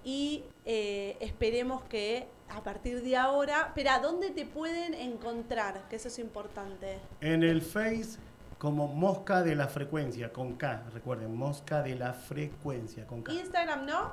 y 0.05 0.45
eh, 0.63 1.17
esperemos 1.19 1.83
que 1.83 2.29
a 2.49 2.63
partir 2.63 3.01
de 3.03 3.15
ahora, 3.15 3.71
pero 3.75 3.91
¿a 3.91 3.99
dónde 3.99 4.31
te 4.31 4.45
pueden 4.45 4.93
encontrar? 4.93 5.87
Que 5.89 5.97
eso 5.97 6.07
es 6.07 6.19
importante. 6.19 6.99
En 7.21 7.43
el 7.43 7.61
Face 7.61 8.19
como 8.57 8.87
Mosca 8.87 9.41
de 9.41 9.55
la 9.55 9.67
Frecuencia, 9.67 10.33
con 10.33 10.55
K, 10.55 10.83
recuerden, 10.93 11.33
Mosca 11.35 11.81
de 11.81 11.95
la 11.95 12.13
Frecuencia, 12.13 13.07
con 13.07 13.23
K. 13.23 13.31
Instagram, 13.31 13.85
¿no? 13.85 14.11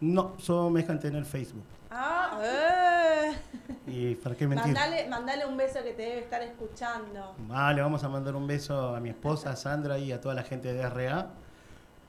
No, 0.00 0.34
solo 0.38 0.68
me 0.70 0.80
dejan 0.80 0.98
tener 0.98 1.24
Facebook. 1.24 1.64
Ah, 1.90 2.40
eh. 2.42 3.32
¿Y 3.86 4.14
para 4.16 4.34
qué 4.34 4.46
mentir? 4.46 4.74
Mandale, 4.74 5.08
mandale 5.08 5.46
un 5.46 5.56
beso 5.56 5.82
que 5.82 5.92
te 5.92 6.02
debe 6.02 6.18
estar 6.18 6.42
escuchando. 6.42 7.34
Vale, 7.38 7.80
vamos 7.80 8.02
a 8.04 8.08
mandar 8.08 8.34
un 8.34 8.46
beso 8.46 8.94
a 8.94 9.00
mi 9.00 9.10
esposa 9.10 9.56
Sandra 9.56 9.98
y 9.98 10.12
a 10.12 10.20
toda 10.20 10.34
la 10.34 10.42
gente 10.42 10.72
de 10.72 10.88
RA. 10.88 11.30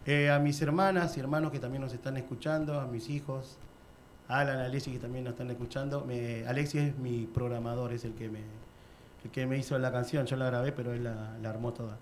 Eh, 0.06 0.30
a 0.30 0.40
mis 0.40 0.62
hermanas 0.62 1.16
y 1.18 1.20
hermanos 1.20 1.52
que 1.52 1.60
también 1.60 1.82
nos 1.82 1.94
están 1.94 2.18
escuchando, 2.18 2.80
a 2.80 2.88
mis 2.88 3.10
hijos, 3.10 3.58
a 3.69 3.69
Alan, 4.30 4.60
Alexis 4.60 4.94
que 4.94 5.00
también 5.00 5.26
nos 5.26 5.34
están 5.34 5.50
escuchando. 5.50 6.06
Me, 6.06 6.46
Alexis 6.48 6.82
es 6.82 6.98
mi 6.98 7.26
programador, 7.26 7.92
es 7.92 8.06
el 8.06 8.14
que 8.14 8.30
me, 8.30 8.40
el 9.24 9.32
que 9.32 9.46
me 9.46 9.58
hizo 9.58 9.78
la 9.80 9.92
canción. 9.92 10.26
Yo 10.26 10.38
la 10.38 10.46
grabé, 10.46 10.72
pero 10.72 10.94
él 10.94 11.04
la, 11.04 11.38
la 11.42 11.50
armó 11.50 11.74
toda. 11.74 11.98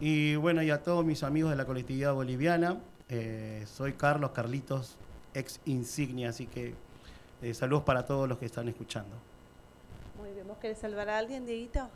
Y 0.00 0.36
bueno, 0.36 0.62
y 0.62 0.70
a 0.70 0.82
todos 0.82 1.04
mis 1.04 1.22
amigos 1.22 1.50
de 1.50 1.56
la 1.56 1.66
colectividad 1.66 2.14
boliviana. 2.14 2.78
eh, 3.08 3.64
soy 3.66 3.92
Carlos 3.94 4.30
Carlitos, 4.30 4.96
ex 5.34 5.60
insignia, 5.66 6.30
así 6.30 6.46
que 6.46 6.74
eh, 7.42 7.54
saludos 7.54 7.84
para 7.84 8.04
todos 8.04 8.28
los 8.28 8.38
que 8.38 8.46
están 8.46 8.68
escuchando. 8.68 9.14
Muy 10.18 10.32
bien, 10.32 10.46
¿vos 10.48 10.58
querés 10.58 10.78
salvar 10.78 11.08
a 11.08 11.18
alguien, 11.18 11.46
Dieguito? 11.46 11.88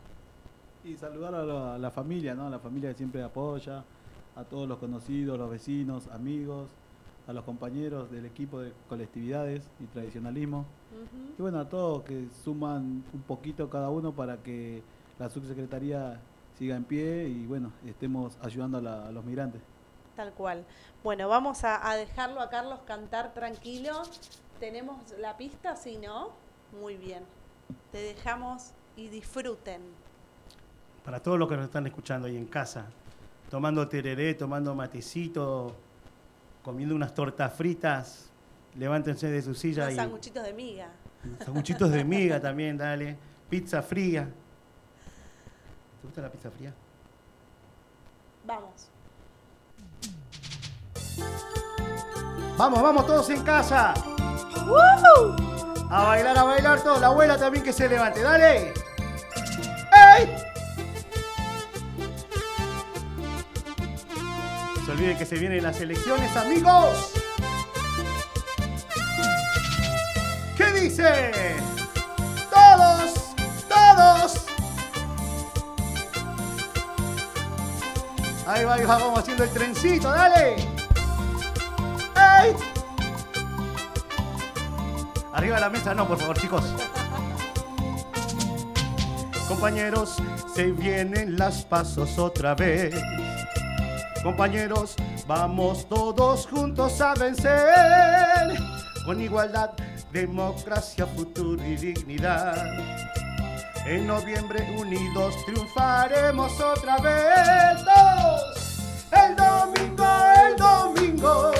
Y 0.83 0.95
saludar 0.95 1.33
a 1.35 1.43
la, 1.43 1.75
a 1.75 1.77
la 1.77 1.91
familia, 1.91 2.35
¿no? 2.35 2.47
A 2.47 2.49
la 2.49 2.59
familia 2.59 2.89
que 2.91 2.97
siempre 2.97 3.23
apoya, 3.23 3.83
a 4.35 4.43
todos 4.43 4.67
los 4.67 4.77
conocidos, 4.79 5.37
los 5.37 5.49
vecinos, 5.49 6.07
amigos, 6.07 6.69
a 7.27 7.33
los 7.33 7.43
compañeros 7.45 8.11
del 8.11 8.25
equipo 8.25 8.59
de 8.59 8.73
colectividades 8.89 9.63
y 9.79 9.85
tradicionalismo. 9.85 10.65
Y 11.37 11.41
bueno, 11.41 11.59
a 11.59 11.69
todos 11.69 12.03
que 12.03 12.27
suman 12.43 13.03
un 13.13 13.21
poquito 13.25 13.69
cada 13.69 13.89
uno 13.89 14.11
para 14.13 14.37
que 14.37 14.83
la 15.19 15.29
subsecretaría 15.29 16.19
siga 16.57 16.75
en 16.75 16.83
pie 16.83 17.27
y 17.27 17.45
bueno, 17.47 17.71
estemos 17.85 18.37
ayudando 18.41 18.77
a, 18.77 18.81
la- 18.81 19.07
a 19.07 19.11
los 19.11 19.23
migrantes. 19.23 19.61
Tal 20.15 20.31
cual. 20.33 20.63
Bueno, 21.03 21.27
vamos 21.27 21.63
a, 21.63 21.89
a 21.89 21.95
dejarlo 21.95 22.41
a 22.41 22.49
Carlos 22.49 22.79
cantar 22.85 23.33
tranquilo. 23.33 24.03
¿Tenemos 24.59 24.97
la 25.19 25.35
pista? 25.37 25.75
Si 25.75 25.97
no, 25.97 26.29
muy 26.79 26.97
bien. 26.97 27.23
Te 27.91 27.99
dejamos 27.99 28.71
y 28.95 29.07
disfruten. 29.07 29.81
para 31.03 31.21
todos 31.21 31.39
los 31.39 31.49
que 31.49 31.55
nos 31.55 31.65
están 31.65 31.87
escuchando 31.87 32.27
ahí 32.27 32.37
en 32.37 32.45
casa, 32.45 32.85
tomando 33.49 33.87
tereré, 33.87 34.35
tomando 34.35 34.73
matecito, 34.75 35.73
comiendo 36.63 36.95
unas 36.95 37.13
tortas 37.13 37.53
fritas, 37.53 38.29
levántense 38.75 39.29
de 39.29 39.41
su 39.41 39.53
silla 39.53 39.91
y 39.91 39.95
sanguchitos 39.95 40.43
de 40.43 40.53
miga. 40.53 40.89
sanguchitos 41.43 41.91
de 41.91 42.03
miga 42.03 42.39
también, 42.39 42.77
dale, 42.77 43.17
pizza 43.49 43.81
fría. 43.83 44.23
¿Te 46.01 46.07
gusta 46.07 46.21
la 46.21 46.31
pizza 46.31 46.49
fría? 46.49 46.73
Vamos. 48.45 48.89
Vamos, 52.57 52.81
vamos 52.81 53.05
todos 53.07 53.29
en 53.29 53.43
casa. 53.43 53.93
A 55.89 56.03
bailar, 56.03 56.37
a 56.37 56.43
bailar 56.43 56.81
todo. 56.81 56.99
La 56.99 57.07
abuela 57.07 57.37
también 57.37 57.63
que 57.63 57.73
se 57.73 57.87
levante. 57.87 58.21
Dale. 58.21 58.73
¡Ey! 60.17 60.52
Olviden 64.93 65.17
que 65.17 65.25
se 65.25 65.37
vienen 65.37 65.63
las 65.63 65.81
elecciones, 65.81 66.37
amigos. 66.37 67.13
¿Qué 70.55 70.65
dice? 70.79 71.41
Todos, 72.51 73.33
todos. 73.67 74.45
Ahí 78.45 78.63
va, 78.65 78.75
ahí 78.75 78.85
va, 78.85 78.99
vamos 78.99 79.17
haciendo 79.17 79.45
el 79.45 79.49
trencito, 79.49 80.11
dale. 80.11 80.57
¡Ey! 82.15 82.55
Arriba 85.33 85.55
de 85.55 85.61
la 85.61 85.69
mesa, 85.71 85.95
no, 85.95 86.07
por 86.07 86.19
favor, 86.19 86.37
chicos. 86.37 86.63
Compañeros, 89.47 90.17
se 90.53 90.71
vienen 90.71 91.35
las 91.35 91.63
pasos 91.65 92.19
otra 92.19 92.53
vez. 92.53 92.93
Compañeros, 94.23 94.95
vamos 95.27 95.85
todos 95.89 96.47
juntos 96.47 97.01
a 97.01 97.13
vencer. 97.13 98.57
Con 99.05 99.21
igualdad, 99.21 99.71
democracia, 100.13 101.05
futuro 101.05 101.61
y 101.61 101.75
dignidad. 101.75 102.55
En 103.85 104.07
noviembre 104.07 104.65
unidos 104.79 105.35
triunfaremos 105.45 106.57
otra 106.61 106.97
vez. 106.99 107.83
El 109.11 109.35
domingo, 109.35 110.05
el 110.47 110.55
domingo. 110.55 111.51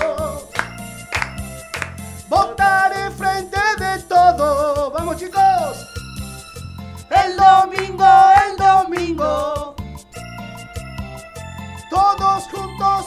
Votaré 2.30 3.12
frente 3.12 3.60
de 3.78 4.04
todo. 4.04 4.90
Vamos 4.92 5.18
chicos. 5.18 5.86
El 7.10 7.36
domingo, 7.36 8.08
el 8.48 8.56
domingo. 8.56 9.63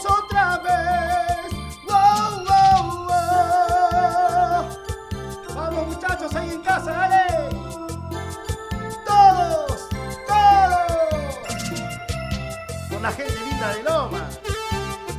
Otra 0.05 0.59
vez. 0.59 1.53
Wow, 1.87 2.45
wow, 2.45 3.07
wow. 3.07 4.67
Vamos 5.55 5.87
muchachos 5.87 6.35
ahí 6.35 6.51
en 6.51 6.63
casa, 6.63 6.91
dale. 6.93 7.51
Todos, 9.07 9.89
todos. 10.27 11.39
Por 12.91 13.01
la 13.01 13.13
gente 13.13 13.41
linda 13.49 13.75
de 13.75 13.83
Loma. 13.85 14.29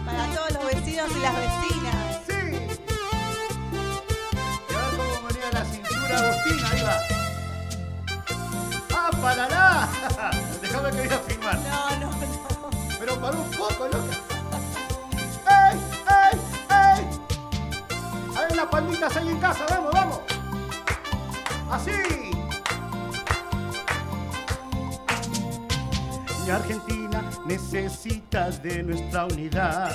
Para 0.05 0.27
todos 0.35 0.51
los 0.51 0.65
vecinos 0.65 1.11
y 1.15 1.19
las 1.19 1.35
vecinas. 1.35 1.95
Sí. 2.27 2.41
Y 4.69 4.73
ahora 4.73 4.97
cómo 4.97 5.27
venía 5.27 5.51
la 5.51 5.65
cintura 5.65 6.17
Agustina, 6.17 6.69
ahí 6.71 6.81
va. 6.83 6.97
¡Ah, 8.95 9.09
para 9.21 9.49
la! 9.49 9.89
Déjame 10.61 10.91
que 10.91 10.97
voy 10.97 11.07
a 11.07 11.19
filmar. 11.19 11.57
No, 11.59 11.89
no, 11.99 12.11
no. 12.11 12.17
Pero 12.99 13.15
para 13.19 13.37
un 13.37 13.51
poco, 13.51 13.87
loca. 13.87 14.36
Las 18.57 18.65
palmitas 18.69 19.15
ahí 19.15 19.29
en 19.29 19.39
casa, 19.39 19.67
vamos, 19.69 19.91
vamos. 19.93 20.19
Así. 21.69 21.91
Mi 26.43 26.49
Argentina 26.49 27.23
necesita 27.45 28.49
de 28.49 28.81
nuestra 28.81 29.25
unidad. 29.25 29.91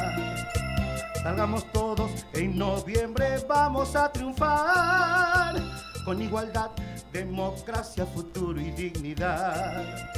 Salgamos 1.25 1.65
todos, 1.73 2.13
en 2.35 2.57
noviembre 2.57 3.45
vamos 3.49 3.97
a 3.97 4.13
triunfar. 4.13 5.57
Con 6.05 6.23
igualdad, 6.23 6.71
democracia, 7.13 8.07
futuro 8.07 8.61
y 8.61 8.71
dignidad. 8.71 10.09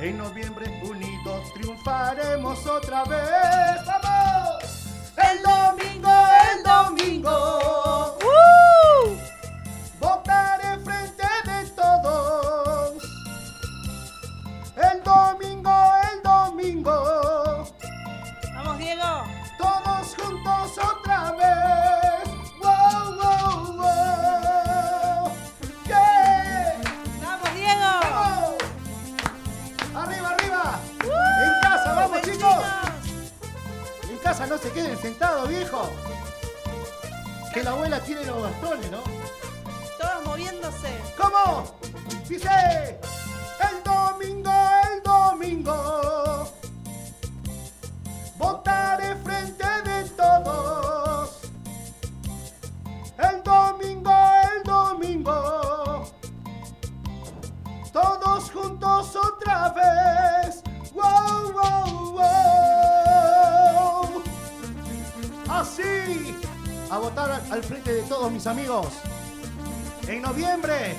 En 0.00 0.18
noviembre 0.18 0.82
unidos 0.82 1.54
triunfaremos 1.54 2.66
otra 2.66 3.04
vez. 3.04 3.86
¡Vamos! 3.86 4.64
El 5.16 5.42
domingo, 5.44 6.29
el 6.60 6.64
domingo. 6.64 8.18
Votaré 9.98 10.78
frente 10.84 11.26
de 11.44 11.64
todos. 11.70 13.02
El 14.76 15.02
domingo, 15.02 15.72
el 16.12 16.22
domingo. 16.22 17.64
Vamos, 18.54 18.78
Diego. 18.78 19.24
Todos 19.58 20.16
juntos 20.16 20.78
otra 20.78 21.32
vez. 21.32 22.28
Wow, 22.60 23.14
wow, 23.16 23.76
wow. 23.76 25.32
Yeah. 25.86 26.80
Vamos, 27.22 27.54
Diego. 27.54 27.92
¡Vamos! 28.02 28.54
¡Arriba, 29.94 30.28
arriba! 30.30 30.80
¡En 31.44 31.60
casa, 31.62 31.94
vamos, 31.94 32.22
chicos! 32.22 32.64
En 34.10 34.18
casa 34.18 34.46
no 34.46 34.58
se 34.58 34.70
queden 34.72 34.98
sentados, 34.98 35.48
viejo. 35.48 35.88
Que 37.52 37.64
la 37.64 37.70
abuela 37.72 38.00
tiene 38.00 38.24
los 38.24 38.42
bastones, 38.42 38.90
¿no? 38.90 39.02
Todos 39.98 40.24
moviéndose. 40.24 41.00
¿Cómo? 41.16 41.74
Dice, 42.28 42.48
el 43.68 43.82
domingo, 43.82 44.52
el 44.92 45.02
domingo, 45.02 45.99
al- 67.50 67.62
frente 67.62 67.92
de 67.92 68.02
todos 68.02 68.30
mis 68.30 68.46
amigos. 68.46 68.86
En 70.06 70.22
noviembre. 70.22 70.96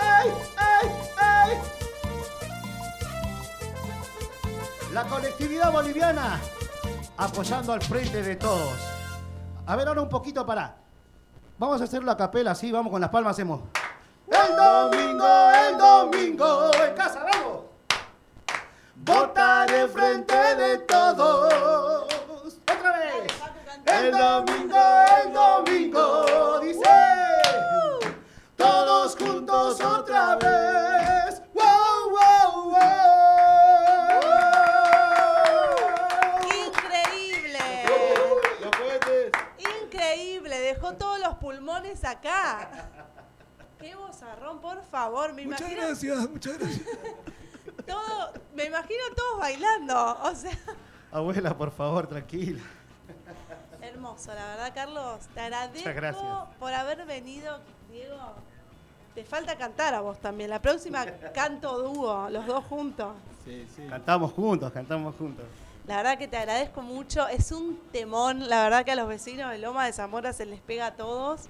¡Ey, 0.00 0.28
ey, 0.28 0.90
ey! 1.50 1.58
La 4.92 5.04
colectividad 5.04 5.70
boliviana 5.72 6.40
apoyando 7.16 7.72
al 7.72 7.82
frente 7.82 8.22
de 8.22 8.36
todos. 8.36 8.72
A 9.66 9.76
ver, 9.76 9.88
ahora 9.88 10.02
un 10.02 10.08
poquito 10.08 10.44
para. 10.46 10.76
Vamos 11.58 11.80
a 11.80 11.84
hacerlo 11.84 12.10
a 12.10 12.16
capela, 12.16 12.52
así, 12.52 12.70
vamos 12.72 12.90
con 12.92 13.00
las 13.00 13.10
palmas, 13.10 13.32
hacemos. 13.32 13.60
El 14.28 14.56
domingo, 14.56 15.26
el 15.68 15.78
domingo, 15.78 16.70
en 16.74 16.94
casa, 16.94 17.24
vamos. 17.24 17.62
Votaré 18.96 19.88
frente 19.88 20.34
de 20.56 20.78
todos. 20.78 21.87
Dejó 40.80 40.94
todos 40.94 41.18
los 41.18 41.34
pulmones 41.38 42.04
acá. 42.04 42.70
Qué 43.80 43.96
bozarrón, 43.96 44.60
por 44.60 44.80
favor. 44.84 45.32
Me 45.32 45.44
Muchas 45.44 45.62
imagino 45.62 45.86
gracias, 45.88 46.30
muchas 46.30 46.56
gracias. 46.56 46.82
todo, 47.84 48.32
me 48.54 48.66
imagino 48.66 49.00
todos 49.16 49.40
bailando. 49.40 50.18
O 50.22 50.34
sea, 50.36 50.52
Abuela, 51.10 51.56
por 51.58 51.72
favor, 51.72 52.06
tranquila. 52.06 52.60
hermoso, 53.82 54.32
la 54.32 54.46
verdad, 54.46 54.72
Carlos. 54.72 55.26
Te 55.34 55.40
agradezco 55.40 56.48
por 56.60 56.72
haber 56.72 57.04
venido, 57.06 57.58
Diego. 57.90 58.34
Te 59.16 59.24
falta 59.24 59.58
cantar 59.58 59.94
a 59.94 60.00
vos 60.00 60.20
también. 60.20 60.48
La 60.48 60.62
próxima 60.62 61.04
canto 61.34 61.76
dúo, 61.82 62.30
los 62.30 62.46
dos 62.46 62.64
juntos. 62.66 63.16
Sí, 63.44 63.66
sí. 63.74 63.84
Cantamos 63.90 64.32
juntos, 64.32 64.70
cantamos 64.72 65.16
juntos. 65.16 65.44
La 65.88 65.96
verdad 65.96 66.18
que 66.18 66.28
te 66.28 66.36
agradezco 66.36 66.82
mucho. 66.82 67.26
Es 67.28 67.50
un 67.50 67.80
temón. 67.90 68.46
La 68.50 68.62
verdad 68.62 68.84
que 68.84 68.90
a 68.92 68.94
los 68.94 69.08
vecinos 69.08 69.50
de 69.50 69.56
Loma 69.56 69.86
de 69.86 69.94
Zamora 69.94 70.34
se 70.34 70.44
les 70.44 70.60
pega 70.60 70.86
a 70.88 70.94
todos. 70.96 71.46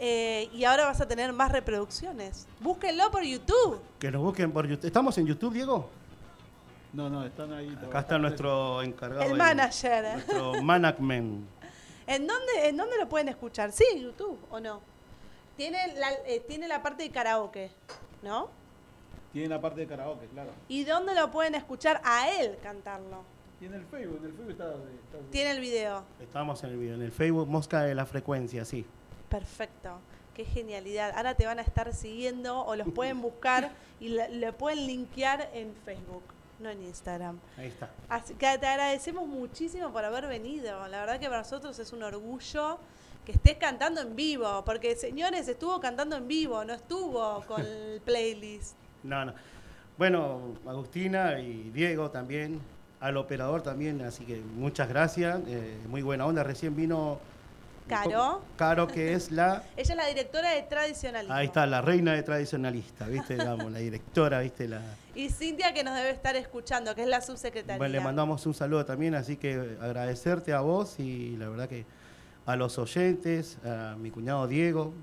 Eh, 0.00 0.50
y 0.52 0.64
ahora 0.64 0.86
vas 0.86 1.00
a 1.00 1.06
tener 1.06 1.32
más 1.32 1.52
reproducciones. 1.52 2.48
Búsquenlo 2.58 3.08
por 3.12 3.22
YouTube. 3.22 3.80
Que 4.00 4.10
nos 4.10 4.20
busquen 4.20 4.50
por 4.50 4.66
YouTube. 4.66 4.86
¿Estamos 4.86 5.16
en 5.16 5.26
YouTube, 5.28 5.54
Diego? 5.54 5.88
No, 6.92 7.08
no, 7.08 7.24
están 7.24 7.52
ahí. 7.52 7.78
Acá 7.86 8.00
está 8.00 8.18
nuestro 8.18 8.82
encargado. 8.82 9.22
El 9.22 9.28
de- 9.32 9.38
manager. 9.38 10.12
Nuestro 10.14 10.62
management. 10.62 11.46
¿En 12.08 12.26
dónde, 12.26 12.68
¿En 12.68 12.76
dónde 12.76 12.98
lo 12.98 13.08
pueden 13.08 13.28
escuchar? 13.28 13.70
Sí, 13.70 13.84
en 13.94 14.00
YouTube 14.00 14.40
o 14.50 14.58
no. 14.58 14.80
Tiene 15.56 15.94
la, 15.94 16.10
eh, 16.26 16.40
tiene 16.48 16.66
la 16.66 16.82
parte 16.82 17.04
de 17.04 17.10
karaoke, 17.10 17.70
¿no? 18.22 18.48
Tiene 19.32 19.48
la 19.48 19.60
parte 19.60 19.82
de 19.82 19.86
karaoke, 19.86 20.26
claro. 20.26 20.50
¿Y 20.66 20.82
dónde 20.82 21.14
lo 21.14 21.30
pueden 21.30 21.54
escuchar 21.54 22.00
a 22.04 22.28
él 22.28 22.58
cantarlo? 22.60 23.22
Y 23.62 23.66
en 23.66 23.74
el 23.74 23.84
Facebook, 23.86 24.18
en 24.18 24.24
el 24.26 24.32
Facebook 24.32 24.50
está. 24.50 24.64
está- 24.74 25.30
Tiene 25.30 25.50
el 25.52 25.60
video. 25.60 26.02
Estamos 26.20 26.64
en 26.64 26.70
el 26.70 26.76
video, 26.78 26.94
en 26.96 27.02
el 27.02 27.12
Facebook 27.12 27.48
Mosca 27.48 27.82
de 27.82 27.94
la 27.94 28.04
Frecuencia, 28.06 28.64
sí. 28.64 28.84
Perfecto. 29.28 29.98
Qué 30.34 30.44
genialidad. 30.44 31.12
Ahora 31.16 31.34
te 31.34 31.46
van 31.46 31.58
a 31.58 31.62
estar 31.62 31.92
siguiendo 31.94 32.60
o 32.64 32.74
los 32.74 32.88
pueden 32.90 33.20
buscar 33.22 33.70
y 34.00 34.08
le, 34.08 34.28
le 34.30 34.52
pueden 34.52 34.86
linkear 34.86 35.48
en 35.54 35.72
Facebook, 35.84 36.22
no 36.58 36.70
en 36.70 36.82
Instagram. 36.82 37.38
Ahí 37.56 37.68
está. 37.68 37.90
Así 38.08 38.34
que 38.34 38.58
te 38.58 38.66
agradecemos 38.66 39.28
muchísimo 39.28 39.92
por 39.92 40.04
haber 40.04 40.26
venido. 40.26 40.88
La 40.88 41.00
verdad 41.00 41.20
que 41.20 41.26
para 41.26 41.42
nosotros 41.42 41.78
es 41.78 41.92
un 41.92 42.02
orgullo 42.02 42.78
que 43.24 43.30
estés 43.32 43.56
cantando 43.58 44.00
en 44.00 44.16
vivo, 44.16 44.64
porque 44.64 44.96
señores, 44.96 45.46
estuvo 45.46 45.78
cantando 45.80 46.16
en 46.16 46.26
vivo, 46.26 46.64
no 46.64 46.72
estuvo 46.74 47.44
con 47.46 47.60
el 47.64 48.00
playlist. 48.04 48.74
No, 49.04 49.24
no. 49.24 49.34
Bueno, 49.98 50.54
Agustina 50.66 51.38
y 51.38 51.70
Diego 51.70 52.10
también, 52.10 52.60
al 53.02 53.16
operador 53.16 53.62
también, 53.62 54.00
así 54.02 54.24
que 54.24 54.40
muchas 54.40 54.88
gracias. 54.88 55.40
eh, 55.48 55.76
muy 55.88 56.02
buena 56.02 56.24
onda. 56.24 56.44
Recién 56.44 56.76
vino 56.76 57.18
Caro, 57.88 58.42
Caro, 58.56 58.86
que 58.86 59.12
es 59.12 59.32
la. 59.32 59.64
ella 59.76 59.92
es 59.92 59.96
la 59.96 60.06
directora 60.06 60.50
de 60.50 60.62
Tradicionalismo. 60.62 61.34
Ahí 61.34 61.46
está, 61.46 61.66
la 61.66 61.82
reina 61.82 62.14
de 62.14 62.22
tradicionalista, 62.22 63.06
¿viste? 63.06 63.34
Digamos, 63.34 63.72
la 63.72 63.80
directora, 63.80 64.40
¿viste? 64.40 64.68
La, 64.68 64.80
Y 65.16 65.30
Cintia 65.30 65.74
que 65.74 65.82
nos 65.82 65.96
debe 65.96 66.10
estar 66.10 66.36
escuchando, 66.36 66.94
que 66.94 67.02
es 67.02 67.08
la 67.08 67.20
subsecretaria. 67.20 67.76
Bueno, 67.76 67.92
le 67.92 68.00
mandamos 68.00 68.46
un 68.46 68.54
saludo 68.54 68.86
también, 68.86 69.16
así 69.16 69.36
que 69.36 69.76
agradecerte 69.80 70.52
a 70.52 70.60
vos 70.60 71.00
y 71.00 71.36
la 71.36 71.48
verdad 71.48 71.68
que 71.68 71.84
a 72.46 72.54
los 72.54 72.78
oyentes, 72.78 73.58
a 73.64 73.96
mi 73.98 74.10
cuñado 74.10 74.46
Diego 74.46 74.94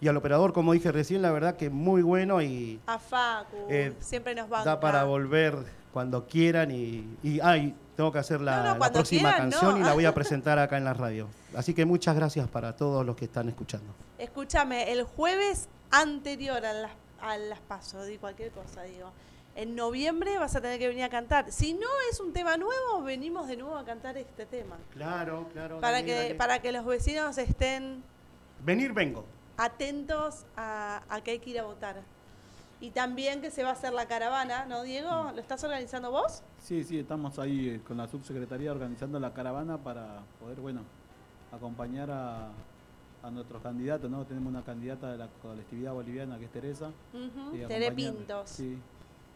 y 0.00 0.08
al 0.08 0.16
operador, 0.16 0.52
como 0.52 0.72
dije 0.72 0.92
recién, 0.92 1.22
la 1.22 1.30
verdad 1.32 1.56
que 1.56 1.70
muy 1.70 2.02
bueno 2.02 2.40
y 2.42 2.80
A 2.86 2.98
Facu, 2.98 3.56
Eh, 3.68 3.94
siempre 4.00 4.34
nos 4.34 4.48
banca. 4.48 4.64
da 4.70 4.80
para 4.80 5.04
volver 5.04 5.56
cuando 5.92 6.26
quieran 6.26 6.70
y, 6.70 7.16
y 7.22 7.40
ay, 7.40 7.74
tengo 7.96 8.12
que 8.12 8.18
hacer 8.20 8.40
la, 8.40 8.56
No, 8.58 8.62
no, 8.62 8.68
la 8.74 8.78
cuando 8.78 8.94
próxima 9.00 9.30
quieran, 9.30 9.50
canción 9.50 9.72
no. 9.72 9.78
y 9.78 9.82
la 9.82 9.94
voy 9.94 10.04
a 10.04 10.14
presentar 10.14 10.58
acá 10.58 10.76
en 10.76 10.84
la 10.84 10.94
radio. 10.94 11.26
Así 11.56 11.74
que 11.74 11.84
muchas 11.84 12.14
gracias 12.14 12.46
para 12.48 12.76
todos 12.76 13.04
los 13.04 13.16
que 13.16 13.24
están 13.24 13.48
escuchando. 13.48 13.92
Escúchame, 14.18 14.92
el 14.92 15.02
jueves 15.04 15.68
anterior 15.90 16.64
a 16.64 16.72
las, 16.72 16.92
a 17.20 17.36
las 17.38 17.58
pasos, 17.60 18.06
di 18.06 18.18
cualquier 18.18 18.50
cosa, 18.52 18.82
digo. 18.82 19.10
En 19.56 19.74
noviembre 19.74 20.38
vas 20.38 20.54
a 20.54 20.60
tener 20.60 20.78
que 20.78 20.86
venir 20.86 21.02
a 21.02 21.08
cantar. 21.08 21.50
Si 21.50 21.72
no 21.74 21.88
es 22.12 22.20
un 22.20 22.32
tema 22.32 22.56
nuevo, 22.56 23.02
venimos 23.02 23.48
de 23.48 23.56
nuevo 23.56 23.76
a 23.76 23.84
cantar 23.84 24.16
este 24.16 24.46
tema. 24.46 24.76
Claro, 24.92 25.48
claro. 25.52 25.80
Para 25.80 25.94
dale, 25.94 26.06
que, 26.06 26.14
dale. 26.14 26.34
para 26.36 26.62
que 26.62 26.70
los 26.70 26.84
vecinos 26.86 27.36
estén 27.38 28.04
Venir 28.64 28.92
vengo. 28.92 29.24
Atentos 29.58 30.46
a, 30.56 31.02
a 31.10 31.20
que 31.20 31.32
hay 31.32 31.38
que 31.40 31.50
ir 31.50 31.58
a 31.60 31.64
votar. 31.64 31.96
Y 32.80 32.90
también 32.90 33.40
que 33.42 33.50
se 33.50 33.64
va 33.64 33.70
a 33.70 33.72
hacer 33.72 33.92
la 33.92 34.06
caravana, 34.06 34.64
¿no, 34.66 34.82
Diego? 34.84 35.10
¿Lo 35.34 35.40
estás 35.40 35.62
organizando 35.64 36.12
vos? 36.12 36.42
Sí, 36.58 36.84
sí, 36.84 37.00
estamos 37.00 37.38
ahí 37.40 37.70
eh, 37.70 37.80
con 37.86 37.96
la 37.96 38.06
subsecretaría 38.06 38.70
organizando 38.70 39.18
la 39.18 39.34
caravana 39.34 39.76
para 39.78 40.20
poder, 40.40 40.60
bueno, 40.60 40.82
acompañar 41.50 42.08
a, 42.12 42.50
a 43.24 43.30
nuestros 43.32 43.60
candidatos, 43.62 44.08
¿no? 44.08 44.24
Tenemos 44.24 44.48
una 44.48 44.62
candidata 44.62 45.10
de 45.10 45.18
la 45.18 45.26
colectividad 45.42 45.92
boliviana 45.92 46.38
que 46.38 46.44
es 46.44 46.52
Teresa. 46.52 46.90
Tere 47.10 47.88
acompañar- 47.88 47.94
Pintos. 47.96 48.48
Sí, 48.48 48.78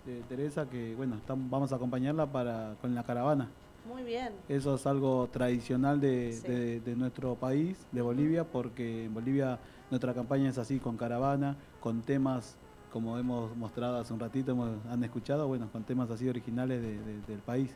de 0.07 0.21
Teresa 0.29 0.67
que, 0.71 0.95
bueno, 0.95 1.17
estamos, 1.17 1.51
vamos 1.51 1.73
a 1.73 1.77
acompañarla 1.77 2.27
para 2.27 2.77
con 2.81 2.95
la 2.95 3.03
caravana. 3.03 3.49
Muy 3.93 4.05
bien. 4.05 4.33
Eso 4.49 4.77
es 4.77 4.87
algo 4.87 5.29
tradicional 5.33 6.01
de, 6.01 6.33
Sí. 6.33 6.47
de- 6.47 6.81
de 6.81 6.95
nuestro 6.95 7.35
país, 7.35 7.77
de 7.91 8.03
Bolivia, 8.03 8.45
porque 8.45 9.07
en 9.07 9.15
Bolivia 9.15 9.59
nuestra 9.93 10.15
campaña 10.15 10.49
es 10.49 10.57
así, 10.57 10.79
con 10.79 10.97
caravana, 10.97 11.55
con 11.79 12.01
temas, 12.01 12.57
como 12.91 13.19
hemos 13.19 13.55
mostrado 13.59 13.99
hace 13.99 14.15
un 14.15 14.21
ratito, 14.21 14.53
hemos- 14.53 14.71
han 14.91 15.05
escuchado, 15.05 15.47
bueno, 15.47 15.69
con 15.71 15.85
temas 15.85 16.11
así 16.11 16.27
originales 16.27 16.81
de- 16.81 16.99
de- 16.99 17.21
del 17.29 17.41
país. 17.41 17.71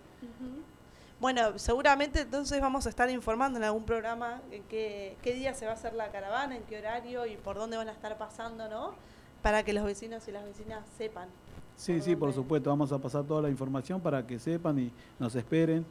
Bueno, 1.20 1.58
seguramente 1.58 2.22
entonces 2.22 2.58
vamos 2.58 2.86
a 2.86 2.88
estar 2.88 3.10
informando 3.10 3.58
en 3.58 3.64
algún 3.64 3.84
programa 3.84 4.40
en 4.50 4.62
qué, 4.64 5.18
qué 5.20 5.34
día 5.34 5.52
se 5.52 5.66
va 5.66 5.72
a 5.72 5.74
hacer 5.74 5.92
la 5.92 6.10
caravana, 6.10 6.56
en 6.56 6.62
qué 6.62 6.78
horario 6.78 7.26
y 7.26 7.36
por 7.36 7.56
dónde 7.56 7.76
van 7.76 7.88
a 7.90 7.92
estar 7.92 8.16
pasando, 8.16 8.66
¿no? 8.70 8.94
Para 9.42 9.62
que 9.62 9.74
los 9.74 9.84
vecinos 9.84 10.26
y 10.26 10.32
las 10.32 10.42
vecinas 10.46 10.86
sepan. 10.96 11.28
Sí, 11.76 12.00
sí, 12.00 12.16
por 12.16 12.32
supuesto, 12.32 12.70
vamos 12.70 12.92
a 12.92 12.98
pasar 12.98 13.24
toda 13.24 13.42
la 13.42 13.50
información 13.50 14.00
para 14.00 14.26
que 14.26 14.38
sepan 14.38 14.78
y 14.78 14.90
nos 15.18 15.34
esperen. 15.34 15.84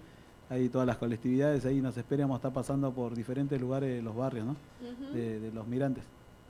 Ahí 0.50 0.70
todas 0.70 0.86
las 0.86 0.98
colectividades, 0.98 1.66
ahí 1.66 1.82
nos 1.82 1.98
a 2.36 2.38
estar 2.38 2.54
pasando 2.54 2.92
por 2.92 3.16
diferentes 3.16 3.60
lugares 3.60 3.96
de 3.96 4.02
los 4.02 4.16
barrios, 4.16 4.46
¿no? 4.46 4.56
De, 5.14 5.40
de 5.40 5.52
los 5.52 5.66
mirantes. 5.66 6.04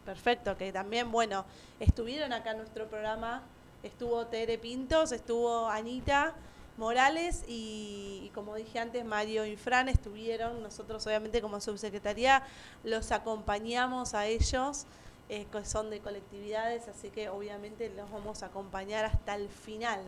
Perfecto, 0.06 0.56
que 0.58 0.72
también, 0.72 1.12
bueno, 1.12 1.46
estuvieron 1.80 2.34
acá 2.34 2.52
en 2.52 2.58
nuestro 2.58 2.88
programa, 2.88 3.42
estuvo 3.84 4.28
Tere 4.28 4.58
Pintos, 4.58 5.12
estuvo 5.12 5.68
Anita 5.68 6.34
Morales 6.78 7.46
y, 7.48 8.22
y 8.26 8.32
como 8.36 8.56
dije 8.56 8.80
antes, 8.80 9.06
Mario 9.06 9.46
y 9.46 9.56
Fran 9.56 9.88
estuvieron, 9.88 10.62
nosotros 10.62 11.08
obviamente 11.08 11.42
como 11.42 11.62
subsecretaría 11.62 12.44
los 12.84 13.12
acompañamos 13.14 14.14
a 14.14 14.28
ellos, 14.28 14.86
eh, 15.30 15.48
son 15.64 15.90
de 15.90 16.02
colectividades, 16.02 16.88
así 16.88 17.10
que 17.10 17.30
obviamente 17.30 17.92
los 17.96 18.12
vamos 18.12 18.44
a 18.44 18.48
acompañar 18.48 19.06
hasta 19.06 19.36
el 19.36 19.50
final, 19.50 20.02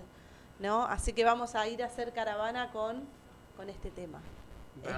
¿no? 0.59 0.85
Así 0.85 1.13
que 1.13 1.23
vamos 1.23 1.55
a 1.55 1.67
ir 1.67 1.81
a 1.81 1.87
hacer 1.87 2.13
caravana 2.13 2.71
con, 2.71 3.01
con 3.57 3.69
este 3.69 3.89
tema, 3.91 4.19
este 4.83 4.93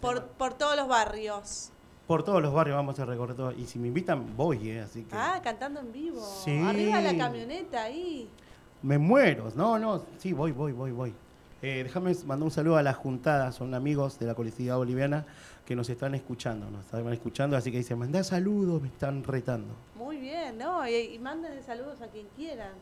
por, 0.00 0.14
tema. 0.16 0.26
por 0.36 0.54
todos 0.54 0.76
los 0.76 0.88
barrios. 0.88 1.70
Por 2.06 2.24
todos 2.24 2.42
los 2.42 2.52
barrios 2.52 2.76
vamos 2.76 2.98
a 2.98 3.04
recorrer 3.04 3.36
todo. 3.36 3.52
Y 3.52 3.66
si 3.66 3.78
me 3.78 3.86
invitan, 3.88 4.36
voy, 4.36 4.68
¿eh? 4.70 4.80
Así 4.80 5.04
que. 5.04 5.14
Ah, 5.14 5.40
cantando 5.44 5.78
en 5.80 5.92
vivo. 5.92 6.20
Sí. 6.44 6.58
Arriba 6.58 7.00
la 7.00 7.16
camioneta 7.16 7.84
ahí. 7.84 8.28
Me 8.82 8.98
muero. 8.98 9.52
No, 9.54 9.78
no, 9.78 10.02
sí, 10.18 10.32
voy, 10.32 10.50
voy, 10.50 10.72
voy, 10.72 10.90
voy. 10.90 11.14
Eh, 11.62 11.82
déjame 11.84 12.14
mandar 12.26 12.44
un 12.46 12.50
saludo 12.50 12.78
a 12.78 12.82
la 12.82 12.94
juntada, 12.94 13.52
son 13.52 13.74
amigos 13.74 14.18
de 14.18 14.26
la 14.26 14.34
colectividad 14.34 14.76
boliviana 14.78 15.26
que 15.66 15.76
nos 15.76 15.88
están 15.90 16.14
escuchando, 16.14 16.68
nos 16.70 16.86
están 16.86 17.06
escuchando, 17.12 17.54
así 17.56 17.70
que 17.70 17.76
dicen, 17.78 17.98
mandá 17.98 18.24
saludos, 18.24 18.80
me 18.82 18.88
están 18.88 19.22
retando. 19.22 19.74
Muy 19.94 20.16
bien, 20.16 20.56
¿no? 20.58 20.88
Y, 20.88 20.94
y 20.96 21.18
mándenle 21.18 21.62
saludos 21.62 22.00
a 22.00 22.08
quien 22.08 22.26
quieran. 22.34 22.72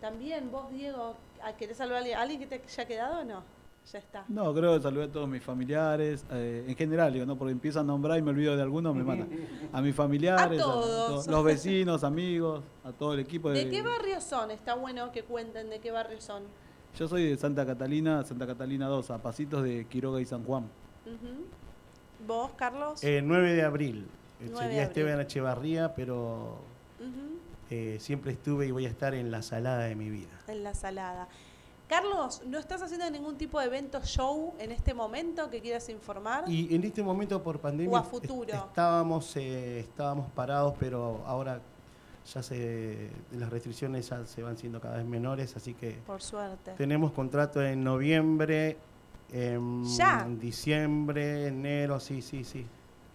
También 0.00 0.50
vos, 0.52 0.70
Diego, 0.70 1.14
¿a- 1.44 1.52
¿querés 1.54 1.76
saludar 1.76 2.04
a 2.16 2.22
¿alguien 2.22 2.40
que 2.40 2.46
te 2.46 2.62
haya 2.64 2.84
quedado 2.86 3.20
o 3.20 3.24
no? 3.24 3.42
Ya 3.90 3.98
está. 3.98 4.24
No, 4.28 4.54
creo 4.54 4.76
que 4.76 4.82
saludé 4.82 5.04
a 5.06 5.12
todos 5.12 5.28
mis 5.28 5.42
familiares, 5.42 6.24
eh, 6.30 6.64
en 6.68 6.76
general, 6.76 7.12
digo, 7.12 7.26
¿no? 7.26 7.36
porque 7.36 7.52
empiezo 7.52 7.80
a 7.80 7.82
nombrar 7.82 8.18
y 8.18 8.22
me 8.22 8.30
olvido 8.30 8.54
de 8.56 8.62
algunos, 8.62 8.94
me 8.94 9.02
matan. 9.02 9.28
A 9.72 9.80
mis 9.82 9.94
familiares, 9.94 10.60
A 10.60 10.62
todos. 10.62 11.24
to- 11.26 11.30
los 11.30 11.44
vecinos, 11.44 12.04
amigos, 12.04 12.62
a 12.84 12.92
todo 12.92 13.14
el 13.14 13.20
equipo. 13.20 13.50
¿De 13.50 13.68
qué 13.68 13.82
barrio 13.82 14.20
son? 14.20 14.50
Está 14.50 14.74
bueno 14.74 15.10
que 15.12 15.24
cuenten 15.24 15.68
de 15.68 15.80
qué 15.80 15.90
barrio 15.90 16.20
son. 16.20 16.44
Yo 16.96 17.08
soy 17.08 17.30
de 17.30 17.36
Santa 17.36 17.66
Catalina, 17.66 18.22
Santa 18.24 18.46
Catalina 18.46 18.86
2, 18.86 19.10
a 19.10 19.18
pasitos 19.18 19.62
de 19.64 19.86
Quiroga 19.86 20.20
y 20.20 20.26
San 20.26 20.44
Juan. 20.44 20.68
¿Vos, 22.26 22.52
Carlos? 22.56 23.02
El 23.02 23.26
9 23.26 23.52
de 23.54 23.62
abril, 23.62 24.06
eh, 24.40 24.46
9 24.48 24.50
de 24.50 24.56
sería 24.56 24.64
abril. 24.66 24.78
Esteban 24.82 25.20
Echevarría, 25.20 25.94
pero 25.94 26.58
eh, 27.70 27.96
siempre 28.00 28.32
estuve 28.32 28.66
y 28.66 28.70
voy 28.70 28.86
a 28.86 28.88
estar 28.90 29.14
en 29.14 29.30
la 29.30 29.42
salada 29.42 29.84
de 29.84 29.96
mi 29.96 30.08
vida. 30.10 30.30
En 30.46 30.62
la 30.62 30.74
salada. 30.74 31.28
Carlos, 31.88 32.40
¿no 32.46 32.58
estás 32.58 32.80
haciendo 32.82 33.10
ningún 33.10 33.36
tipo 33.36 33.60
de 33.60 33.66
evento 33.66 34.00
show 34.02 34.54
en 34.58 34.72
este 34.72 34.94
momento 34.94 35.50
que 35.50 35.60
quieras 35.60 35.88
informar? 35.90 36.44
Y 36.48 36.74
en 36.74 36.84
este 36.84 37.02
momento 37.02 37.42
por 37.42 37.58
pandemia 37.60 37.92
O 37.92 37.96
a 37.96 38.00
est- 38.02 38.10
futuro. 38.10 38.54
estábamos, 38.54 39.36
eh, 39.36 39.80
estábamos 39.80 40.30
parados, 40.30 40.74
pero 40.80 41.22
ahora 41.26 41.60
ya 42.32 42.42
se, 42.42 43.10
las 43.32 43.50
restricciones 43.50 44.08
ya 44.08 44.24
se 44.24 44.42
van 44.42 44.56
siendo 44.56 44.80
cada 44.80 44.96
vez 44.96 45.04
menores, 45.04 45.54
así 45.56 45.74
que 45.74 45.92
Por 46.06 46.22
suerte. 46.22 46.72
tenemos 46.78 47.12
contrato 47.12 47.62
en 47.62 47.84
noviembre, 47.84 48.78
en 49.30 49.84
Ya. 49.84 50.26
diciembre, 50.40 51.48
enero, 51.48 52.00
sí, 52.00 52.22
sí, 52.22 52.42
sí. 52.44 52.58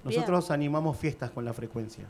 Bien. 0.04 0.20
Nosotros 0.20 0.52
animamos 0.52 0.98
fiestas 0.98 1.32
con 1.32 1.46
la 1.46 1.54
frecuencia. 1.54 2.06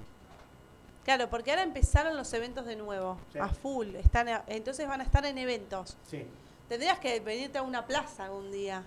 Claro, 1.05 1.29
porque 1.29 1.51
ahora 1.51 1.63
empezaron 1.63 2.17
los 2.17 2.33
eventos 2.33 2.65
de 2.65 2.75
nuevo, 2.75 3.17
Sí. 3.31 3.39
a 3.39 3.47
full. 3.47 3.95
Están, 3.95 4.27
a- 4.27 4.43
entonces 4.47 4.85
van 4.85 4.99
a 4.99 5.05
estar 5.05 5.25
en 5.25 5.37
eventos. 5.37 5.95
Sí. 6.09 6.25
Tendrías 6.67 6.99
que 6.99 7.19
venirte 7.19 7.57
a 7.57 7.63
una 7.63 7.85
plaza 7.85 8.25
algún 8.25 8.51
día. 8.51 8.83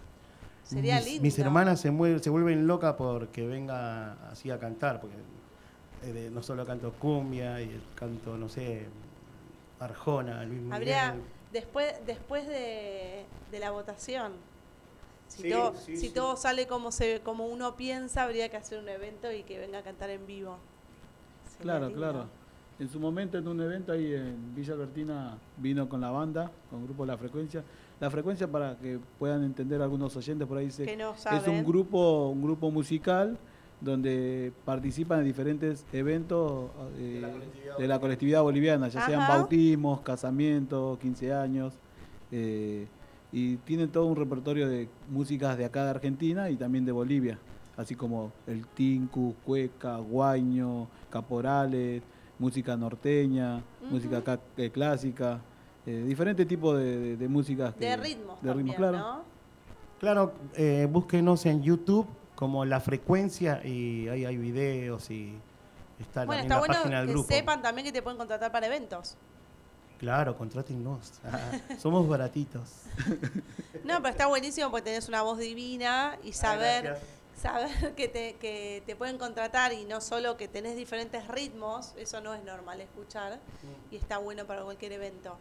Sería 0.64 0.96
mis, 0.96 1.04
lindo. 1.06 1.22
mis 1.22 1.38
hermanas 1.38 1.80
se, 1.80 1.90
mueven, 1.90 2.22
se 2.22 2.30
vuelven 2.30 2.66
locas 2.66 2.94
porque 2.94 3.46
venga 3.46 4.12
así 4.30 4.50
a 4.50 4.58
cantar, 4.58 5.00
porque 5.00 5.16
eh, 6.04 6.12
de- 6.12 6.30
no 6.30 6.42
solo 6.42 6.64
canto 6.66 6.92
cumbia 6.92 7.60
y 7.60 7.70
el 7.70 7.82
canto, 7.94 8.36
no 8.36 8.48
sé, 8.48 8.86
Arjona, 9.80 10.44
Luis 10.44 10.60
Miguel. 10.60 10.74
Habría, 10.74 11.14
después, 11.52 11.94
después 12.06 12.46
de, 12.46 13.24
de 13.50 13.58
la 13.58 13.70
votación, 13.70 14.32
si, 15.28 15.42
Sí, 15.42 15.48
todo, 15.50 15.74
sí, 15.76 15.96
si 15.96 16.08
sí. 16.08 16.14
todo 16.14 16.36
sale 16.36 16.66
como, 16.66 16.92
se, 16.92 17.20
como 17.22 17.46
uno 17.46 17.76
piensa, 17.76 18.24
habría 18.24 18.48
que 18.50 18.56
hacer 18.56 18.78
un 18.78 18.88
evento 18.88 19.32
y 19.32 19.42
que 19.44 19.58
venga 19.58 19.78
a 19.78 19.82
cantar 19.82 20.10
en 20.10 20.26
vivo. 20.26 20.58
Sería 21.58 21.62
Claro, 21.62 21.86
lindo. 21.86 21.98
claro. 21.98 22.26
En 22.80 22.88
su 22.88 22.98
momento 22.98 23.36
en 23.36 23.46
un 23.46 23.60
evento 23.60 23.92
ahí 23.92 24.14
en 24.14 24.54
Villa 24.54 24.72
Albertina 24.72 25.36
vino 25.58 25.86
con 25.86 26.00
la 26.00 26.10
banda, 26.10 26.50
con 26.70 26.82
grupo 26.82 27.04
La 27.04 27.18
Frecuencia. 27.18 27.62
La 28.00 28.10
Frecuencia 28.10 28.50
para 28.50 28.74
que 28.78 28.98
puedan 29.18 29.44
entender 29.44 29.82
algunos 29.82 30.16
oyentes 30.16 30.48
por 30.48 30.56
ahí 30.56 30.64
dice, 30.64 30.86
Que 30.86 30.96
no 30.96 31.12
es 31.12 31.46
un 31.46 31.62
grupo, 31.62 32.30
un 32.30 32.42
grupo 32.42 32.70
musical 32.70 33.36
donde 33.82 34.54
participan 34.64 35.18
en 35.20 35.26
diferentes 35.26 35.84
eventos 35.92 36.70
eh, 36.96 37.22
de 37.78 37.86
la 37.86 38.00
colectividad 38.00 38.40
boliviana, 38.40 38.88
ya 38.88 39.04
sean 39.04 39.28
bautismos, 39.28 40.00
casamientos, 40.00 40.98
15 41.00 41.34
años, 41.34 41.74
eh, 42.32 42.86
y 43.30 43.56
tienen 43.58 43.90
todo 43.90 44.06
un 44.06 44.16
repertorio 44.16 44.66
de 44.66 44.88
músicas 45.10 45.58
de 45.58 45.66
acá 45.66 45.84
de 45.84 45.90
Argentina 45.90 46.48
y 46.48 46.56
también 46.56 46.86
de 46.86 46.92
Bolivia. 46.92 47.38
así 47.76 47.94
como 47.94 48.32
el 48.46 48.66
tinku, 48.66 49.34
cueca, 49.44 49.96
guaño, 49.96 50.88
caporales, 51.08 52.02
música 52.40 52.76
norteña, 52.76 53.62
música 53.88 54.24
ca- 54.24 54.40
eh, 54.56 54.70
clásica, 54.70 55.38
eh, 55.86 56.02
diferentes 56.06 56.48
tipos 56.48 56.76
de, 56.76 56.98
de- 56.98 57.16
de 57.16 57.28
músicas. 57.28 57.78
De 57.78 57.96
ritmos 57.96 58.42
De 58.42 58.52
ritmos, 58.52 58.74
también, 58.74 58.76
claro. 58.76 58.98
¿no? 58.98 59.22
Claro, 60.00 60.32
eh, 60.56 60.88
búsquenos 60.90 61.44
en 61.46 61.62
YouTube 61.62 62.06
como 62.34 62.64
La 62.64 62.80
Frecuencia 62.80 63.60
y 63.64 64.08
ahí 64.08 64.24
hay 64.24 64.36
videos 64.38 65.10
y 65.10 65.34
está 66.00 66.24
Bueno, 66.24 66.42
también 66.42 66.44
está 66.44 66.54
la 66.54 66.60
bueno 66.60 66.74
página 66.74 66.98
del 67.00 67.06
que 67.06 67.12
grupo. 67.12 67.28
sepan 67.28 67.60
también 67.62 67.84
que 67.86 67.92
te 67.92 68.00
pueden 68.02 68.16
contratar 68.18 68.50
para 68.50 68.66
eventos. 68.66 69.16
Claro, 69.98 70.34
contrátennos. 70.36 71.12
Ah, 71.24 71.38
somos 71.78 72.08
baratitos. 72.08 72.70
No, 73.84 73.96
pero 73.98 74.08
está 74.08 74.26
buenísimo 74.26 74.70
porque 74.70 74.84
tenés 74.84 75.06
una 75.10 75.20
voz 75.20 75.36
divina 75.38 76.16
y 76.24 76.32
saber, 76.32 76.84
gracias. 76.84 77.08
Saber 77.40 77.94
que 77.96 78.08
te, 78.08 78.34
que 78.34 78.82
te 78.86 78.96
pueden 78.96 79.18
contratar 79.18 79.72
y 79.72 79.84
no 79.84 80.00
solo 80.00 80.36
que 80.36 80.48
tenés 80.48 80.76
diferentes 80.76 81.26
ritmos, 81.28 81.94
eso 81.96 82.20
no 82.20 82.34
es 82.34 82.44
normal 82.44 82.80
escuchar 82.80 83.38
y 83.90 83.96
está 83.96 84.18
bueno 84.18 84.46
para 84.46 84.62
cualquier 84.62 84.92
evento. 84.92 85.36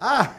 Ah, 0.05 0.35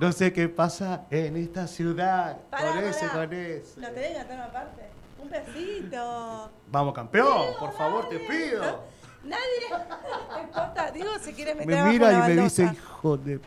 no 0.00 0.10
sé 0.10 0.32
qué 0.32 0.48
pasa 0.48 1.06
en 1.10 1.36
esta 1.36 1.68
ciudad. 1.68 2.36
Pará, 2.50 2.72
con 2.72 2.84
ese, 2.84 3.06
pará. 3.06 3.26
con 3.26 3.32
ese. 3.32 3.80
¿No 3.80 3.88
tenés 3.90 4.08
que 4.08 4.14
cantar 4.16 4.36
una 4.36 4.52
parte? 4.52 4.82
Un 5.22 5.30
besito. 5.30 6.50
Vamos, 6.66 6.92
campeón, 6.92 7.54
por 7.60 7.72
favor, 7.74 8.08
te 8.08 8.18
pido. 8.18 8.82
Nadie. 9.22 9.86
No 10.28 10.42
importa, 10.42 10.90
Diego 10.90 11.18
se 11.20 11.32
quiere 11.32 11.54
meter 11.54 11.68
Me 11.68 11.74
abajo 11.74 11.92
mira 11.92 12.10
la 12.10 12.30
y 12.30 12.34
me 12.34 12.42
dice, 12.42 12.64
hijo 12.64 13.16
de... 13.16 13.40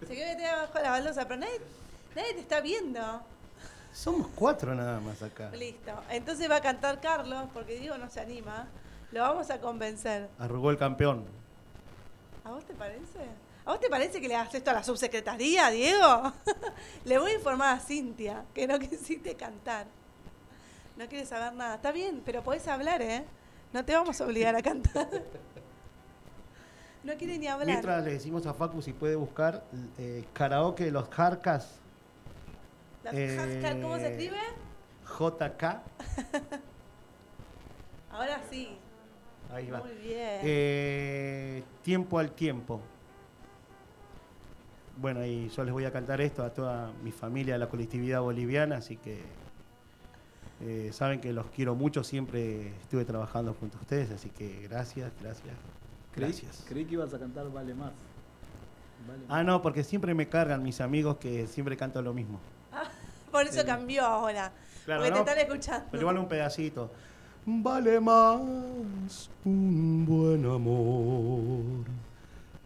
Se 0.00 0.06
quiere 0.14 0.34
meter 0.34 0.46
abajo 0.46 0.78
la 0.82 0.90
baldosa, 0.90 1.28
pero 1.28 1.40
nadie, 1.40 1.60
nadie 2.16 2.34
te 2.34 2.40
está 2.40 2.60
viendo. 2.60 3.00
Somos 3.92 4.28
cuatro 4.34 4.74
nada 4.74 4.98
más 5.00 5.22
acá. 5.22 5.50
Listo. 5.50 5.92
Entonces 6.10 6.50
va 6.50 6.56
a 6.56 6.60
cantar 6.60 7.00
Carlos, 7.00 7.44
porque 7.54 7.78
Diego 7.78 7.96
no 7.98 8.10
se 8.10 8.20
anima. 8.20 8.66
Lo 9.12 9.20
vamos 9.20 9.50
a 9.50 9.60
convencer. 9.60 10.28
Arrugó 10.38 10.70
el 10.70 10.78
campeón. 10.78 11.24
¿A 12.44 12.50
vos 12.50 12.64
te 12.64 12.74
parece? 12.74 13.20
¿A 13.64 13.70
vos 13.70 13.80
te 13.80 13.88
parece 13.88 14.20
que 14.20 14.28
le 14.28 14.34
hagas 14.34 14.54
esto 14.54 14.70
a 14.70 14.74
la 14.74 14.82
subsecretaría, 14.82 15.70
Diego? 15.70 16.32
le 17.04 17.18
voy 17.18 17.32
a 17.32 17.34
informar 17.34 17.76
a 17.76 17.80
Cintia 17.80 18.44
que 18.54 18.66
no 18.66 18.78
quisiste 18.80 19.34
cantar. 19.34 19.86
No 20.96 21.06
quieres 21.08 21.28
saber 21.28 21.52
nada. 21.52 21.76
Está 21.76 21.92
bien, 21.92 22.22
pero 22.24 22.42
podés 22.42 22.66
hablar, 22.68 23.02
¿eh? 23.02 23.24
No 23.72 23.84
te 23.84 23.94
vamos 23.94 24.20
a 24.20 24.24
obligar 24.24 24.56
a 24.56 24.62
cantar. 24.62 25.08
no 27.04 27.14
quiere 27.14 27.38
ni 27.38 27.46
hablar. 27.46 27.66
Mientras 27.66 28.04
le 28.04 28.12
decimos 28.12 28.46
a 28.46 28.54
Facu 28.54 28.80
si 28.80 28.92
puede 28.92 29.16
buscar 29.16 29.64
eh, 29.98 30.24
karaoke 30.32 30.84
de 30.84 30.90
los 30.92 31.08
Jarcas. 31.08 31.80
Eh, 33.12 33.78
¿Cómo 33.82 33.98
se 33.98 34.08
escribe? 34.08 34.40
JK. 35.06 35.62
Ahora 38.10 38.40
sí. 38.50 38.76
Ahí 39.52 39.70
va. 39.70 39.80
Muy 39.80 39.94
bien. 39.94 40.40
Eh, 40.42 41.62
tiempo 41.82 42.18
al 42.18 42.32
tiempo. 42.32 42.80
Bueno, 44.96 45.24
y 45.24 45.48
yo 45.50 45.62
les 45.64 45.72
voy 45.72 45.84
a 45.84 45.92
cantar 45.92 46.20
esto 46.20 46.42
a 46.42 46.50
toda 46.50 46.90
mi 47.02 47.12
familia 47.12 47.54
de 47.54 47.58
la 47.58 47.68
colectividad 47.68 48.22
boliviana, 48.22 48.78
así 48.78 48.96
que 48.96 49.20
eh, 50.62 50.90
saben 50.92 51.20
que 51.20 51.34
los 51.34 51.46
quiero 51.50 51.74
mucho, 51.74 52.02
siempre 52.02 52.68
estuve 52.80 53.04
trabajando 53.04 53.52
junto 53.52 53.76
a 53.76 53.82
ustedes, 53.82 54.10
así 54.10 54.30
que 54.30 54.62
gracias, 54.62 55.12
gracias, 55.20 55.54
gracias. 56.14 56.64
creí 56.66 56.86
que 56.86 56.94
ibas 56.94 57.12
a 57.12 57.18
cantar 57.18 57.52
Vale 57.52 57.74
Más. 57.74 57.92
Vale 59.06 59.20
Ah, 59.28 59.44
no, 59.44 59.60
porque 59.60 59.84
siempre 59.84 60.14
me 60.14 60.28
cargan 60.30 60.62
mis 60.62 60.80
amigos 60.80 61.18
que 61.18 61.46
siempre 61.46 61.76
canto 61.76 62.00
lo 62.00 62.14
mismo. 62.14 62.40
Por 63.36 63.46
eso 63.46 63.66
cambió 63.66 64.02
ahora. 64.02 64.50
Claro, 64.86 65.02
porque 65.02 65.10
¿no? 65.10 65.24
te 65.24 65.30
están 65.30 65.46
escuchando. 65.46 65.86
Pero 65.90 66.00
igual 66.00 66.18
un 66.18 66.26
pedacito. 66.26 66.90
Vale 67.44 68.00
más 68.00 69.30
un 69.44 70.06
buen 70.06 70.46
amor 70.46 71.84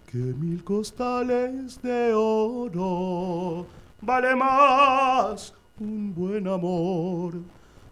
que 0.06 0.18
mil 0.18 0.62
costales 0.62 1.82
de 1.82 2.14
oro. 2.14 3.66
Vale 4.00 4.36
más 4.36 5.52
un 5.80 6.14
buen 6.14 6.46
amor, 6.46 7.34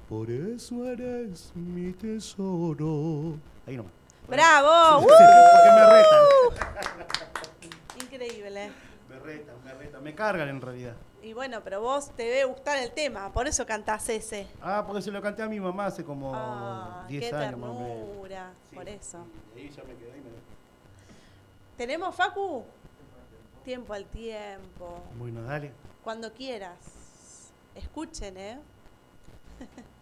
por 0.09 0.31
eso 0.31 0.85
eres 0.89 1.51
mi 1.57 1.93
tesoro. 1.95 3.39
Ahí 3.67 3.77
nomás. 3.77 3.93
¡Bravo! 4.29 5.01
Sí, 5.01 5.07
Porque 5.09 5.71
me 5.75 5.85
retan. 5.91 6.25
Increíble. 8.05 8.71
Me 9.09 9.19
retan, 9.19 9.55
me 9.65 9.75
retan. 9.75 10.03
Me 10.05 10.15
cargan 10.15 10.49
en 10.49 10.61
realidad. 10.61 10.95
Y 11.29 11.35
bueno, 11.35 11.61
pero 11.63 11.83
vos 11.83 12.11
te 12.17 12.23
debe 12.23 12.45
gustar 12.47 12.79
el 12.79 12.91
tema, 12.91 13.31
por 13.31 13.47
eso 13.47 13.67
cantás 13.67 14.09
ese. 14.09 14.47
Ah, 14.63 14.83
porque 14.87 15.03
se 15.03 15.11
lo 15.11 15.21
canté 15.21 15.43
a 15.43 15.47
mi 15.47 15.61
mamá 15.61 15.85
hace 15.85 16.03
como 16.03 16.33
Ah, 16.35 17.05
10 17.07 17.21
qué 17.21 17.37
años 17.37 17.51
ternura, 17.51 18.51
por 18.75 18.89
eso. 18.89 19.27
Y 19.55 19.59
ahí 19.59 19.69
ya 19.69 19.83
me 19.85 19.95
quedé 19.97 20.17
y 20.17 20.21
me... 20.23 20.31
¿Tenemos, 21.77 22.15
Facu? 22.15 22.65
Tiempo 23.63 23.93
al 23.93 24.07
tiempo. 24.07 25.03
Bueno, 25.19 25.43
dale. 25.43 25.71
Cuando 26.03 26.33
quieras. 26.33 26.79
Escuchen, 27.75 28.35
¿eh? 28.39 28.59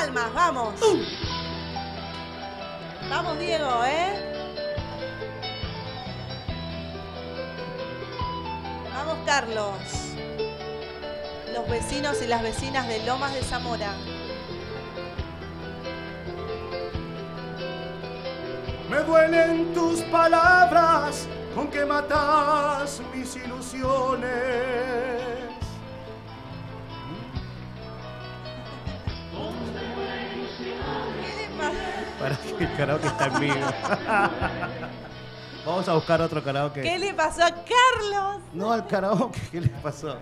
palmas, 0.00 0.32
vamos. 0.32 0.74
Vamos, 3.10 3.38
Diego, 3.38 3.84
¿eh? 3.84 4.26
Carlos, 9.26 9.74
los 11.54 11.68
vecinos 11.68 12.20
y 12.22 12.26
las 12.26 12.42
vecinas 12.42 12.88
de 12.88 13.04
Lomas 13.04 13.34
de 13.34 13.42
Zamora. 13.42 13.92
Me 18.88 18.96
duelen 19.00 19.72
tus 19.74 20.00
palabras 20.02 21.28
con 21.54 21.68
que 21.68 21.84
matas 21.84 23.02
mis 23.14 23.36
ilusiones. 23.36 24.30
Para 32.20 32.36
que 32.36 32.64
el 32.64 32.76
karaoke 32.76 33.06
está 33.06 33.26
en 33.26 33.40
vivo. 33.40 33.54
Vamos 35.64 35.88
a 35.88 35.94
buscar 35.94 36.20
otro 36.20 36.42
karaoke. 36.44 36.82
¿Qué 36.82 36.98
le 36.98 37.14
pasó 37.14 37.42
a 37.44 37.50
Carlos? 37.50 38.42
No 38.52 38.70
al 38.72 38.86
karaoke, 38.86 39.40
¿qué 39.50 39.60
le 39.62 39.68
pasó? 39.68 40.16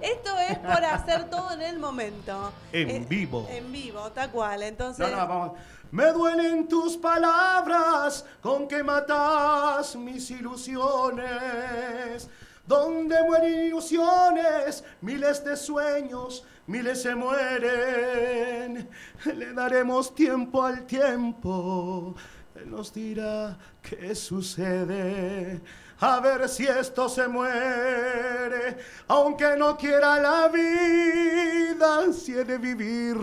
Esto 0.00 0.36
es 0.38 0.58
por 0.58 0.84
hacer 0.84 1.30
todo 1.30 1.52
en 1.52 1.62
el 1.62 1.78
momento. 1.78 2.52
En 2.72 2.90
Eh, 2.90 3.06
vivo. 3.08 3.46
En 3.50 3.72
vivo, 3.72 4.12
tal 4.12 4.30
cual. 4.30 4.62
Entonces, 4.62 5.08
No, 5.10 5.16
no, 5.16 5.26
vamos. 5.28 5.52
Me 5.90 6.12
duelen 6.12 6.68
tus 6.68 6.96
palabras 6.96 8.24
con 8.42 8.68
que 8.68 8.82
matas 8.82 9.96
mis 9.96 10.30
ilusiones. 10.30 12.28
Donde 12.66 13.22
mueren 13.24 13.66
ilusiones, 13.66 14.84
miles 15.02 15.44
de 15.44 15.56
sueños, 15.56 16.44
miles 16.66 17.02
se 17.02 17.14
mueren. 17.14 18.88
Le 19.24 19.52
daremos 19.52 20.14
tiempo 20.14 20.62
al 20.62 20.86
tiempo. 20.86 22.14
Él 22.54 22.70
nos 22.70 22.92
dirá 22.92 23.58
qué 23.82 24.14
sucede. 24.14 25.60
A 26.00 26.20
ver 26.20 26.48
si 26.48 26.66
esto 26.66 27.08
se 27.08 27.28
muere, 27.28 28.76
aunque 29.08 29.56
no 29.56 29.76
quiera 29.76 30.20
la 30.20 30.48
vida, 30.48 32.12
si 32.12 32.32
he 32.32 32.44
de 32.44 32.58
vivir 32.58 33.16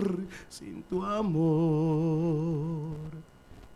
sin 0.49 0.83
tu 0.83 1.03
amor. 1.03 3.10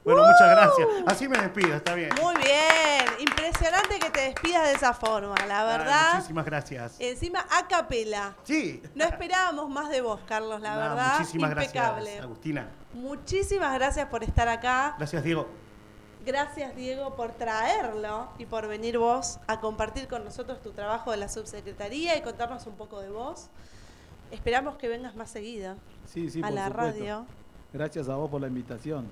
Bueno, 0.06 0.22
muchas 0.22 0.50
gracias. 0.52 0.88
Así 1.08 1.28
me 1.28 1.38
despido, 1.40 1.76
está 1.76 1.96
bien. 1.96 2.10
muy 2.22 2.36
bien. 2.36 3.06
Impresionante 3.20 3.98
que 4.00 4.10
te 4.12 4.22
despidas 4.22 4.68
de 4.68 4.74
esa 4.74 4.94
forma, 4.94 5.36
la 5.48 5.64
verdad. 5.66 6.14
muchísimas 6.16 6.46
gracias. 6.46 6.96
Encima 7.00 7.46
a 7.52 7.68
capela. 7.68 8.36
Sí. 8.44 8.84
No 8.94 9.04
esperábamos 9.04 9.68
más 9.70 9.90
de 9.90 10.02
vos, 10.02 10.20
Carlos, 10.28 10.62
la 10.62 10.76
No, 10.76 10.80
verdad. 10.82 11.20
muchísimas 11.20 11.52
impecable. 11.52 12.02
gracias, 12.04 12.24
Agustina. 12.24 12.68
Muchísimas 12.94 13.74
gracias 13.74 14.08
por 14.08 14.24
estar 14.24 14.48
acá. 14.48 14.94
Gracias, 15.00 15.24
Diego. 15.24 15.48
Gracias, 16.24 16.76
Diego, 16.76 17.16
por 17.16 17.32
traerlo 17.34 18.28
y 18.38 18.46
por 18.46 18.68
venir 18.68 18.98
vos 18.98 19.40
a 19.48 19.60
compartir 19.60 20.08
con 20.08 20.24
nosotros 20.24 20.62
tu 20.62 20.72
trabajo 20.72 21.12
de 21.12 21.18
la 21.18 21.30
subsecretaría 21.30 22.16
y 22.18 22.22
contarnos 22.22 22.66
un 22.68 22.76
poco 22.76 23.00
de 23.00 23.10
vos. 23.10 23.48
Esperamos 24.32 24.76
que 24.78 24.88
vengas 24.88 25.16
más 25.16 25.30
seguido 25.30 25.76
Sí, 26.12 26.30
sí, 26.30 26.40
a 26.40 26.48
por 26.48 26.52
la 26.54 26.68
supuesto. 26.68 26.92
radio. 27.00 27.26
Gracias 27.74 28.08
a 28.10 28.16
vos 28.16 28.30
por 28.30 28.42
la 28.42 28.48
invitación. 28.48 29.08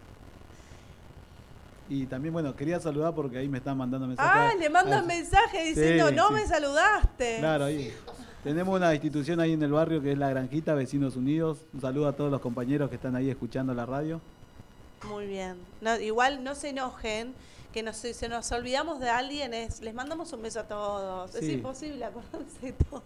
Y 1.89 2.05
también, 2.05 2.34
bueno, 2.34 2.55
quería 2.55 2.79
saludar 2.79 3.13
porque 3.13 3.38
ahí 3.38 3.47
me 3.49 3.57
están 3.59 3.77
mandando 3.77 4.07
mensajes. 4.07 4.31
Ah, 4.34 4.57
le 4.57 4.69
mandan 4.69 5.03
Ah, 5.03 5.07
mensaje 5.07 5.65
diciendo, 5.65 6.09
Sí, 6.09 6.15
no 6.15 6.27
sí. 6.29 6.34
me 6.36 6.47
saludaste. 6.47 7.38
Claro, 7.39 7.65
ahí. 7.65 7.93
Tenemos 8.43 8.75
una 8.75 8.93
institución 8.93 9.39
ahí 9.39 9.53
en 9.53 9.63
el 9.63 9.71
barrio 9.71 10.01
que 10.01 10.11
es 10.13 10.17
la 10.17 10.29
Granjita, 10.29 10.73
Vecinos 10.73 11.15
Unidos. 11.15 11.59
Un 11.73 11.81
saludo 11.81 12.07
a 12.07 12.13
todos 12.13 12.31
los 12.31 12.41
compañeros 12.41 12.89
que 12.89 12.95
están 12.95 13.15
ahí 13.15 13.29
escuchando 13.29 13.73
la 13.73 13.86
radio. 13.86 14.19
Muy 15.07 15.27
bien. 15.27 15.55
No, 15.81 15.97
igual 15.99 16.43
no 16.43 16.55
se 16.55 16.69
enojen, 16.69 17.34
que 17.73 17.84
nos, 17.84 17.97
si 17.97 18.27
nos 18.27 18.51
olvidamos 18.51 18.99
de 18.99 19.09
alguien, 19.09 19.53
es, 19.53 19.81
les 19.81 19.93
mandamos 19.93 20.31
un 20.34 20.41
beso 20.41 20.61
a 20.61 20.63
todos. 20.63 21.36
Es 21.36 21.47
imposible 21.49 22.03
acordarse 22.05 22.59
de 22.61 22.73
todos. 22.73 23.03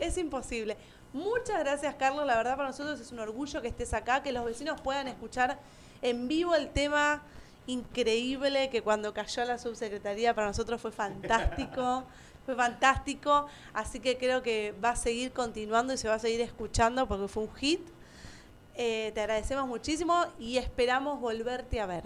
Es 0.00 0.16
imposible. 0.18 0.76
Muchas 1.12 1.58
gracias, 1.60 1.94
Carlos. 1.96 2.26
La 2.26 2.36
verdad, 2.36 2.56
para 2.56 2.68
nosotros 2.68 3.00
es 3.00 3.10
un 3.12 3.18
orgullo 3.18 3.62
que 3.62 3.68
estés 3.68 3.94
acá, 3.94 4.22
que 4.22 4.30
los 4.32 4.44
vecinos 4.44 4.80
puedan 4.80 5.08
escuchar 5.08 5.58
en 6.02 6.28
vivo 6.28 6.54
el 6.54 6.68
tema 6.70 7.22
increíble 7.68 8.70
que 8.70 8.82
cuando 8.82 9.14
cayó 9.14 9.44
la 9.44 9.58
subsecretaría 9.58 10.34
para 10.34 10.48
nosotros 10.48 10.80
fue 10.80 10.90
fantástico. 10.90 12.04
Fue 12.48 12.56
fantástico, 12.56 13.46
así 13.74 14.00
que 14.00 14.16
creo 14.16 14.42
que 14.42 14.74
va 14.82 14.92
a 14.92 14.96
seguir 14.96 15.32
continuando 15.32 15.92
y 15.92 15.98
se 15.98 16.08
va 16.08 16.14
a 16.14 16.18
seguir 16.18 16.40
escuchando 16.40 17.06
porque 17.06 17.28
fue 17.28 17.42
un 17.42 17.54
hit. 17.56 17.80
Eh, 18.74 19.12
te 19.12 19.20
agradecemos 19.20 19.68
muchísimo 19.68 20.24
y 20.38 20.56
esperamos 20.56 21.20
volverte 21.20 21.78
a 21.78 21.84
ver. 21.84 22.04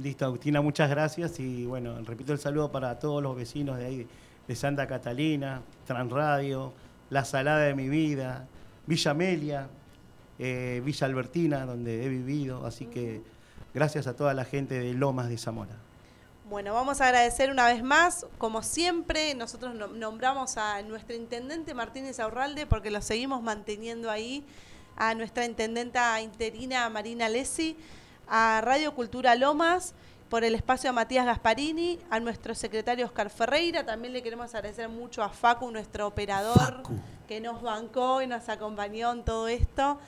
Listo, 0.00 0.24
Agustina, 0.24 0.60
muchas 0.60 0.88
gracias. 0.88 1.40
Y 1.40 1.66
bueno, 1.66 2.00
repito 2.04 2.32
el 2.32 2.38
saludo 2.38 2.70
para 2.70 2.96
todos 3.00 3.20
los 3.20 3.34
vecinos 3.34 3.76
de 3.76 3.86
ahí, 3.86 4.06
de 4.46 4.54
Santa 4.54 4.86
Catalina, 4.86 5.62
Transradio, 5.84 6.72
La 7.10 7.24
Salada 7.24 7.62
de 7.62 7.74
mi 7.74 7.88
Vida, 7.88 8.46
Villa 8.86 9.10
Amelia, 9.10 9.68
eh, 10.38 10.80
Villa 10.84 11.06
Albertina, 11.08 11.66
donde 11.66 12.04
he 12.04 12.08
vivido. 12.08 12.64
Así 12.64 12.86
que 12.86 13.20
gracias 13.76 14.06
a 14.06 14.16
toda 14.16 14.32
la 14.32 14.46
gente 14.46 14.78
de 14.80 14.94
Lomas 14.94 15.28
de 15.28 15.36
Zamora. 15.36 15.76
Bueno, 16.48 16.72
vamos 16.72 17.02
a 17.02 17.06
agradecer 17.08 17.50
una 17.50 17.66
vez 17.66 17.82
más, 17.82 18.24
como 18.38 18.62
siempre, 18.62 19.34
nosotros 19.34 19.74
no- 19.74 19.88
nombramos 19.88 20.56
a 20.56 20.80
nuestro 20.80 21.14
intendente 21.14 21.74
Martínez 21.74 22.18
Aurralde 22.18 22.64
porque 22.66 22.90
lo 22.90 23.02
seguimos 23.02 23.42
manteniendo 23.42 24.10
ahí, 24.10 24.42
a 24.96 25.14
nuestra 25.14 25.44
intendenta 25.44 26.18
interina 26.22 26.88
Marina 26.88 27.28
Lesi, 27.28 27.76
a 28.26 28.62
Radio 28.64 28.94
Cultura 28.94 29.34
Lomas, 29.34 29.92
por 30.30 30.42
el 30.42 30.54
espacio 30.54 30.88
a 30.88 30.94
Matías 30.94 31.26
Gasparini, 31.26 31.98
a 32.08 32.18
nuestro 32.18 32.54
secretario 32.54 33.04
Oscar 33.04 33.28
Ferreira, 33.28 33.84
también 33.84 34.14
le 34.14 34.22
queremos 34.22 34.54
agradecer 34.54 34.88
mucho 34.88 35.22
a 35.22 35.28
Facu, 35.28 35.70
nuestro 35.70 36.06
operador, 36.06 36.82
que 37.28 37.42
nos 37.42 37.60
bancó 37.60 38.22
y 38.22 38.26
nos 38.26 38.48
acompañó 38.48 39.12
en 39.12 39.22
todo 39.22 39.48
esto. 39.48 39.98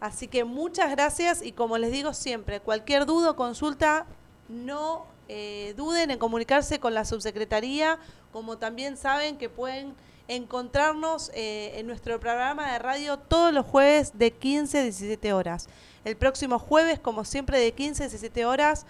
Así 0.00 0.28
que 0.28 0.44
muchas 0.44 0.90
gracias 0.90 1.42
y 1.42 1.52
como 1.52 1.76
les 1.78 1.90
digo 1.90 2.14
siempre, 2.14 2.60
cualquier 2.60 3.04
duda 3.04 3.30
o 3.30 3.36
consulta, 3.36 4.06
no 4.48 5.06
eh, 5.28 5.74
duden 5.76 6.10
en 6.10 6.18
comunicarse 6.18 6.78
con 6.78 6.94
la 6.94 7.04
subsecretaría, 7.04 7.98
como 8.32 8.58
también 8.58 8.96
saben 8.96 9.36
que 9.36 9.48
pueden 9.48 9.94
encontrarnos 10.28 11.30
eh, 11.34 11.72
en 11.76 11.86
nuestro 11.86 12.20
programa 12.20 12.72
de 12.72 12.78
radio 12.78 13.18
todos 13.18 13.52
los 13.52 13.66
jueves 13.66 14.16
de 14.16 14.30
15 14.30 14.78
a 14.78 14.82
17 14.82 15.32
horas. 15.32 15.68
El 16.04 16.16
próximo 16.16 16.58
jueves, 16.58 16.98
como 17.00 17.24
siempre, 17.24 17.58
de 17.58 17.72
15 17.72 18.04
a 18.04 18.06
17 18.06 18.44
horas 18.46 18.86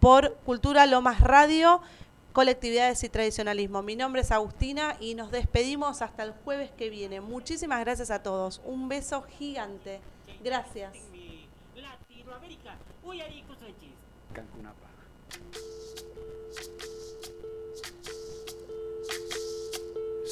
por 0.00 0.34
Cultura 0.44 0.86
Lomas 0.86 1.20
Radio, 1.20 1.80
colectividades 2.32 3.02
y 3.04 3.08
tradicionalismo. 3.08 3.82
Mi 3.82 3.96
nombre 3.96 4.22
es 4.22 4.30
Agustina 4.30 4.96
y 5.00 5.14
nos 5.14 5.30
despedimos 5.30 6.02
hasta 6.02 6.22
el 6.22 6.32
jueves 6.44 6.70
que 6.70 6.88
viene. 6.88 7.20
Muchísimas 7.20 7.80
gracias 7.80 8.10
a 8.10 8.22
todos. 8.22 8.60
Un 8.64 8.88
beso 8.88 9.22
gigante. 9.22 10.00
Gracias. 10.42 10.92
Latinoamérica. 11.76 12.76
Cancunapa. 14.32 14.88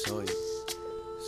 Soy, 0.05 0.25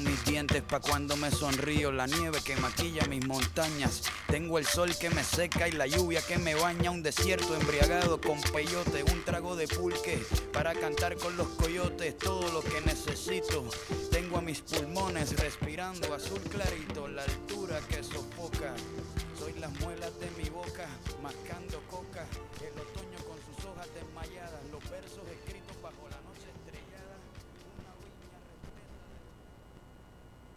Mis 0.00 0.24
dientes 0.26 0.62
pa' 0.62 0.80
cuando 0.80 1.16
me 1.16 1.30
sonrío, 1.30 1.90
la 1.90 2.06
nieve 2.06 2.40
que 2.44 2.54
maquilla 2.56 3.06
mis 3.06 3.26
montañas. 3.26 4.02
Tengo 4.26 4.58
el 4.58 4.66
sol 4.66 4.94
que 5.00 5.08
me 5.08 5.24
seca 5.24 5.68
y 5.68 5.72
la 5.72 5.86
lluvia 5.86 6.20
que 6.20 6.36
me 6.36 6.54
baña, 6.54 6.90
un 6.90 7.02
desierto 7.02 7.56
embriagado 7.56 8.20
con 8.20 8.38
peyote, 8.52 9.04
un 9.04 9.24
trago 9.24 9.56
de 9.56 9.66
pulque 9.66 10.22
para 10.52 10.74
cantar 10.74 11.16
con 11.16 11.34
los 11.38 11.48
coyotes 11.48 12.18
todo 12.18 12.52
lo 12.52 12.62
que 12.62 12.82
necesito. 12.82 13.64
Tengo 14.10 14.36
a 14.36 14.42
mis 14.42 14.60
pulmones 14.60 15.34
respirando 15.40 16.12
azul 16.12 16.40
clarito, 16.40 17.08
la 17.08 17.22
altura 17.22 17.80
que 17.88 18.02
sofoca. 18.04 18.74
Soy 19.38 19.54
las 19.54 19.72
muelas 19.80 20.12
de 20.20 20.30
mi 20.42 20.50
boca, 20.50 20.88
mascando 21.22 21.80
coca, 21.90 22.26